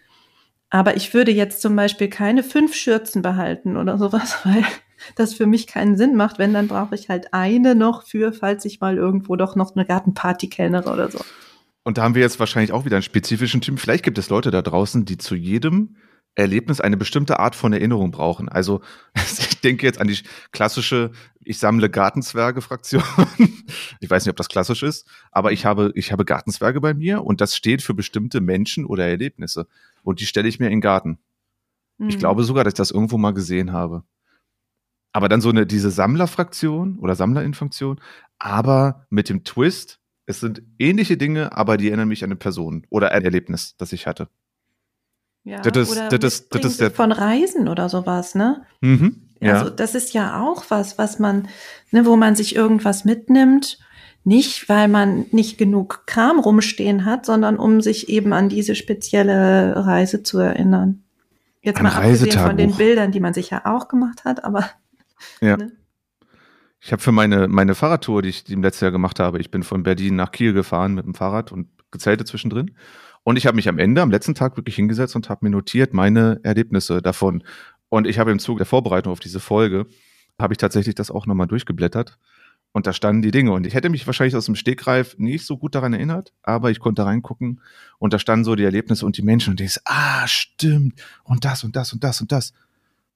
Aber 0.75 0.97
ich 0.97 1.15
würde 1.15 1.31
jetzt 1.31 1.63
zum 1.63 1.77
Beispiel 1.77 2.09
keine 2.09 2.43
fünf 2.43 2.75
Schürzen 2.75 3.23
behalten 3.23 3.77
oder 3.77 3.97
sowas, 3.97 4.39
weil 4.45 4.65
das 5.15 5.33
für 5.33 5.47
mich 5.47 5.69
keinen 5.69 5.97
Sinn 5.97 6.17
macht. 6.17 6.41
Wenn, 6.41 6.53
dann 6.53 6.67
brauche 6.67 6.97
ich 6.97 7.09
halt 7.09 7.33
eine 7.33 7.77
noch 7.77 8.05
für, 8.05 8.33
falls 8.33 8.65
ich 8.65 8.81
mal 8.81 8.97
irgendwo 8.97 9.37
doch 9.37 9.55
noch 9.55 9.77
eine 9.77 9.85
Gartenparty 9.85 10.49
kellnere 10.49 10.93
oder 10.93 11.13
so. 11.13 11.21
Und 11.85 11.97
da 11.97 12.03
haben 12.03 12.17
wir 12.17 12.23
jetzt 12.23 12.41
wahrscheinlich 12.41 12.73
auch 12.73 12.85
wieder 12.85 12.97
einen 12.97 13.05
spezifischen 13.05 13.61
Typ. 13.61 13.79
Vielleicht 13.79 14.03
gibt 14.03 14.19
es 14.19 14.31
Leute 14.31 14.51
da 14.51 14.63
draußen, 14.63 15.05
die 15.05 15.17
zu 15.17 15.37
jedem 15.37 15.95
Erlebnis 16.35 16.81
eine 16.81 16.97
bestimmte 16.97 17.39
Art 17.39 17.55
von 17.55 17.73
Erinnerung 17.73 18.11
brauchen. 18.11 18.49
Also 18.49 18.81
ich 19.15 19.61
denke 19.61 19.87
jetzt 19.87 20.01
an 20.01 20.09
die 20.09 20.19
klassische, 20.51 21.13
ich 21.45 21.61
sammle 21.61 21.89
Gartenzwerge-Fraktion. 21.89 23.05
ich 24.01 24.11
weiß 24.11 24.25
nicht, 24.25 24.31
ob 24.31 24.37
das 24.39 24.49
klassisch 24.49 24.83
ist, 24.83 25.07
aber 25.31 25.53
ich 25.53 25.67
habe, 25.67 25.93
ich 25.95 26.11
habe 26.11 26.25
Gartenzwerge 26.25 26.81
bei 26.81 26.95
mir 26.95 27.23
und 27.23 27.41
das 27.41 27.55
steht 27.55 27.81
für 27.81 27.95
bestimmte 27.95 28.41
Menschen 28.41 28.85
oder 28.87 29.07
Erlebnisse. 29.07 29.69
Und 30.05 30.21
die 30.21 30.27
stelle 30.27 30.49
ich 30.49 30.61
mir 30.61 30.67
in 30.67 30.73
den 30.73 30.81
Garten. 30.81 31.19
Mhm. 31.99 32.09
Ich 32.09 32.19
glaube 32.19 32.45
sogar, 32.45 32.63
dass 32.63 32.73
ich 32.73 32.79
das 32.79 32.91
irgendwo 32.93 33.19
mal 33.19 33.33
gesehen 33.35 33.73
habe. 33.73 34.05
Aber 35.13 35.29
dann 35.29 35.41
so 35.41 35.49
eine, 35.49 35.67
diese 35.67 35.91
Sammlerfraktion 35.91 36.99
oder 36.99 37.15
Sammlerinfunktion, 37.15 38.01
aber 38.39 39.07
mit 39.11 39.29
dem 39.29 39.45
Twist, 39.45 40.01
es 40.27 40.41
sind 40.41 40.63
ähnliche 40.79 41.17
Dinge, 41.17 41.57
aber 41.57 41.77
die 41.77 41.89
erinnern 41.89 42.09
mich 42.09 42.25
an 42.25 42.29
eine 42.29 42.37
Person 42.37 42.87
oder 42.91 43.13
ein 43.13 43.25
Erlebnis, 43.25 43.77
das 43.77 43.93
ich 43.93 44.07
hatte. 44.07 44.29
Ja, 45.45 45.61
das 45.61 45.91
ist, 45.91 45.93
oder 45.93 46.09
das 46.19 46.35
ist, 46.35 46.55
das 46.55 46.65
ist 46.65 46.81
der 46.81 46.91
von 46.91 47.13
Reisen 47.13 47.69
oder 47.69 47.89
sowas, 47.89 48.35
ne? 48.35 48.65
Mhm, 48.81 49.29
ja. 49.41 49.59
Also 49.59 49.71
das 49.71 49.95
ist 49.95 50.15
ja 50.15 50.43
auch 50.43 50.65
was, 50.71 50.97
was 50.97 51.19
man, 51.19 51.49
ne, 51.91 52.07
wo 52.07 52.17
man 52.17 52.35
sich 52.35 52.57
irgendwas 52.57 53.05
mitnimmt, 53.05 53.79
nicht 54.25 54.69
weil 54.69 54.89
man 54.89 55.27
nicht 55.31 55.59
genug 55.59 56.07
Kram 56.07 56.39
rumstehen 56.39 57.05
hat, 57.05 57.27
sondern 57.27 57.59
um 57.59 57.81
sich 57.81 58.09
eben 58.09 58.33
an 58.33 58.49
diese 58.49 58.75
spezielle 58.75 59.87
Reise 59.87 60.23
zu 60.23 60.39
erinnern. 60.39 61.03
Jetzt 61.61 61.79
Ein 61.79 61.85
mal 61.85 61.93
abgesehen 61.93 62.39
von 62.39 62.57
den 62.57 62.75
Bildern, 62.75 63.13
die 63.13 63.21
man 63.21 63.35
sich 63.35 63.51
ja 63.51 63.63
auch 63.65 63.89
gemacht 63.89 64.25
hat, 64.25 64.45
aber 64.45 64.71
ja. 65.41 65.57
Ne? 65.57 65.73
Ich 66.81 66.93
habe 66.93 67.01
für 67.01 67.13
meine, 67.13 67.49
meine 67.49 67.75
Fahrradtour, 67.75 68.21
die 68.21 68.29
ich 68.29 68.51
im 68.51 68.63
letzten 68.63 68.85
Jahr 68.85 68.93
gemacht 68.93 69.19
habe, 69.19 69.41
ich 69.41 69.51
bin 69.51 69.63
von 69.63 69.83
Berlin 69.83 70.17
nach 70.17 70.33
Kiel 70.33 70.53
gefahren 70.53 70.95
mit 70.95 71.07
dem 71.07 71.15
Fahrrad 71.15 71.51
und 71.51 71.69
gezeltet 71.91 72.29
zwischendrin. 72.29 72.77
Und 73.23 73.39
ich 73.39 73.47
habe 73.47 73.57
mich 73.57 73.71
am 73.71 73.79
Ende, 73.79 74.03
am 74.03 74.11
letzten 74.11 74.35
Tag 74.35 74.59
wirklich 74.59 74.77
hingesetzt 74.77 75.17
und 75.17 75.31
habe 75.31 75.47
mir 75.47 75.51
notiert 75.51 75.95
meine 75.95 76.41
Erlebnisse 76.43 77.01
davon. 77.01 77.43
Und 77.89 78.07
ich 78.07 78.19
habe 78.19 78.33
im 78.33 78.39
Zuge 78.39 78.59
der 78.59 78.67
Vorbereitung 78.67 79.13
auf 79.13 79.21
diese 79.21 79.41
Folge, 79.41 79.87
habe 80.39 80.53
ich 80.53 80.59
tatsächlich 80.59 80.95
das 80.95 81.11
auch 81.11 81.27
nochmal 81.27 81.47
durchgeblättert. 81.47 82.19
Und 82.75 82.89
da 82.89 82.93
standen 82.93 83.23
die 83.23 83.31
Dinge. 83.31 83.53
Und 83.53 83.69
ich 83.69 83.75
hätte 83.75 83.89
mich 83.89 84.05
wahrscheinlich 84.05 84.35
aus 84.35 84.47
dem 84.47 84.57
Stegreif 84.57 85.17
nicht 85.17 85.47
so 85.47 85.57
gut 85.57 85.77
daran 85.77 85.93
erinnert, 85.93 86.33
aber 86.43 86.73
ich 86.73 86.81
konnte 86.81 87.07
reingucken 87.07 87.61
und 87.99 88.13
da 88.13 88.19
standen 88.19 88.45
so 88.45 88.57
die 88.57 88.65
Erlebnisse 88.65 89.07
und 89.07 89.17
die 89.17 89.23
Menschen 89.23 89.53
und 89.53 89.61
ich 89.61 89.75
so, 89.75 89.81
ah, 89.85 90.27
stimmt. 90.27 91.01
Und 91.23 91.45
das 91.45 91.63
und 91.63 91.77
das 91.77 91.93
und 91.93 92.03
das 92.03 92.21
und 92.21 92.33
das. 92.33 92.53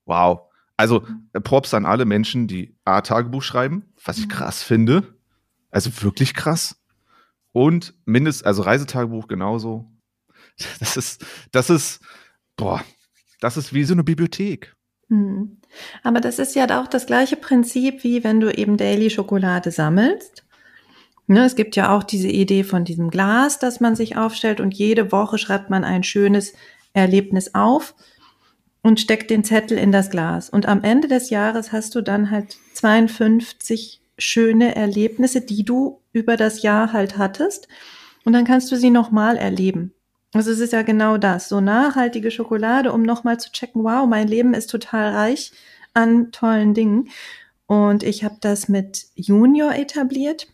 Wow. 0.07 0.43
Also 0.77 1.05
äh, 1.33 1.41
Props 1.41 1.75
an 1.75 1.87
alle 1.87 2.05
Menschen, 2.05 2.47
die 2.47 2.77
A, 2.85 3.01
Tagebuch 3.01 3.43
schreiben, 3.43 3.83
was 4.05 4.19
ich 4.19 4.27
mhm. 4.27 4.31
krass 4.31 4.63
finde. 4.63 5.13
Also 5.73 5.91
wirklich 6.03 6.35
krass. 6.35 6.81
Und 7.51 7.95
mindest, 8.05 8.47
also 8.47 8.63
Reisetagebuch 8.63 9.27
genauso. 9.27 9.91
Das 10.81 10.97
ist, 10.97 11.25
das 11.53 11.71
ist, 11.71 12.01
boah, 12.57 12.83
das 13.41 13.57
ist 13.57 13.73
wie 13.73 13.85
so 13.85 13.95
eine 13.95 14.03
Bibliothek. 14.03 14.75
Hm. 15.09 15.59
Aber 16.03 16.21
das 16.21 16.39
ist 16.39 16.55
ja 16.55 16.81
auch 16.81 16.87
das 16.87 17.07
gleiche 17.07 17.37
Prinzip, 17.37 18.05
wie 18.05 18.25
wenn 18.25 18.41
du 18.41 18.51
eben 18.51 18.77
Daily 18.77 19.11
Schokolade 19.11 19.71
sammelst. 19.71 20.45
Ne, 21.27 21.45
es 21.45 21.57
gibt 21.57 21.77
ja 21.77 21.95
auch 21.95 22.05
diese 22.05 22.29
Idee 22.29 22.65
von 22.65 22.85
diesem 22.85 23.11
Glas, 23.11 23.59
das 23.59 23.81
man 23.81 23.95
sich 23.95 24.17
aufstellt 24.17 24.61
und 24.61 24.73
jede 24.73 25.13
Woche 25.13 25.37
schreibt 25.37 25.69
man 25.69 25.85
ein 25.85 26.03
schönes 26.03 26.55
Erlebnis 26.95 27.55
auf 27.55 27.95
und 28.83 28.99
steckt 28.99 29.31
den 29.31 29.45
Zettel 29.45 29.77
in 29.77 29.93
das 29.93 30.09
Glas. 30.09 30.49
Und 30.49 30.67
am 30.67 30.83
Ende 30.83 31.07
des 31.07 31.29
Jahres 31.29 31.71
hast 31.71 31.95
du 31.95 32.01
dann 32.01 32.31
halt 32.31 32.57
52 32.73 34.01
schöne 34.17 34.75
Erlebnisse, 34.75 35.43
die 35.43 35.65
du 35.65 36.01
über 36.13 36.39
das 36.39 36.63
Jahr 36.63 36.95
halt 36.95 37.19
hattest. 37.19 37.69
Und 38.25 38.33
dann 38.33 38.45
kannst 38.45 38.73
du 38.73 38.77
sie 38.77 38.91
nochmal 38.91 39.37
erleben. 39.37 39.93
Also 40.35 40.51
es 40.51 40.61
ist 40.61 40.73
ja 40.73 40.83
genau 40.83 41.17
das, 41.17 41.49
so 41.49 41.61
nachhaltige 41.61 42.31
Schokolade, 42.31 42.93
um 42.93 43.03
nochmal 43.03 43.41
zu 43.41 43.51
checken, 43.51 43.83
wow, 43.83 44.07
mein 44.07 44.29
Leben 44.29 44.53
ist 44.53 44.69
total 44.69 45.15
reich 45.15 45.53
an 45.95 46.33
tollen 46.33 46.75
Dingen. 46.75 47.09
Und 47.67 48.03
ich 48.03 48.25
habe 48.25 48.37
das 48.41 48.69
mit 48.69 49.07
Junior 49.15 49.75
etabliert. 49.75 50.47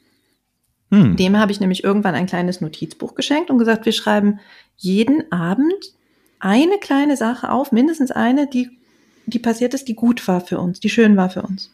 Hm. 0.91 1.17
Dem 1.17 1.37
habe 1.37 1.53
ich 1.53 1.61
nämlich 1.61 1.83
irgendwann 1.83 2.15
ein 2.15 2.27
kleines 2.27 2.61
Notizbuch 2.61 3.15
geschenkt 3.15 3.51
und 3.51 3.59
gesagt, 3.59 3.85
wir 3.85 3.93
schreiben 3.93 4.41
jeden 4.77 5.31
Abend 5.33 5.95
eine 6.39 6.79
kleine 6.79 7.17
Sache 7.17 7.51
auf, 7.51 7.73
mindestens 7.73 8.11
eine, 8.11 8.47
die, 8.47 8.71
die 9.27 9.39
passiert 9.39 9.75
ist, 9.75 9.89
die 9.89 9.95
gut 9.95 10.27
war 10.29 10.41
für 10.41 10.59
uns, 10.59 10.79
die 10.79 10.91
schön 10.91 11.17
war 11.17 11.31
für 11.31 11.43
uns. 11.43 11.73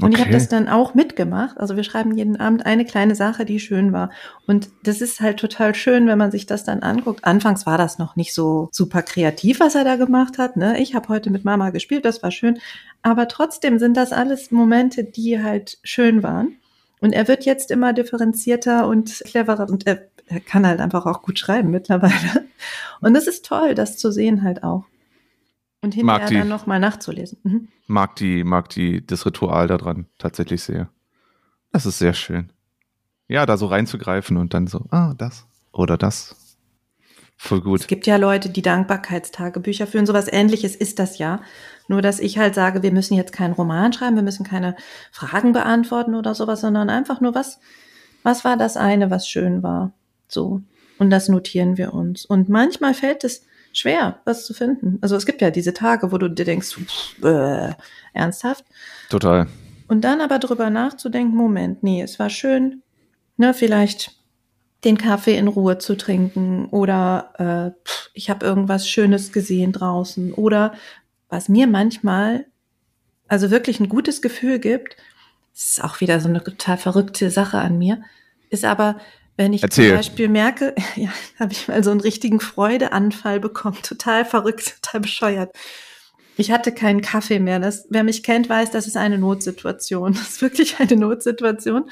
Und 0.00 0.06
okay. 0.06 0.14
ich 0.14 0.20
habe 0.22 0.32
das 0.32 0.48
dann 0.48 0.68
auch 0.68 0.94
mitgemacht. 0.94 1.58
Also 1.58 1.76
wir 1.76 1.84
schreiben 1.84 2.16
jeden 2.16 2.36
Abend 2.36 2.64
eine 2.64 2.86
kleine 2.86 3.14
Sache, 3.14 3.44
die 3.44 3.60
schön 3.60 3.92
war. 3.92 4.10
Und 4.46 4.70
das 4.84 5.02
ist 5.02 5.20
halt 5.20 5.38
total 5.38 5.74
schön, 5.74 6.06
wenn 6.06 6.16
man 6.16 6.30
sich 6.30 6.46
das 6.46 6.64
dann 6.64 6.80
anguckt. 6.80 7.24
Anfangs 7.24 7.66
war 7.66 7.76
das 7.76 7.98
noch 7.98 8.16
nicht 8.16 8.32
so 8.32 8.68
super 8.72 9.02
kreativ, 9.02 9.60
was 9.60 9.74
er 9.74 9.84
da 9.84 9.96
gemacht 9.96 10.38
hat. 10.38 10.56
Ne? 10.56 10.80
Ich 10.80 10.94
habe 10.94 11.08
heute 11.08 11.30
mit 11.30 11.44
Mama 11.44 11.70
gespielt, 11.70 12.06
das 12.06 12.22
war 12.22 12.30
schön. 12.30 12.58
Aber 13.02 13.28
trotzdem 13.28 13.78
sind 13.78 13.96
das 13.98 14.12
alles 14.12 14.50
Momente, 14.50 15.04
die 15.04 15.42
halt 15.42 15.78
schön 15.82 16.22
waren. 16.22 16.56
Und 17.00 17.12
er 17.12 17.28
wird 17.28 17.44
jetzt 17.44 17.70
immer 17.70 17.92
differenzierter 17.92 18.86
und 18.86 19.22
cleverer 19.26 19.68
und 19.68 19.86
er, 19.86 20.08
er 20.26 20.40
kann 20.40 20.66
halt 20.66 20.80
einfach 20.80 21.04
auch 21.04 21.20
gut 21.20 21.38
schreiben 21.38 21.70
mittlerweile. 21.70 22.46
Und 23.00 23.16
es 23.16 23.26
ist 23.26 23.44
toll, 23.44 23.74
das 23.74 23.98
zu 23.98 24.12
sehen 24.12 24.42
halt 24.42 24.62
auch. 24.62 24.84
Und 25.82 25.94
hinterher 25.94 26.28
die, 26.28 26.34
dann 26.34 26.48
nochmal 26.48 26.80
nachzulesen. 26.80 27.38
Mhm. 27.42 27.68
Mag 27.86 28.16
die, 28.16 28.44
mag 28.44 28.68
die, 28.70 29.04
das 29.04 29.26
Ritual 29.26 29.66
daran 29.66 30.06
tatsächlich 30.18 30.62
sehr. 30.62 30.88
Das 31.72 31.86
ist 31.86 31.98
sehr 31.98 32.14
schön. 32.14 32.52
Ja, 33.28 33.46
da 33.46 33.56
so 33.56 33.66
reinzugreifen 33.66 34.36
und 34.36 34.54
dann 34.54 34.66
so, 34.66 34.86
ah, 34.90 35.14
das 35.18 35.46
oder 35.72 35.96
das. 35.96 36.36
Voll 37.36 37.60
gut. 37.60 37.80
Es 37.80 37.86
gibt 37.88 38.06
ja 38.06 38.16
Leute, 38.16 38.50
die 38.50 38.62
Dankbarkeitstagebücher 38.62 39.88
führen. 39.88 40.06
Sowas 40.06 40.28
ähnliches 40.30 40.76
ist 40.76 41.00
das 41.00 41.18
ja. 41.18 41.40
Nur, 41.88 42.00
dass 42.00 42.20
ich 42.20 42.38
halt 42.38 42.54
sage, 42.54 42.84
wir 42.84 42.92
müssen 42.92 43.14
jetzt 43.14 43.32
keinen 43.32 43.54
Roman 43.54 43.92
schreiben, 43.92 44.14
wir 44.14 44.22
müssen 44.22 44.46
keine 44.46 44.76
Fragen 45.10 45.52
beantworten 45.52 46.14
oder 46.14 46.36
sowas, 46.36 46.60
sondern 46.60 46.88
einfach 46.88 47.20
nur 47.20 47.34
was, 47.34 47.58
was 48.22 48.44
war 48.44 48.56
das 48.56 48.76
eine, 48.76 49.10
was 49.10 49.28
schön 49.28 49.64
war. 49.64 49.92
So. 50.28 50.62
Und 51.00 51.10
das 51.10 51.28
notieren 51.28 51.76
wir 51.76 51.94
uns. 51.94 52.24
Und 52.24 52.48
manchmal 52.48 52.94
fällt 52.94 53.24
es 53.24 53.44
schwer, 53.72 54.20
was 54.24 54.46
zu 54.46 54.54
finden. 54.54 54.98
Also 55.00 55.16
es 55.16 55.26
gibt 55.26 55.40
ja 55.40 55.50
diese 55.50 55.74
Tage, 55.74 56.12
wo 56.12 56.18
du 56.18 56.28
dir 56.28 56.44
denkst, 56.44 56.74
pff, 56.74 57.24
äh, 57.24 57.72
ernsthaft. 58.12 58.64
Total. 59.08 59.46
Und 59.88 60.02
dann 60.02 60.20
aber 60.20 60.38
drüber 60.38 60.70
nachzudenken, 60.70 61.36
Moment, 61.36 61.82
nee, 61.82 62.02
es 62.02 62.18
war 62.18 62.30
schön, 62.30 62.82
ne, 63.36 63.54
vielleicht 63.54 64.16
den 64.84 64.98
Kaffee 64.98 65.36
in 65.36 65.48
Ruhe 65.48 65.78
zu 65.78 65.96
trinken 65.96 66.66
oder 66.66 67.74
äh, 67.74 67.86
pff, 67.86 68.10
ich 68.14 68.30
habe 68.30 68.44
irgendwas 68.44 68.88
Schönes 68.88 69.32
gesehen 69.32 69.72
draußen 69.72 70.32
oder 70.34 70.72
was 71.28 71.48
mir 71.48 71.66
manchmal 71.66 72.46
also 73.28 73.50
wirklich 73.50 73.80
ein 73.80 73.88
gutes 73.88 74.20
Gefühl 74.20 74.58
gibt, 74.58 74.96
ist 75.54 75.82
auch 75.82 76.00
wieder 76.00 76.20
so 76.20 76.28
eine 76.28 76.44
total 76.44 76.76
verrückte 76.76 77.30
Sache 77.30 77.58
an 77.58 77.78
mir, 77.78 78.02
ist 78.50 78.64
aber, 78.64 78.98
wenn 79.36 79.52
ich 79.52 79.62
Erzähl. 79.62 79.88
zum 79.88 79.96
Beispiel 79.96 80.28
merke, 80.28 80.74
ja, 80.96 81.10
habe 81.38 81.52
ich 81.52 81.68
mal 81.68 81.82
so 81.82 81.90
einen 81.90 82.00
richtigen 82.00 82.40
Freudeanfall 82.40 83.40
bekommen, 83.40 83.78
total 83.82 84.24
verrückt, 84.24 84.82
total 84.82 85.00
bescheuert. 85.00 85.54
Ich 86.36 86.50
hatte 86.50 86.72
keinen 86.72 87.02
Kaffee 87.02 87.38
mehr. 87.38 87.60
Das, 87.60 87.86
wer 87.90 88.04
mich 88.04 88.22
kennt, 88.22 88.48
weiß, 88.48 88.70
das 88.70 88.86
ist 88.86 88.96
eine 88.96 89.18
Notsituation. 89.18 90.14
Das 90.22 90.28
ist 90.30 90.42
wirklich 90.42 90.78
eine 90.80 90.96
Notsituation. 90.96 91.90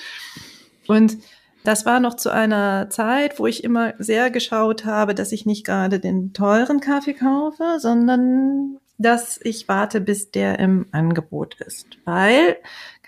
Und 0.87 1.19
das 1.63 1.85
war 1.85 2.01
noch 2.01 2.15
zu 2.15 2.31
einer 2.31 2.89
Zeit, 2.89 3.39
wo 3.39 3.47
ich 3.47 3.65
immer 3.65 3.93
sehr 3.99 4.31
geschaut 4.31 4.87
habe, 4.87 5.15
dass 5.15 5.33
ich 5.33 5.45
nicht 5.45 5.67
gerade 5.67 6.01
den 6.01 6.33
teuren 6.33 6.81
Kaffee 6.81 7.13
kaufe, 7.13 7.77
sondern 7.79 8.79
dass 8.97 9.39
ich 9.43 9.69
warte, 9.69 10.01
bis 10.01 10.31
der 10.31 10.59
im 10.59 10.87
Angebot 10.93 11.61
ist. 11.61 11.87
Weil 12.05 12.57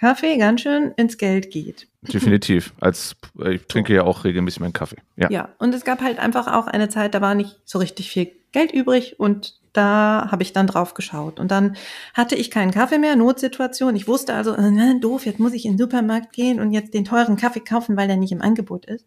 Kaffee 0.03 0.37
ganz 0.37 0.63
schön 0.63 0.91
ins 0.97 1.17
Geld 1.17 1.53
geht. 1.53 1.87
Definitiv. 2.03 2.75
Als 2.81 3.15
ich 3.49 3.65
trinke 3.69 3.95
ja 3.95 4.03
auch 4.03 4.25
regelmäßig 4.25 4.59
meinen 4.59 4.73
Kaffee. 4.73 4.97
Ja. 5.17 5.31
ja, 5.31 5.49
und 5.61 5.73
es 5.77 5.85
gab 5.85 6.01
halt 6.01 6.19
einfach 6.19 6.49
auch 6.49 6.67
eine 6.67 6.89
Zeit, 6.89 7.15
da 7.15 7.21
war 7.21 7.37
nicht 7.37 7.61
so 7.65 7.79
richtig 7.79 8.11
viel 8.11 8.33
Geld 8.51 8.73
übrig 8.73 9.21
und 9.21 9.61
da 9.73 10.27
habe 10.33 10.43
ich 10.43 10.53
dann 10.53 10.67
drauf 10.67 10.95
geschaut. 10.95 11.39
Und 11.39 11.53
dann 11.53 11.77
hatte 12.15 12.35
ich 12.35 12.51
keinen 12.51 12.73
Kaffee 12.73 12.99
mehr, 12.99 13.15
Notsituation. 13.15 13.95
Ich 13.95 14.09
wusste 14.09 14.35
also, 14.35 14.57
äh, 14.57 14.99
doof, 14.99 15.25
jetzt 15.25 15.39
muss 15.39 15.53
ich 15.53 15.67
in 15.67 15.75
den 15.75 15.79
Supermarkt 15.79 16.33
gehen 16.33 16.59
und 16.59 16.73
jetzt 16.73 16.95
den 16.95 17.05
teuren 17.05 17.37
Kaffee 17.37 17.61
kaufen, 17.61 17.97
weil 17.97 18.09
der 18.09 18.17
nicht 18.17 18.33
im 18.33 18.43
Angebot 18.43 18.87
ist. 18.87 19.07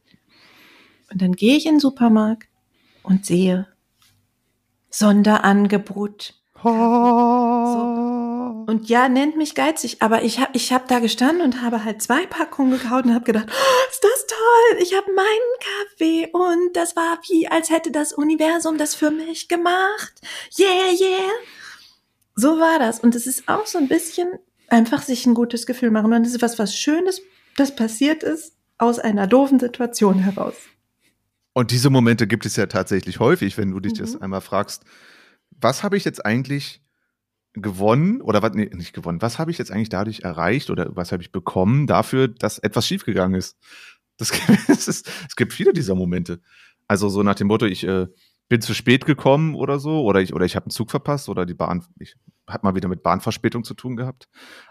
Und 1.12 1.22
dann 1.22 1.34
gehe 1.34 1.58
ich 1.58 1.66
in 1.66 1.74
den 1.74 1.80
Supermarkt 1.82 2.48
und 3.04 3.26
sehe 3.26 3.68
Sonderangebot. 4.92 6.36
So. 6.64 8.05
Und 8.66 8.90
ja, 8.90 9.10
nennt 9.10 9.38
mich 9.38 9.56
geizig, 9.56 9.98
aber 10.02 10.24
ich 10.24 10.40
habe 10.40 10.52
ich 10.54 10.74
hab 10.74 10.88
da 10.88 11.00
gestanden 11.00 11.42
und 11.42 11.62
habe 11.62 11.84
halt 11.84 12.02
zwei 12.02 12.26
Packungen 12.26 12.72
gekauft 12.72 13.06
und 13.06 13.14
habe 13.14 13.26
gedacht, 13.26 13.48
oh, 13.50 13.90
ist 13.92 14.04
das 14.04 14.28
toll, 14.28 14.82
ich 14.82 14.96
habe 14.96 15.12
meinen 15.14 15.28
Kaffee 15.60 16.30
und 16.32 16.76
das 16.76 16.96
war 16.96 17.20
wie, 17.30 17.48
als 17.48 17.70
hätte 17.70 17.92
das 17.92 18.14
Universum 18.14 18.78
das 18.78 18.96
für 18.96 19.12
mich 19.12 19.48
gemacht. 19.48 20.14
Yeah, 20.58 20.92
yeah. 21.00 21.32
So 22.36 22.60
war 22.60 22.80
das. 22.80 23.00
Und 23.00 23.16
es 23.16 23.28
ist 23.28 23.48
auch 23.48 23.66
so 23.66 23.78
ein 23.78 23.88
bisschen 23.88 24.28
einfach 24.68 25.02
sich 25.02 25.26
ein 25.26 25.34
gutes 25.34 25.66
Gefühl 25.66 25.92
machen. 25.92 26.12
Und 26.14 26.26
es 26.26 26.34
ist 26.34 26.42
was, 26.42 26.60
was 26.60 26.76
Schönes, 26.76 27.22
das 27.56 27.76
passiert 27.76 28.24
ist 28.24 28.54
aus 28.78 29.00
einer 29.00 29.28
doofen 29.28 29.60
Situation 29.60 30.20
heraus. 30.20 30.56
Und 31.54 31.72
diese 31.72 31.90
Momente 31.90 32.28
gibt 32.28 32.46
es 32.46 32.58
ja 32.58 32.66
tatsächlich 32.66 33.20
häufig, 33.20 33.58
wenn 33.58 33.72
du 33.72 33.80
dich 33.80 33.94
mhm. 33.94 33.98
das 34.00 34.22
einmal 34.22 34.42
fragst, 34.42 34.84
was 35.52 35.84
habe 35.84 35.96
ich 35.96 36.04
jetzt 36.04 36.26
eigentlich 36.26 36.82
gewonnen 37.56 38.22
oder 38.22 38.42
was, 38.42 38.54
nee, 38.54 38.70
nicht 38.74 38.94
gewonnen, 38.94 39.22
was 39.22 39.40
habe 39.40 39.52
ich 39.52 39.58
jetzt 39.58 39.72
eigentlich 39.72 39.90
dadurch 39.90 40.22
erreicht 40.22 40.70
oder 40.70 40.96
was 40.96 41.12
habe 41.12 41.24
ich 41.24 41.32
bekommen 41.32 41.88
dafür, 41.88 42.28
dass 42.28 42.60
etwas 42.60 42.88
schiefgegangen 42.88 43.38
ist? 43.38 43.58
Das, 44.18 44.32
das 44.68 44.88
ist, 44.88 45.10
es 45.28 45.36
gibt 45.36 45.54
viele 45.54 45.74
dieser 45.74 45.96
Momente. 45.96 46.42
Also 46.88 47.10
so 47.10 47.24
nach 47.24 47.36
dem 47.36 47.48
Motto, 47.48 47.66
ich 47.66 47.86
äh, 47.86 48.08
bin 48.48 48.62
zu 48.62 48.74
spät 48.74 49.06
gekommen 49.06 49.56
oder 49.56 49.80
so, 49.80 50.04
oder 50.04 50.22
ich, 50.22 50.34
oder 50.34 50.46
ich 50.46 50.56
habe 50.56 50.66
einen 50.66 50.72
Zug 50.72 50.92
verpasst 50.92 51.30
oder 51.30 51.46
die 51.46 51.56
Bahn, 51.56 51.84
ich 52.00 52.16
hat 52.48 52.64
mal 52.64 52.76
wieder 52.76 52.88
mit 52.88 53.02
Bahnverspätung 53.02 53.64
zu 53.64 53.74
tun 53.74 53.96
gehabt, 53.96 54.28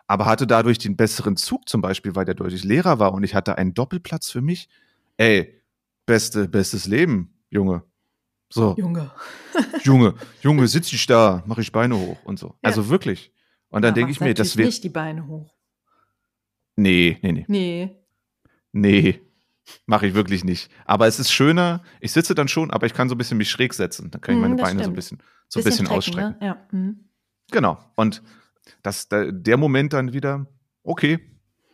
aber 0.06 0.26
hatte 0.26 0.46
dadurch 0.46 0.78
den 0.78 0.96
besseren 0.96 1.36
Zug 1.36 1.68
zum 1.68 1.80
Beispiel, 1.80 2.14
weil 2.14 2.24
der 2.24 2.34
deutlich 2.34 2.62
leerer 2.62 2.98
war 3.00 3.12
und 3.12 3.24
ich 3.24 3.34
hatte 3.34 3.58
einen 3.58 3.74
Doppelplatz 3.74 4.30
für 4.30 4.42
mich. 4.42 4.68
Ey, 5.16 5.60
beste, 6.06 6.48
bestes 6.48 6.86
Leben, 6.86 7.34
Junge. 7.50 7.82
So. 8.50 8.74
Junge. 8.78 9.10
Junge, 9.82 10.14
Junge, 10.40 10.68
sitze 10.68 10.94
ich 10.94 11.06
da, 11.06 11.42
mache 11.46 11.60
ich 11.60 11.72
Beine 11.72 11.96
hoch 11.96 12.18
und 12.24 12.38
so. 12.38 12.48
Ja. 12.48 12.54
Also 12.62 12.88
wirklich. 12.88 13.32
Und 13.68 13.82
dann 13.82 13.90
ja, 13.90 13.94
denke 13.94 14.12
ich 14.12 14.20
mir, 14.20 14.34
das 14.34 14.56
wird. 14.56 14.66
nicht 14.66 14.84
die 14.84 14.88
Beine 14.88 15.26
hoch. 15.26 15.52
Nee, 16.76 17.18
nee, 17.22 17.32
nee. 17.32 17.44
Nee. 17.48 17.96
Nee. 18.72 19.20
Mache 19.86 20.06
ich 20.06 20.14
wirklich 20.14 20.44
nicht. 20.44 20.70
Aber 20.84 21.06
es 21.06 21.18
ist 21.18 21.32
schöner. 21.32 21.82
Ich 22.00 22.12
sitze 22.12 22.34
dann 22.34 22.48
schon, 22.48 22.70
aber 22.70 22.86
ich 22.86 22.94
kann 22.94 23.08
so 23.08 23.14
ein 23.14 23.18
bisschen 23.18 23.38
mich 23.38 23.50
schräg 23.50 23.72
setzen. 23.72 24.10
Dann 24.10 24.20
kann 24.20 24.34
ich 24.34 24.36
mhm, 24.36 24.42
meine 24.42 24.56
Beine 24.56 24.80
stimmt. 24.80 24.84
so 24.84 24.90
ein 24.90 24.94
bisschen, 24.94 25.18
so 25.48 25.60
ein 25.60 25.64
bisschen, 25.64 25.84
bisschen 25.86 25.96
ausstrecken. 25.96 26.36
Ne? 26.40 26.46
Ja. 26.46 26.66
Mhm. 26.70 27.08
Genau. 27.50 27.78
Und 27.96 28.22
das, 28.82 29.08
der 29.10 29.56
Moment 29.56 29.92
dann 29.92 30.12
wieder, 30.12 30.46
okay, 30.82 31.18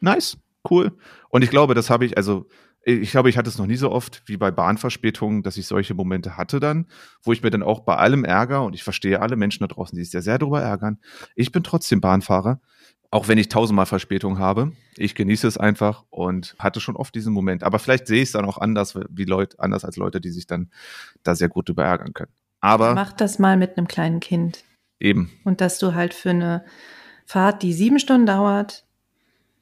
nice, 0.01 0.39
cool. 0.71 0.97
Und 1.29 1.43
ich 1.43 1.51
glaube, 1.51 1.75
das 1.75 1.91
habe 1.91 2.05
ich, 2.05 2.17
also 2.17 2.47
ich 2.83 3.11
glaube, 3.11 3.29
ich 3.29 3.37
hatte 3.37 3.49
es 3.49 3.59
noch 3.59 3.67
nie 3.67 3.77
so 3.77 3.91
oft 3.91 4.23
wie 4.27 4.37
bei 4.37 4.51
Bahnverspätungen, 4.51 5.43
dass 5.43 5.57
ich 5.57 5.67
solche 5.67 5.95
Momente 5.95 6.37
hatte 6.37 6.61
dann, 6.61 6.87
wo 7.23 7.33
ich 7.33 7.43
mir 7.43 7.51
dann 7.51 7.63
auch 7.63 7.81
bei 7.81 7.97
allem 7.97 8.25
ärger 8.25 8.65
und 8.65 8.75
ich 8.75 8.83
verstehe 8.83 9.21
alle 9.21 9.37
Menschen 9.37 9.61
da 9.61 9.67
draußen, 9.67 9.97
die 9.97 10.03
sich 10.03 10.11
sehr, 10.11 10.23
sehr 10.23 10.39
darüber 10.39 10.63
ärgern. 10.63 10.99
Ich 11.35 11.53
bin 11.53 11.63
trotzdem 11.63 12.01
Bahnfahrer, 12.01 12.61
auch 13.11 13.29
wenn 13.29 13.37
ich 13.37 13.49
tausendmal 13.49 13.87
Verspätung 13.87 14.39
habe. 14.39 14.73
Ich 14.97 15.15
genieße 15.15 15.47
es 15.47 15.59
einfach 15.59 16.05
und 16.09 16.57
hatte 16.59 16.81
schon 16.81 16.97
oft 16.97 17.15
diesen 17.15 17.35
Moment. 17.35 17.65
Aber 17.65 17.79
vielleicht 17.79 18.07
sehe 18.07 18.23
ich 18.23 18.29
es 18.29 18.33
dann 18.33 18.47
auch 18.47 18.57
anders, 18.57 18.99
wie 19.11 19.25
Leute, 19.25 19.59
anders 19.59 19.85
als 19.85 19.97
Leute, 19.97 20.21
die 20.21 20.31
sich 20.31 20.47
dann 20.47 20.71
da 21.23 21.35
sehr 21.35 21.49
gut 21.49 21.69
drüber 21.69 21.85
ärgern 21.85 22.15
können. 22.15 22.33
Aber. 22.61 22.95
Mach 22.95 23.13
das 23.13 23.39
mal 23.39 23.59
mit 23.59 23.77
einem 23.77 23.89
kleinen 23.89 24.21
Kind. 24.21 24.65
Eben. 24.99 25.31
Und 25.45 25.61
dass 25.61 25.79
du 25.79 25.95
halt 25.95 26.15
für 26.15 26.31
eine 26.31 26.65
Fahrt, 27.27 27.63
die 27.63 27.73
sieben 27.73 27.99
Stunden 27.99 28.27
dauert, 28.27 28.85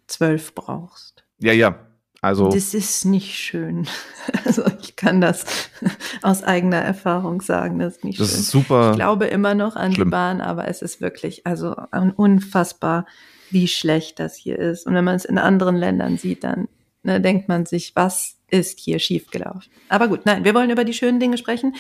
zwölf 0.07 0.55
brauchst. 0.55 1.25
Ja, 1.39 1.53
ja, 1.53 1.88
also 2.21 2.51
das 2.51 2.75
ist 2.75 3.05
nicht 3.05 3.37
schön. 3.37 3.87
Also 4.45 4.65
ich 4.81 4.97
kann 4.97 5.21
das 5.21 5.45
aus 6.23 6.43
eigener 6.43 6.79
Erfahrung 6.79 7.43
sagen, 7.43 7.79
das 7.79 7.97
ist 7.97 8.05
nicht 8.05 8.19
das 8.19 8.31
schön. 8.31 8.41
Ist 8.41 8.51
super. 8.51 8.91
Ich 8.91 8.97
glaube 8.97 9.27
immer 9.27 9.55
noch 9.55 9.77
an 9.77 9.93
schlimm. 9.93 10.09
die 10.09 10.11
Bahn, 10.11 10.41
aber 10.41 10.69
es 10.69 10.81
ist 10.81 11.01
wirklich 11.01 11.47
also 11.47 11.77
unfassbar, 12.17 13.07
wie 13.51 13.69
schlecht 13.69 14.19
das 14.19 14.37
hier 14.37 14.59
ist. 14.59 14.87
Und 14.87 14.95
wenn 14.95 15.05
man 15.05 15.17
es 15.17 15.25
in 15.25 15.39
anderen 15.39 15.77
Ländern 15.77 16.17
sieht, 16.17 16.45
dann 16.45 16.69
ne, 17.03 17.21
denkt 17.21 17.49
man 17.49 17.67
sich, 17.67 17.95
was 17.95 18.37
ist 18.51 18.79
hier 18.79 18.99
schiefgelaufen? 18.99 19.71
Aber 19.89 20.09
gut, 20.09 20.25
nein, 20.25 20.45
wir 20.45 20.55
wollen 20.55 20.71
über 20.71 20.85
die 20.85 20.95
schönen 20.95 21.21
Dinge 21.21 21.37
sprechen. 21.37 21.75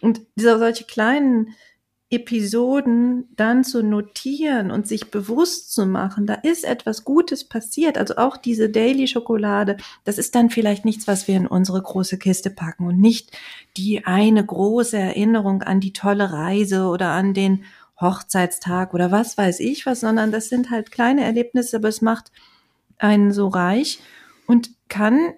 Und 0.00 0.20
diese 0.36 0.58
solche 0.58 0.84
kleinen 0.84 1.54
Episoden 2.08 3.28
dann 3.34 3.64
zu 3.64 3.82
notieren 3.82 4.70
und 4.70 4.86
sich 4.86 5.10
bewusst 5.10 5.74
zu 5.74 5.86
machen, 5.86 6.24
da 6.24 6.34
ist 6.34 6.64
etwas 6.64 7.02
Gutes 7.04 7.42
passiert. 7.42 7.98
Also 7.98 8.16
auch 8.16 8.36
diese 8.36 8.70
Daily 8.70 9.08
Schokolade, 9.08 9.76
das 10.04 10.16
ist 10.16 10.36
dann 10.36 10.48
vielleicht 10.48 10.84
nichts, 10.84 11.08
was 11.08 11.26
wir 11.26 11.36
in 11.36 11.48
unsere 11.48 11.82
große 11.82 12.16
Kiste 12.18 12.50
packen 12.50 12.86
und 12.86 13.00
nicht 13.00 13.36
die 13.76 14.04
eine 14.06 14.44
große 14.44 14.96
Erinnerung 14.96 15.62
an 15.62 15.80
die 15.80 15.92
tolle 15.92 16.32
Reise 16.32 16.84
oder 16.84 17.10
an 17.10 17.34
den 17.34 17.64
Hochzeitstag 18.00 18.94
oder 18.94 19.10
was 19.10 19.36
weiß 19.36 19.58
ich 19.58 19.84
was, 19.84 20.00
sondern 20.00 20.30
das 20.30 20.48
sind 20.48 20.70
halt 20.70 20.92
kleine 20.92 21.24
Erlebnisse, 21.24 21.78
aber 21.78 21.88
es 21.88 22.02
macht 22.02 22.30
einen 22.98 23.32
so 23.32 23.48
reich 23.48 23.98
und 24.46 24.70
kann, 24.88 25.34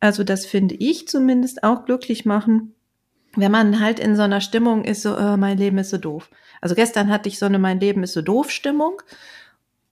also 0.00 0.22
das 0.22 0.44
finde 0.44 0.74
ich 0.74 1.08
zumindest 1.08 1.64
auch 1.64 1.86
glücklich 1.86 2.26
machen, 2.26 2.73
wenn 3.36 3.52
man 3.52 3.80
halt 3.80 4.00
in 4.00 4.16
so 4.16 4.22
einer 4.22 4.40
Stimmung 4.40 4.84
ist, 4.84 5.02
so, 5.02 5.16
äh, 5.16 5.36
mein 5.36 5.58
Leben 5.58 5.78
ist 5.78 5.90
so 5.90 5.98
doof. 5.98 6.30
Also 6.60 6.74
gestern 6.74 7.10
hatte 7.10 7.28
ich 7.28 7.38
so 7.38 7.46
eine 7.46 7.58
Mein 7.58 7.80
Leben 7.80 8.02
ist 8.02 8.12
so 8.12 8.22
doof 8.22 8.50
Stimmung. 8.50 9.02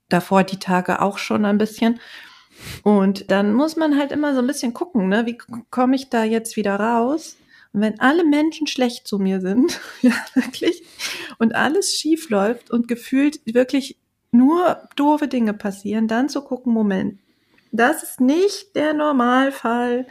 davor 0.08 0.44
die 0.44 0.58
Tage 0.58 1.00
auch 1.00 1.16
schon 1.18 1.44
ein 1.46 1.58
bisschen. 1.58 1.98
Und 2.82 3.30
dann 3.30 3.54
muss 3.54 3.76
man 3.76 3.98
halt 3.98 4.12
immer 4.12 4.34
so 4.34 4.40
ein 4.40 4.46
bisschen 4.46 4.74
gucken, 4.74 5.08
ne? 5.08 5.26
wie 5.26 5.38
komme 5.70 5.96
ich 5.96 6.10
da 6.10 6.24
jetzt 6.24 6.56
wieder 6.56 6.76
raus? 6.76 7.36
Und 7.72 7.80
wenn 7.80 8.00
alle 8.00 8.24
Menschen 8.24 8.66
schlecht 8.66 9.08
zu 9.08 9.18
mir 9.18 9.40
sind, 9.40 9.80
ja, 10.02 10.12
wirklich, 10.34 10.82
und 11.38 11.54
alles 11.54 11.94
schief 11.94 12.28
läuft 12.30 12.70
und 12.70 12.88
gefühlt 12.88 13.40
wirklich 13.46 13.98
nur 14.30 14.88
doofe 14.96 15.28
Dinge 15.28 15.54
passieren, 15.54 16.08
dann 16.08 16.28
zu 16.28 16.42
gucken, 16.42 16.72
Moment, 16.72 17.18
das 17.70 18.02
ist 18.02 18.20
nicht 18.20 18.76
der 18.76 18.92
Normalfall. 18.92 20.06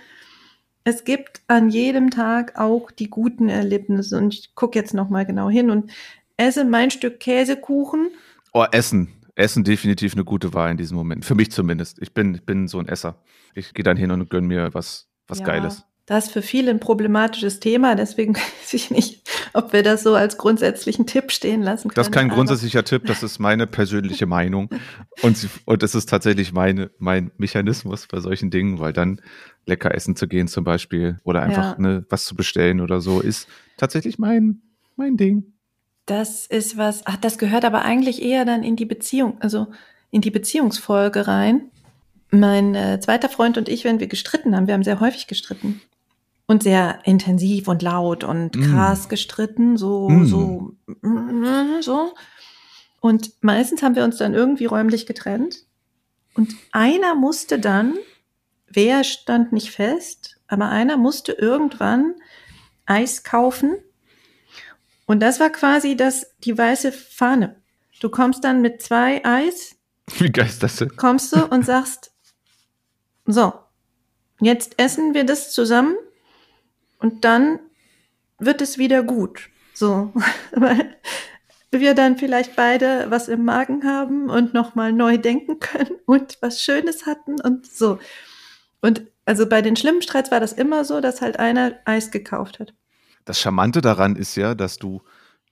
Es 0.84 1.04
gibt 1.04 1.42
an 1.48 1.70
jedem 1.70 2.10
Tag 2.10 2.58
auch 2.58 2.90
die 2.92 3.10
guten 3.10 3.50
Erlebnisse 3.50 4.18
und 4.18 4.34
ich 4.34 4.56
gucke 4.56 4.80
jetzt 4.80 4.94
nochmal 4.94 5.26
genau 5.26 5.50
hin 5.50 5.70
und 5.70 5.92
esse 6.38 6.66
mein 6.66 6.90
Stück 6.90 7.20
Käsekuchen. 7.20 8.10
Oh, 8.54 8.66
Essen. 8.72 9.10
Essen 9.36 9.64
definitiv 9.64 10.14
eine 10.14 10.26
gute 10.26 10.54
Wahl 10.54 10.72
in 10.72 10.78
diesem 10.78 10.98
Moment. 10.98 11.24
Für 11.24 11.36
mich 11.36 11.52
zumindest. 11.52 12.02
Ich 12.02 12.14
bin, 12.14 12.42
bin 12.46 12.68
so 12.68 12.80
ein 12.80 12.88
Esser. 12.88 13.16
Ich 13.54 13.74
gehe 13.74 13.84
dann 13.84 13.98
hin 13.98 14.12
und 14.12 14.30
gönne 14.30 14.48
mir 14.48 14.74
was, 14.74 15.08
was 15.28 15.40
ja, 15.40 15.46
Geiles. 15.46 15.86
Das 16.08 16.26
ist 16.26 16.34
für 16.34 16.42
viele 16.42 16.72
ein 16.72 16.80
problematisches 16.80 17.60
Thema, 17.60 17.96
deswegen 17.96 18.36
weiß 18.62 18.74
ich 18.74 18.92
nicht, 18.92 19.30
ob 19.54 19.72
wir 19.72 19.84
das 19.84 20.04
so 20.04 20.16
als 20.16 20.38
grundsätzlichen 20.38 21.06
Tipp 21.06 21.32
stehen 21.32 21.62
lassen 21.62 21.90
können. 21.90 21.96
Das 21.96 22.08
ist 22.08 22.14
kein 22.14 22.30
grundsätzlicher 22.30 22.84
Tipp, 22.84 23.06
das 23.06 23.24
ist 23.24 23.40
meine 23.40 23.68
persönliche 23.68 24.26
Meinung. 24.26 24.70
Und, 25.22 25.48
und 25.66 25.84
das 25.84 25.94
ist 25.94 26.10
tatsächlich 26.10 26.52
meine, 26.52 26.90
mein 26.98 27.32
Mechanismus 27.38 28.08
bei 28.08 28.20
solchen 28.20 28.50
Dingen, 28.50 28.80
weil 28.80 28.92
dann 28.92 29.22
lecker 29.66 29.94
essen 29.94 30.16
zu 30.16 30.28
gehen 30.28 30.48
zum 30.48 30.64
Beispiel 30.64 31.20
oder 31.24 31.42
einfach 31.42 31.78
ja. 31.78 31.82
ne, 31.82 32.06
was 32.10 32.26
zu 32.26 32.36
bestellen 32.36 32.82
oder 32.82 33.02
so, 33.02 33.20
ist 33.20 33.48
tatsächlich 33.78 34.20
mein, 34.20 34.62
mein 34.96 35.18
Ding. 35.18 35.54
Das 36.06 36.46
ist 36.46 36.78
was, 36.78 37.06
ach, 37.06 37.18
das 37.18 37.38
gehört 37.38 37.64
aber 37.64 37.84
eigentlich 37.84 38.22
eher 38.22 38.44
dann 38.44 38.64
in 38.64 38.76
die 38.76 38.86
Beziehung, 38.86 39.38
also 39.40 39.68
in 40.10 40.22
die 40.22 40.32
Beziehungsfolge 40.32 41.28
rein. 41.28 41.70
Mein 42.32 42.76
äh, 42.76 43.00
zweiter 43.00 43.30
Freund 43.30 43.58
und 43.58 43.70
ich, 43.70 43.84
wenn 43.84 44.00
wir 44.00 44.08
gestritten 44.08 44.56
haben, 44.56 44.68
wir 44.68 44.74
haben 44.74 44.84
sehr 44.84 45.00
häufig 45.00 45.28
gestritten 45.28 45.82
und 46.48 46.64
sehr 46.64 47.00
intensiv 47.06 47.68
und 47.68 47.82
laut 47.82 48.24
und 48.24 48.56
mm. 48.56 48.62
krass 48.62 49.10
gestritten, 49.10 49.78
so, 49.78 50.10
mm. 50.10 50.26
so, 50.26 50.76
mm, 51.02 51.82
so. 51.82 52.14
Und 53.00 53.32
meistens 53.42 53.84
haben 53.84 53.96
wir 53.96 54.04
uns 54.04 54.18
dann 54.18 54.34
irgendwie 54.34 54.66
räumlich 54.66 55.06
getrennt. 55.06 55.66
Und 56.34 56.54
einer 56.72 57.16
musste 57.16 57.60
dann, 57.60 57.96
wer 58.74 59.04
stand 59.04 59.54
nicht 59.54 59.72
fest, 59.72 60.38
aber 60.48 60.70
einer 60.70 60.98
musste 60.98 61.34
irgendwann 61.34 62.16
Eis 62.86 63.24
kaufen 63.24 63.78
und 65.12 65.20
das 65.20 65.42
war 65.42 65.50
quasi 65.50 65.98
das, 65.98 66.38
die 66.40 66.58
weiße 66.58 66.94
Fahne. 66.94 67.62
Du 68.00 68.08
kommst 68.10 68.46
dann 68.46 68.62
mit 68.62 68.82
zwei 68.82 69.24
Eis. 69.26 69.76
Wie 70.20 70.32
geil 70.32 70.46
ist 70.46 70.64
das 70.64 70.78
denn? 70.78 70.96
Kommst 70.96 71.36
du 71.36 71.46
und 71.46 71.66
sagst, 71.66 72.14
so, 73.26 73.54
jetzt 74.40 74.80
essen 74.80 75.14
wir 75.14 75.26
das 75.26 75.52
zusammen 75.52 75.96
und 77.00 77.26
dann 77.26 77.60
wird 78.40 78.62
es 78.62 78.78
wieder 78.78 79.04
gut. 79.04 79.50
So, 79.74 80.14
weil 80.54 80.96
wir 81.72 81.94
dann 81.94 82.18
vielleicht 82.18 82.56
beide 82.56 83.08
was 83.10 83.28
im 83.28 83.44
Magen 83.44 83.84
haben 83.84 84.30
und 84.30 84.54
nochmal 84.54 84.94
neu 84.94 85.18
denken 85.18 85.60
können 85.60 86.00
und 86.06 86.38
was 86.40 86.62
Schönes 86.62 87.06
hatten 87.06 87.42
und 87.42 87.66
so. 87.70 88.00
Und 88.82 89.04
also 89.26 89.48
bei 89.48 89.62
den 89.62 89.76
schlimmen 89.76 90.02
Streits 90.02 90.32
war 90.32 90.40
das 90.40 90.54
immer 90.54 90.84
so, 90.84 91.02
dass 91.02 91.22
halt 91.22 91.40
einer 91.40 91.74
Eis 91.86 92.12
gekauft 92.12 92.60
hat. 92.60 92.74
Das 93.26 93.40
Charmante 93.40 93.82
daran 93.82 94.16
ist 94.16 94.36
ja, 94.36 94.56
dass 94.56 94.78
du 94.78 95.02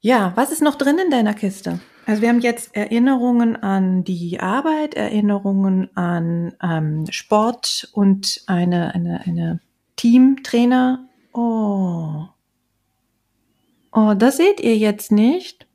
Ja, 0.00 0.32
was 0.34 0.50
ist 0.50 0.62
noch 0.62 0.74
drin 0.76 0.98
in 0.98 1.10
deiner 1.10 1.34
Kiste? 1.34 1.78
Also 2.06 2.22
wir 2.22 2.28
haben 2.28 2.40
jetzt 2.40 2.74
Erinnerungen 2.74 3.56
an 3.56 4.04
die 4.04 4.40
Arbeit, 4.40 4.94
Erinnerungen 4.94 5.96
an 5.96 6.54
ähm, 6.62 7.06
Sport 7.10 7.88
und 7.92 8.42
eine, 8.46 8.94
eine, 8.94 9.20
eine 9.24 9.60
Teamtrainer. 9.96 11.06
Oh, 11.32 12.26
Oh, 13.92 14.14
das 14.14 14.36
seht 14.36 14.60
ihr 14.60 14.76
jetzt 14.76 15.10
nicht. 15.10 15.66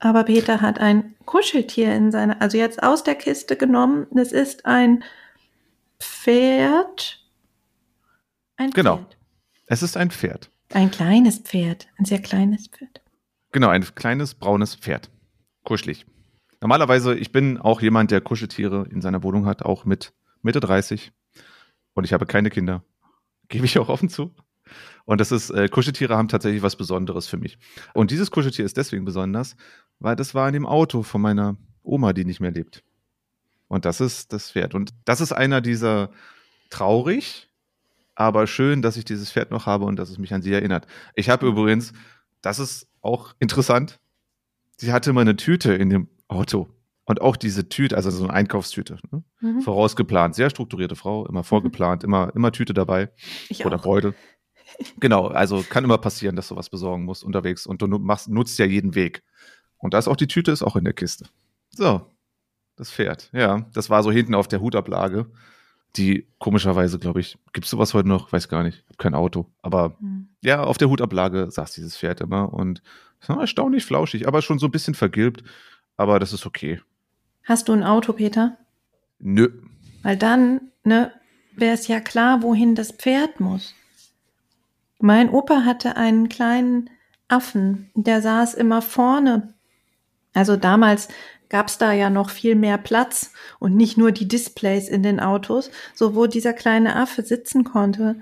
Aber 0.00 0.24
Peter 0.24 0.60
hat 0.60 0.78
ein 0.78 1.14
Kuscheltier 1.24 1.94
in 1.94 2.10
seiner, 2.10 2.40
also 2.40 2.56
jetzt 2.56 2.82
aus 2.82 3.04
der 3.04 3.14
Kiste 3.14 3.56
genommen. 3.56 4.06
Das 4.12 4.32
ist 4.32 4.64
ein 4.64 5.04
Pferd. 5.98 7.20
Ein 8.56 8.70
genau. 8.70 8.98
Pferd. 8.98 9.16
Es 9.66 9.82
ist 9.82 9.96
ein 9.96 10.10
Pferd. 10.10 10.50
Ein 10.72 10.90
kleines 10.90 11.38
Pferd. 11.38 11.88
Ein 11.98 12.04
sehr 12.04 12.20
kleines 12.20 12.68
Pferd. 12.68 13.00
Genau, 13.52 13.68
ein 13.68 13.84
kleines 13.94 14.34
braunes 14.34 14.74
Pferd. 14.74 15.10
Kuschelig. 15.68 16.06
Normalerweise, 16.62 17.14
ich 17.14 17.30
bin 17.30 17.58
auch 17.58 17.82
jemand, 17.82 18.10
der 18.10 18.22
Kuscheltiere 18.22 18.88
in 18.90 19.02
seiner 19.02 19.22
Wohnung 19.22 19.44
hat, 19.44 19.62
auch 19.62 19.84
mit 19.84 20.14
Mitte 20.40 20.60
30. 20.60 21.12
Und 21.92 22.04
ich 22.04 22.14
habe 22.14 22.24
keine 22.24 22.48
Kinder. 22.48 22.82
Gebe 23.48 23.66
ich 23.66 23.78
auch 23.78 23.90
offen 23.90 24.08
zu. 24.08 24.34
Und 25.04 25.20
das 25.20 25.30
ist, 25.30 25.50
äh, 25.50 25.68
Kuscheltiere 25.68 26.16
haben 26.16 26.28
tatsächlich 26.28 26.62
was 26.62 26.76
Besonderes 26.76 27.26
für 27.26 27.36
mich. 27.36 27.58
Und 27.92 28.10
dieses 28.10 28.30
Kuscheltier 28.30 28.64
ist 28.64 28.78
deswegen 28.78 29.04
besonders, 29.04 29.56
weil 29.98 30.16
das 30.16 30.34
war 30.34 30.48
in 30.48 30.54
dem 30.54 30.64
Auto 30.64 31.02
von 31.02 31.20
meiner 31.20 31.58
Oma, 31.82 32.14
die 32.14 32.24
nicht 32.24 32.40
mehr 32.40 32.50
lebt. 32.50 32.82
Und 33.66 33.84
das 33.84 34.00
ist 34.00 34.32
das 34.32 34.52
Pferd. 34.52 34.74
Und 34.74 34.94
das 35.04 35.20
ist 35.20 35.32
einer 35.32 35.60
dieser 35.60 36.10
traurig, 36.70 37.50
aber 38.14 38.46
schön, 38.46 38.80
dass 38.80 38.96
ich 38.96 39.04
dieses 39.04 39.30
Pferd 39.30 39.50
noch 39.50 39.66
habe 39.66 39.84
und 39.84 39.96
dass 39.96 40.08
es 40.08 40.16
mich 40.16 40.32
an 40.32 40.40
sie 40.40 40.54
erinnert. 40.54 40.86
Ich 41.14 41.28
habe 41.28 41.46
übrigens, 41.46 41.92
das 42.40 42.58
ist 42.58 42.88
auch 43.02 43.34
interessant, 43.38 44.00
sie 44.78 44.92
hatte 44.92 45.10
immer 45.10 45.20
eine 45.20 45.36
Tüte 45.36 45.74
in 45.74 45.90
dem 45.90 46.08
Auto. 46.28 46.68
Und 47.04 47.22
auch 47.22 47.36
diese 47.36 47.68
Tüte, 47.70 47.96
also 47.96 48.10
so 48.10 48.24
eine 48.24 48.34
Einkaufstüte, 48.34 48.98
ne? 49.10 49.24
mhm. 49.40 49.62
vorausgeplant, 49.62 50.34
sehr 50.34 50.50
strukturierte 50.50 50.94
Frau, 50.94 51.26
immer 51.26 51.42
vorgeplant, 51.42 52.02
mhm. 52.02 52.08
immer, 52.08 52.32
immer 52.34 52.52
Tüte 52.52 52.74
dabei 52.74 53.10
ich 53.48 53.64
oder 53.64 53.76
auch. 53.76 53.82
Beutel. 53.82 54.14
Genau, 55.00 55.28
also 55.28 55.64
kann 55.66 55.82
immer 55.82 55.96
passieren, 55.96 56.36
dass 56.36 56.48
du 56.48 56.56
was 56.56 56.68
besorgen 56.68 57.04
musst 57.04 57.24
unterwegs 57.24 57.66
und 57.66 57.80
du 57.80 57.86
machst, 57.86 58.28
nutzt 58.28 58.58
ja 58.58 58.66
jeden 58.66 58.94
Weg. 58.94 59.24
Und 59.78 59.94
da 59.94 59.98
ist 59.98 60.08
auch 60.08 60.14
die 60.14 60.26
Tüte, 60.26 60.50
ist 60.50 60.62
auch 60.62 60.76
in 60.76 60.84
der 60.84 60.92
Kiste. 60.92 61.24
So, 61.70 62.02
das 62.76 62.90
Pferd. 62.92 63.30
Ja, 63.32 63.66
das 63.72 63.88
war 63.88 64.02
so 64.02 64.12
hinten 64.12 64.34
auf 64.34 64.46
der 64.46 64.60
Hutablage. 64.60 65.26
Die 65.96 66.28
komischerweise, 66.38 66.98
glaube 66.98 67.20
ich, 67.20 67.38
gibt 67.54 67.64
es 67.64 67.70
sowas 67.70 67.94
heute 67.94 68.08
noch? 68.08 68.30
Weiß 68.30 68.48
gar 68.48 68.62
nicht. 68.62 68.84
Hab 68.90 68.98
kein 68.98 69.14
Auto. 69.14 69.46
Aber 69.62 69.96
mhm. 70.00 70.28
ja, 70.42 70.62
auf 70.62 70.76
der 70.76 70.90
Hutablage 70.90 71.50
saß 71.50 71.72
dieses 71.72 71.96
Pferd 71.96 72.20
immer 72.20 72.52
und 72.52 72.82
erstaunlich 73.26 73.84
flauschig, 73.84 74.26
aber 74.26 74.42
schon 74.42 74.58
so 74.58 74.66
ein 74.66 74.72
bisschen 74.72 74.94
vergilbt. 74.94 75.42
Aber 75.96 76.18
das 76.18 76.32
ist 76.32 76.46
okay. 76.46 76.80
Hast 77.44 77.68
du 77.68 77.72
ein 77.72 77.82
Auto, 77.82 78.12
Peter? 78.12 78.56
Nö. 79.18 79.48
Weil 80.02 80.16
dann, 80.16 80.60
ne, 80.84 81.12
wäre 81.56 81.74
es 81.74 81.88
ja 81.88 82.00
klar, 82.00 82.42
wohin 82.42 82.74
das 82.74 82.92
Pferd 82.92 83.40
muss. 83.40 83.74
Mein 85.00 85.30
Opa 85.30 85.64
hatte 85.64 85.96
einen 85.96 86.28
kleinen 86.28 86.90
Affen, 87.28 87.90
der 87.94 88.22
saß 88.22 88.54
immer 88.54 88.82
vorne. 88.82 89.54
Also 90.34 90.56
damals 90.56 91.08
gab 91.48 91.68
es 91.68 91.78
da 91.78 91.92
ja 91.92 92.10
noch 92.10 92.30
viel 92.30 92.54
mehr 92.54 92.78
Platz 92.78 93.32
und 93.58 93.76
nicht 93.76 93.96
nur 93.96 94.12
die 94.12 94.28
Displays 94.28 94.88
in 94.88 95.02
den 95.02 95.20
Autos, 95.20 95.70
so 95.94 96.14
wo 96.14 96.26
dieser 96.26 96.52
kleine 96.52 96.96
Affe 96.96 97.22
sitzen 97.22 97.64
konnte. 97.64 98.20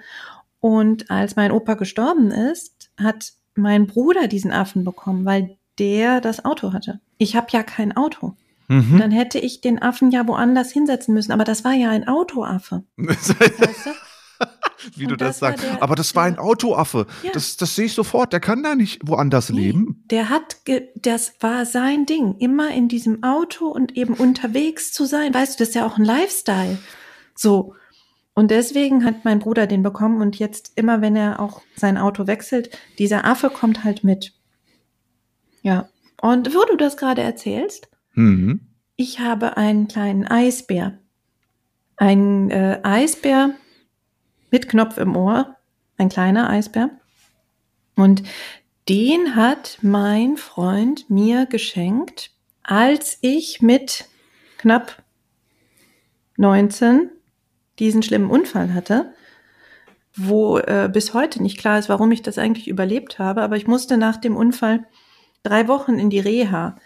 Und 0.60 1.10
als 1.10 1.36
mein 1.36 1.50
Opa 1.50 1.74
gestorben 1.74 2.30
ist, 2.30 2.90
hat 2.98 3.32
mein 3.56 3.86
Bruder 3.86 4.28
diesen 4.28 4.52
Affen 4.52 4.84
bekommen, 4.84 5.24
weil 5.24 5.56
der 5.78 6.20
das 6.20 6.44
Auto 6.44 6.72
hatte. 6.72 7.00
Ich 7.18 7.36
habe 7.36 7.48
ja 7.50 7.62
kein 7.62 7.96
Auto. 7.96 8.34
Mhm. 8.68 8.98
Dann 8.98 9.10
hätte 9.10 9.38
ich 9.38 9.60
den 9.60 9.80
Affen 9.80 10.10
ja 10.10 10.26
woanders 10.26 10.72
hinsetzen 10.72 11.14
müssen, 11.14 11.32
aber 11.32 11.44
das 11.44 11.64
war 11.64 11.72
ja 11.72 11.90
ein 11.90 12.08
Autoaffe. 12.08 12.84
weißt 12.96 13.86
du? 13.86 13.90
Wie 14.94 15.04
und 15.04 15.12
du 15.12 15.16
das, 15.16 15.38
das 15.38 15.38
sagst. 15.38 15.64
Der, 15.64 15.82
aber 15.82 15.94
das 15.94 16.14
war 16.14 16.24
ein 16.24 16.38
Autoaffe. 16.38 17.06
Ja. 17.22 17.30
Das, 17.32 17.56
das 17.56 17.74
sehe 17.74 17.86
ich 17.86 17.94
sofort. 17.94 18.32
Der 18.32 18.40
kann 18.40 18.62
da 18.62 18.74
nicht 18.74 19.00
woanders 19.04 19.50
nee, 19.50 19.60
leben. 19.60 20.04
Der 20.10 20.28
hat, 20.28 20.58
das 20.96 21.34
war 21.40 21.64
sein 21.64 22.06
Ding. 22.06 22.36
Immer 22.38 22.70
in 22.70 22.88
diesem 22.88 23.22
Auto 23.22 23.66
und 23.66 23.96
eben 23.96 24.14
unterwegs 24.14 24.92
zu 24.92 25.06
sein. 25.06 25.32
Weißt 25.32 25.58
du, 25.58 25.62
das 25.62 25.70
ist 25.70 25.74
ja 25.74 25.86
auch 25.86 25.96
ein 25.96 26.04
Lifestyle. 26.04 26.78
So. 27.34 27.74
Und 28.36 28.50
deswegen 28.50 29.02
hat 29.06 29.24
mein 29.24 29.38
Bruder 29.38 29.66
den 29.66 29.82
bekommen 29.82 30.20
und 30.20 30.38
jetzt 30.38 30.72
immer, 30.76 31.00
wenn 31.00 31.16
er 31.16 31.40
auch 31.40 31.62
sein 31.74 31.96
Auto 31.96 32.26
wechselt, 32.26 32.68
dieser 32.98 33.24
Affe 33.24 33.48
kommt 33.48 33.82
halt 33.82 34.04
mit. 34.04 34.34
Ja. 35.62 35.88
Und 36.20 36.54
wo 36.54 36.62
du 36.66 36.76
das 36.76 36.98
gerade 36.98 37.22
erzählst, 37.22 37.88
mhm. 38.12 38.60
ich 38.96 39.20
habe 39.20 39.56
einen 39.56 39.88
kleinen 39.88 40.26
Eisbär. 40.26 40.98
Ein 41.96 42.50
äh, 42.50 42.80
Eisbär 42.82 43.54
mit 44.50 44.68
Knopf 44.68 44.98
im 44.98 45.16
Ohr, 45.16 45.56
ein 45.96 46.10
kleiner 46.10 46.50
Eisbär. 46.50 46.90
Und 47.94 48.22
den 48.90 49.34
hat 49.34 49.78
mein 49.80 50.36
Freund 50.36 51.08
mir 51.08 51.46
geschenkt, 51.46 52.32
als 52.62 53.16
ich 53.22 53.62
mit 53.62 54.10
knapp 54.58 55.02
19 56.36 57.12
diesen 57.78 58.02
schlimmen 58.02 58.30
Unfall 58.30 58.74
hatte, 58.74 59.12
wo 60.16 60.58
äh, 60.58 60.88
bis 60.92 61.14
heute 61.14 61.42
nicht 61.42 61.58
klar 61.58 61.78
ist, 61.78 61.88
warum 61.88 62.10
ich 62.12 62.22
das 62.22 62.38
eigentlich 62.38 62.68
überlebt 62.68 63.18
habe. 63.18 63.42
Aber 63.42 63.56
ich 63.56 63.66
musste 63.66 63.96
nach 63.96 64.16
dem 64.16 64.36
Unfall 64.36 64.86
drei 65.42 65.68
Wochen 65.68 65.98
in 65.98 66.10
die 66.10 66.20
Reha, 66.20 66.76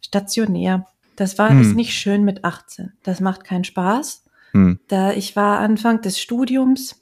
stationär. 0.00 0.86
Das 1.16 1.38
war 1.38 1.50
hm. 1.50 1.60
ist 1.60 1.74
nicht 1.74 1.94
schön 1.94 2.24
mit 2.24 2.44
18. 2.44 2.92
Das 3.02 3.20
macht 3.20 3.44
keinen 3.44 3.64
Spaß. 3.64 4.24
Hm. 4.52 4.80
Da 4.88 5.12
ich 5.12 5.36
war 5.36 5.60
Anfang 5.60 6.02
des 6.02 6.20
Studiums, 6.20 7.00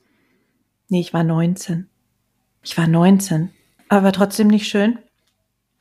nee, 0.88 1.00
ich 1.00 1.14
war 1.14 1.24
19. 1.24 1.88
Ich 2.62 2.76
war 2.78 2.86
19, 2.86 3.50
aber 3.88 4.12
trotzdem 4.12 4.48
nicht 4.48 4.68
schön. 4.68 4.98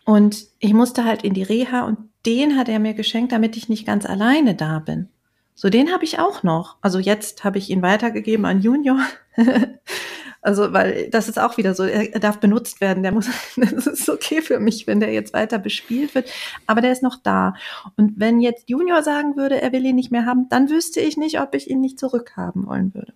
Und 0.05 0.47
ich 0.59 0.73
musste 0.73 1.05
halt 1.05 1.23
in 1.23 1.33
die 1.33 1.43
Reha 1.43 1.83
und 1.83 1.99
den 2.25 2.57
hat 2.57 2.69
er 2.69 2.79
mir 2.79 2.93
geschenkt, 2.93 3.31
damit 3.31 3.57
ich 3.57 3.69
nicht 3.69 3.85
ganz 3.85 4.05
alleine 4.05 4.55
da 4.55 4.79
bin. 4.79 5.09
So, 5.55 5.69
den 5.69 5.91
habe 5.91 6.03
ich 6.03 6.19
auch 6.19 6.43
noch. 6.43 6.77
Also 6.81 6.99
jetzt 6.99 7.43
habe 7.43 7.57
ich 7.57 7.69
ihn 7.69 7.81
weitergegeben 7.81 8.45
an 8.45 8.61
Junior. 8.61 8.99
also, 10.41 10.73
weil 10.73 11.09
das 11.09 11.29
ist 11.29 11.39
auch 11.39 11.57
wieder 11.57 11.75
so, 11.75 11.83
er 11.83 12.19
darf 12.19 12.39
benutzt 12.39 12.81
werden. 12.81 13.03
Der 13.03 13.11
muss, 13.11 13.29
das 13.57 13.87
ist 13.87 14.09
okay 14.09 14.41
für 14.41 14.59
mich, 14.59 14.87
wenn 14.87 14.99
der 14.99 15.11
jetzt 15.11 15.33
weiter 15.33 15.59
bespielt 15.59 16.15
wird. 16.15 16.31
Aber 16.67 16.81
der 16.81 16.91
ist 16.91 17.03
noch 17.03 17.17
da. 17.21 17.53
Und 17.95 18.13
wenn 18.19 18.41
jetzt 18.41 18.69
Junior 18.69 19.03
sagen 19.03 19.35
würde, 19.35 19.61
er 19.61 19.71
will 19.71 19.85
ihn 19.85 19.95
nicht 19.95 20.11
mehr 20.11 20.25
haben, 20.25 20.47
dann 20.49 20.69
wüsste 20.69 20.99
ich 20.99 21.17
nicht, 21.17 21.39
ob 21.39 21.53
ich 21.53 21.69
ihn 21.69 21.81
nicht 21.81 21.99
zurückhaben 21.99 22.65
wollen 22.65 22.93
würde. 22.93 23.13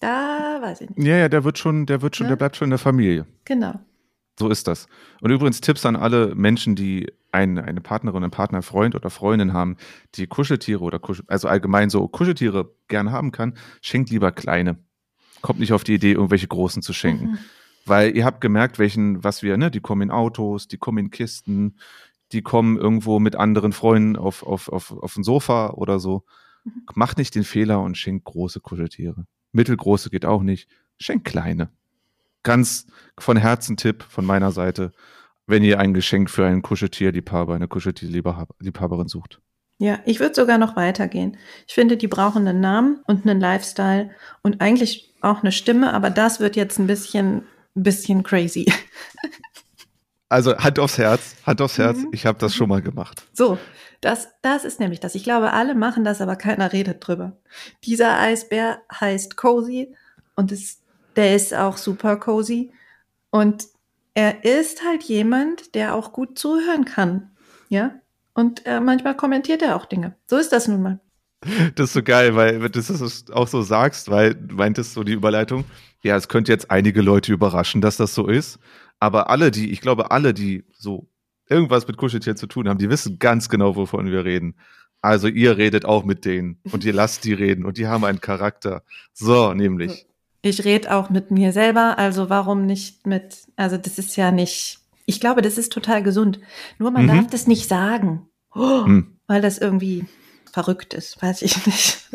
Da 0.00 0.58
weiß 0.60 0.82
ich 0.82 0.90
nicht. 0.90 1.06
Ja, 1.06 1.16
ja, 1.16 1.28
der 1.28 1.44
wird 1.44 1.58
schon, 1.58 1.86
der 1.86 2.02
wird 2.02 2.14
schon, 2.14 2.26
ja? 2.26 2.30
der 2.30 2.36
bleibt 2.36 2.56
schon 2.56 2.66
in 2.66 2.70
der 2.70 2.78
Familie. 2.78 3.26
Genau. 3.44 3.80
So 4.38 4.48
ist 4.48 4.66
das. 4.66 4.88
Und 5.20 5.30
übrigens 5.30 5.60
Tipps 5.60 5.86
an 5.86 5.96
alle 5.96 6.34
Menschen, 6.34 6.74
die 6.74 7.12
eine, 7.30 7.64
eine 7.64 7.80
Partnerin, 7.80 8.22
einen 8.22 8.30
Partner, 8.30 8.62
Freund 8.62 8.94
oder 8.94 9.10
Freundin 9.10 9.52
haben, 9.52 9.76
die 10.14 10.26
Kuscheltiere 10.26 10.82
oder 10.82 10.98
Kuschel, 10.98 11.24
also 11.28 11.48
allgemein 11.48 11.90
so 11.90 12.06
Kuscheltiere 12.08 12.74
gerne 12.88 13.12
haben 13.12 13.32
kann, 13.32 13.54
schenkt 13.80 14.10
lieber 14.10 14.32
kleine. 14.32 14.78
Kommt 15.40 15.60
nicht 15.60 15.72
auf 15.72 15.84
die 15.84 15.94
Idee, 15.94 16.12
irgendwelche 16.12 16.48
großen 16.48 16.82
zu 16.82 16.92
schenken. 16.92 17.26
Mhm. 17.26 17.38
Weil 17.86 18.16
ihr 18.16 18.24
habt 18.24 18.40
gemerkt, 18.40 18.78
welchen, 18.78 19.22
was 19.22 19.42
wir, 19.42 19.56
ne, 19.56 19.70
die 19.70 19.80
kommen 19.80 20.02
in 20.02 20.10
Autos, 20.10 20.68
die 20.68 20.78
kommen 20.78 20.98
in 20.98 21.10
Kisten, 21.10 21.78
die 22.32 22.42
kommen 22.42 22.76
irgendwo 22.76 23.20
mit 23.20 23.36
anderen 23.36 23.72
Freunden 23.72 24.16
auf, 24.16 24.42
auf, 24.42 24.68
auf, 24.68 24.90
auf 24.90 25.16
ein 25.16 25.22
Sofa 25.22 25.70
oder 25.70 26.00
so. 26.00 26.24
Mhm. 26.64 26.86
Macht 26.94 27.18
nicht 27.18 27.34
den 27.34 27.44
Fehler 27.44 27.82
und 27.82 27.96
schenkt 27.96 28.24
große 28.24 28.60
Kuscheltiere. 28.60 29.26
Mittelgroße 29.52 30.10
geht 30.10 30.24
auch 30.24 30.42
nicht. 30.42 30.68
Schenkt 30.98 31.26
kleine 31.26 31.70
ganz 32.44 32.86
von 33.18 33.36
Herzen 33.36 33.76
Tipp 33.76 34.04
von 34.08 34.24
meiner 34.24 34.52
Seite, 34.52 34.92
wenn 35.46 35.64
ihr 35.64 35.80
ein 35.80 35.92
Geschenk 35.92 36.30
für 36.30 36.46
einen 36.46 36.62
Kuscheltierliebhaber, 36.62 37.54
eine 37.54 37.68
Kuscheltierliebhaberin 37.68 39.08
sucht. 39.08 39.40
Ja, 39.78 39.98
ich 40.04 40.20
würde 40.20 40.34
sogar 40.34 40.56
noch 40.58 40.76
weitergehen. 40.76 41.36
Ich 41.66 41.74
finde, 41.74 41.96
die 41.96 42.06
brauchen 42.06 42.46
einen 42.46 42.60
Namen 42.60 43.00
und 43.06 43.26
einen 43.26 43.40
Lifestyle 43.40 44.10
und 44.42 44.60
eigentlich 44.60 45.12
auch 45.20 45.42
eine 45.42 45.52
Stimme, 45.52 45.92
aber 45.92 46.10
das 46.10 46.38
wird 46.38 46.54
jetzt 46.54 46.78
ein 46.78 46.86
bisschen, 46.86 47.42
bisschen 47.74 48.22
crazy. 48.22 48.72
Also 50.30 50.56
Hand 50.56 50.80
aufs 50.80 50.98
Herz, 50.98 51.36
Hand 51.46 51.60
aufs 51.60 51.78
Herz, 51.78 51.98
mhm. 51.98 52.08
ich 52.10 52.26
habe 52.26 52.38
das 52.38 52.56
schon 52.56 52.68
mal 52.68 52.82
gemacht. 52.82 53.24
So, 53.34 53.56
das, 54.00 54.30
das 54.42 54.64
ist 54.64 54.80
nämlich 54.80 54.98
das. 54.98 55.14
Ich 55.14 55.22
glaube, 55.22 55.52
alle 55.52 55.76
machen 55.76 56.02
das, 56.02 56.20
aber 56.20 56.34
keiner 56.34 56.72
redet 56.72 57.06
drüber. 57.06 57.36
Dieser 57.84 58.18
Eisbär 58.18 58.80
heißt 58.92 59.36
Cozy 59.36 59.94
und 60.34 60.50
ist 60.50 60.83
der 61.16 61.34
ist 61.36 61.54
auch 61.54 61.76
super 61.76 62.16
cozy. 62.16 62.72
Und 63.30 63.66
er 64.14 64.44
ist 64.44 64.84
halt 64.84 65.02
jemand, 65.02 65.74
der 65.74 65.94
auch 65.94 66.12
gut 66.12 66.38
zuhören 66.38 66.84
kann. 66.84 67.30
Ja. 67.68 67.94
Und 68.32 68.66
äh, 68.66 68.80
manchmal 68.80 69.16
kommentiert 69.16 69.62
er 69.62 69.76
auch 69.76 69.86
Dinge. 69.86 70.16
So 70.26 70.36
ist 70.36 70.52
das 70.52 70.68
nun 70.68 70.82
mal. 70.82 71.00
Das 71.74 71.90
ist 71.90 71.92
so 71.92 72.02
geil, 72.02 72.36
weil 72.36 72.58
du 72.58 72.68
das 72.70 73.30
auch 73.30 73.48
so 73.48 73.62
sagst, 73.62 74.10
weil 74.10 74.34
du 74.34 74.54
meintest 74.54 74.94
so 74.94 75.04
die 75.04 75.12
Überleitung. 75.12 75.64
Ja, 76.02 76.16
es 76.16 76.28
könnte 76.28 76.52
jetzt 76.52 76.70
einige 76.70 77.02
Leute 77.02 77.32
überraschen, 77.32 77.80
dass 77.80 77.96
das 77.96 78.14
so 78.14 78.28
ist. 78.28 78.58
Aber 78.98 79.28
alle, 79.28 79.50
die, 79.50 79.70
ich 79.70 79.80
glaube, 79.80 80.10
alle, 80.10 80.32
die 80.32 80.64
so 80.72 81.08
irgendwas 81.48 81.86
mit 81.86 81.96
Kuscheltier 81.96 82.36
zu 82.36 82.46
tun 82.46 82.68
haben, 82.68 82.78
die 82.78 82.88
wissen 82.88 83.18
ganz 83.18 83.48
genau, 83.48 83.76
wovon 83.76 84.10
wir 84.10 84.24
reden. 84.24 84.56
Also 85.02 85.28
ihr 85.28 85.58
redet 85.58 85.84
auch 85.84 86.04
mit 86.04 86.24
denen 86.24 86.60
und 86.72 86.84
ihr 86.84 86.94
lasst 86.94 87.24
die 87.24 87.34
reden 87.34 87.66
und 87.66 87.76
die 87.76 87.86
haben 87.86 88.04
einen 88.04 88.20
Charakter. 88.20 88.82
So, 89.12 89.52
nämlich. 89.52 90.06
Ich 90.44 90.62
rede 90.66 90.94
auch 90.94 91.08
mit 91.08 91.30
mir 91.30 91.52
selber, 91.52 91.98
also 91.98 92.28
warum 92.28 92.66
nicht 92.66 93.06
mit, 93.06 93.46
also 93.56 93.78
das 93.78 93.98
ist 93.98 94.14
ja 94.16 94.30
nicht, 94.30 94.78
ich 95.06 95.18
glaube, 95.18 95.40
das 95.40 95.56
ist 95.56 95.72
total 95.72 96.02
gesund. 96.02 96.38
Nur 96.78 96.90
man 96.90 97.04
mhm. 97.04 97.08
darf 97.08 97.26
das 97.28 97.46
nicht 97.46 97.66
sagen, 97.66 98.28
oh, 98.54 98.84
mhm. 98.84 99.16
weil 99.26 99.40
das 99.40 99.56
irgendwie 99.56 100.04
verrückt 100.52 100.92
ist, 100.92 101.20
weiß 101.22 101.40
ich 101.40 101.64
nicht. 101.66 102.10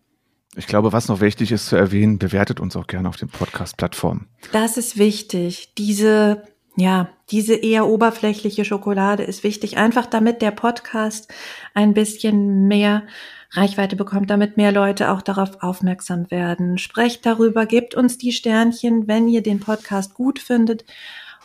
Ich 0.57 0.65
glaube, 0.65 0.91
was 0.91 1.07
noch 1.07 1.21
wichtig 1.21 1.51
ist 1.51 1.67
zu 1.67 1.75
erwähnen, 1.75 2.17
bewertet 2.17 2.59
uns 2.59 2.75
auch 2.75 2.87
gerne 2.87 3.07
auf 3.07 3.15
den 3.15 3.29
Podcast-Plattformen. 3.29 4.27
Das 4.51 4.75
ist 4.77 4.97
wichtig. 4.97 5.75
Diese, 5.77 6.41
ja, 6.75 7.09
diese 7.29 7.53
eher 7.53 7.85
oberflächliche 7.85 8.65
Schokolade 8.65 9.21
ist 9.21 9.43
wichtig, 9.43 9.77
einfach 9.77 10.07
damit 10.07 10.41
der 10.41 10.49
Podcast 10.49 11.31
ein 11.75 11.93
bisschen 11.93 12.67
mehr 12.67 13.03
Reichweite 13.51 13.95
bekommt, 13.95 14.31
damit 14.31 14.57
mehr 14.57 14.71
Leute 14.71 15.11
auch 15.11 15.21
darauf 15.21 15.61
aufmerksam 15.61 16.31
werden. 16.31 16.79
Sprecht 16.79 17.27
darüber, 17.27 17.67
gebt 17.67 17.93
uns 17.93 18.17
die 18.17 18.31
Sternchen, 18.31 19.07
wenn 19.07 19.27
ihr 19.27 19.43
den 19.43 19.59
Podcast 19.59 20.15
gut 20.15 20.39
findet. 20.39 20.85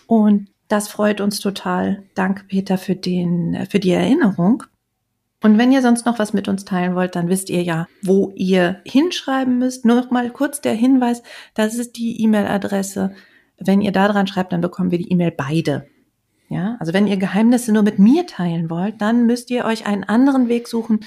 Und 0.06 0.48
das 0.68 0.88
freut 0.88 1.20
uns 1.20 1.38
total. 1.38 2.02
Danke, 2.14 2.44
Peter, 2.44 2.78
für 2.78 2.96
den, 2.96 3.66
für 3.68 3.78
die 3.78 3.92
Erinnerung. 3.92 4.64
Und 5.42 5.58
wenn 5.58 5.72
ihr 5.72 5.82
sonst 5.82 6.06
noch 6.06 6.18
was 6.18 6.32
mit 6.32 6.48
uns 6.48 6.64
teilen 6.64 6.94
wollt, 6.94 7.16
dann 7.16 7.28
wisst 7.28 7.50
ihr 7.50 7.62
ja, 7.62 7.88
wo 8.02 8.32
ihr 8.36 8.80
hinschreiben 8.84 9.58
müsst. 9.58 9.84
Nur 9.84 9.96
noch 9.96 10.10
mal 10.10 10.30
kurz 10.30 10.60
der 10.60 10.74
Hinweis, 10.74 11.22
das 11.54 11.74
ist 11.74 11.96
die 11.96 12.22
E-Mail-Adresse. 12.22 13.14
Wenn 13.58 13.80
ihr 13.80 13.92
da 13.92 14.08
dran 14.08 14.26
schreibt, 14.26 14.52
dann 14.52 14.60
bekommen 14.60 14.90
wir 14.90 14.98
die 14.98 15.10
E-Mail 15.10 15.32
beide. 15.32 15.86
Ja, 16.48 16.76
also 16.80 16.92
wenn 16.92 17.06
ihr 17.06 17.16
Geheimnisse 17.16 17.72
nur 17.72 17.82
mit 17.82 17.98
mir 17.98 18.26
teilen 18.26 18.68
wollt, 18.68 19.00
dann 19.00 19.26
müsst 19.26 19.50
ihr 19.50 19.64
euch 19.64 19.86
einen 19.86 20.04
anderen 20.04 20.48
Weg 20.48 20.68
suchen 20.68 21.00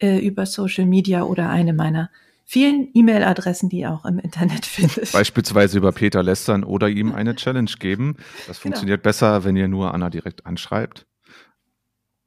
äh, 0.00 0.18
über 0.18 0.44
Social 0.44 0.84
Media 0.84 1.22
oder 1.22 1.48
eine 1.48 1.72
meiner 1.72 2.10
vielen 2.44 2.90
E-Mail-Adressen, 2.92 3.70
die 3.70 3.80
ihr 3.80 3.92
auch 3.92 4.04
im 4.04 4.18
Internet 4.18 4.66
findet. 4.66 5.12
Beispielsweise 5.12 5.78
über 5.78 5.92
Peter 5.92 6.22
lästern 6.22 6.62
oder 6.62 6.88
ihm 6.88 7.12
eine 7.14 7.34
Challenge 7.34 7.70
geben. 7.78 8.16
Das 8.46 8.60
genau. 8.60 8.74
funktioniert 8.74 9.02
genau. 9.02 9.08
besser, 9.08 9.44
wenn 9.44 9.56
ihr 9.56 9.68
nur 9.68 9.94
Anna 9.94 10.10
direkt 10.10 10.44
anschreibt. 10.44 11.06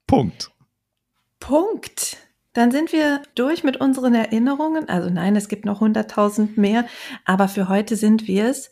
Punkt. 0.07 0.51
Punkt. 1.47 2.17
Dann 2.53 2.71
sind 2.71 2.91
wir 2.91 3.21
durch 3.35 3.63
mit 3.63 3.77
unseren 3.77 4.15
Erinnerungen. 4.15 4.89
Also 4.89 5.11
nein, 5.11 5.35
es 5.35 5.47
gibt 5.47 5.63
noch 5.63 5.79
100.000 5.79 6.59
mehr, 6.59 6.85
aber 7.23 7.47
für 7.47 7.69
heute 7.69 7.95
sind 7.95 8.27
wir 8.27 8.47
es 8.47 8.71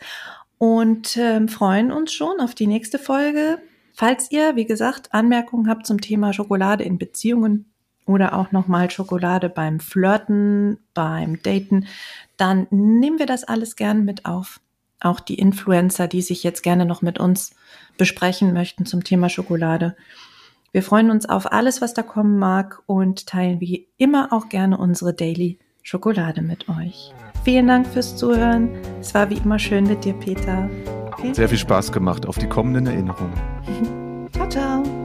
und 0.57 1.15
äh, 1.15 1.47
freuen 1.47 1.91
uns 1.91 2.13
schon 2.13 2.39
auf 2.39 2.55
die 2.55 2.65
nächste 2.65 2.97
Folge. 2.97 3.59
Falls 3.93 4.31
ihr, 4.31 4.55
wie 4.55 4.65
gesagt, 4.65 5.13
Anmerkungen 5.13 5.69
habt 5.69 5.85
zum 5.85 6.01
Thema 6.01 6.33
Schokolade 6.33 6.83
in 6.83 6.97
Beziehungen 6.97 7.71
oder 8.07 8.33
auch 8.33 8.51
nochmal 8.51 8.89
Schokolade 8.89 9.49
beim 9.49 9.79
Flirten, 9.79 10.79
beim 10.95 11.43
Daten, 11.43 11.85
dann 12.37 12.65
nehmen 12.71 13.19
wir 13.19 13.27
das 13.27 13.43
alles 13.43 13.75
gern 13.75 14.03
mit 14.03 14.25
auf. 14.25 14.59
Auch 14.99 15.19
die 15.19 15.35
Influencer, 15.37 16.07
die 16.07 16.23
sich 16.23 16.43
jetzt 16.43 16.63
gerne 16.63 16.87
noch 16.87 17.03
mit 17.03 17.19
uns 17.19 17.55
besprechen 17.99 18.51
möchten 18.51 18.87
zum 18.87 19.03
Thema 19.03 19.29
Schokolade. 19.29 19.95
Wir 20.73 20.81
freuen 20.81 21.11
uns 21.11 21.29
auf 21.29 21.51
alles, 21.51 21.81
was 21.81 21.93
da 21.93 22.01
kommen 22.01 22.39
mag 22.39 22.81
und 22.87 23.27
teilen 23.27 23.61
wie 23.61 23.87
immer 23.97 24.33
auch 24.33 24.49
gerne 24.49 24.75
unsere 24.75 25.13
Daily 25.13 25.59
Schokolade 25.83 26.41
mit 26.41 26.67
euch. 26.67 27.13
Vielen 27.43 27.67
Dank 27.67 27.85
fürs 27.85 28.17
Zuhören. 28.17 28.69
Es 28.99 29.13
war 29.13 29.29
wie 29.29 29.37
immer 29.37 29.59
schön 29.59 29.83
mit 29.83 30.03
dir, 30.03 30.13
Peter. 30.13 30.67
Vielen 31.21 31.35
Sehr 31.35 31.47
viel 31.47 31.59
Spaß 31.59 31.91
gemacht 31.91 32.25
auf 32.25 32.39
die 32.39 32.47
kommenden 32.47 32.87
Erinnerungen. 32.87 33.33
ciao, 34.31 34.49
ciao. 34.49 35.02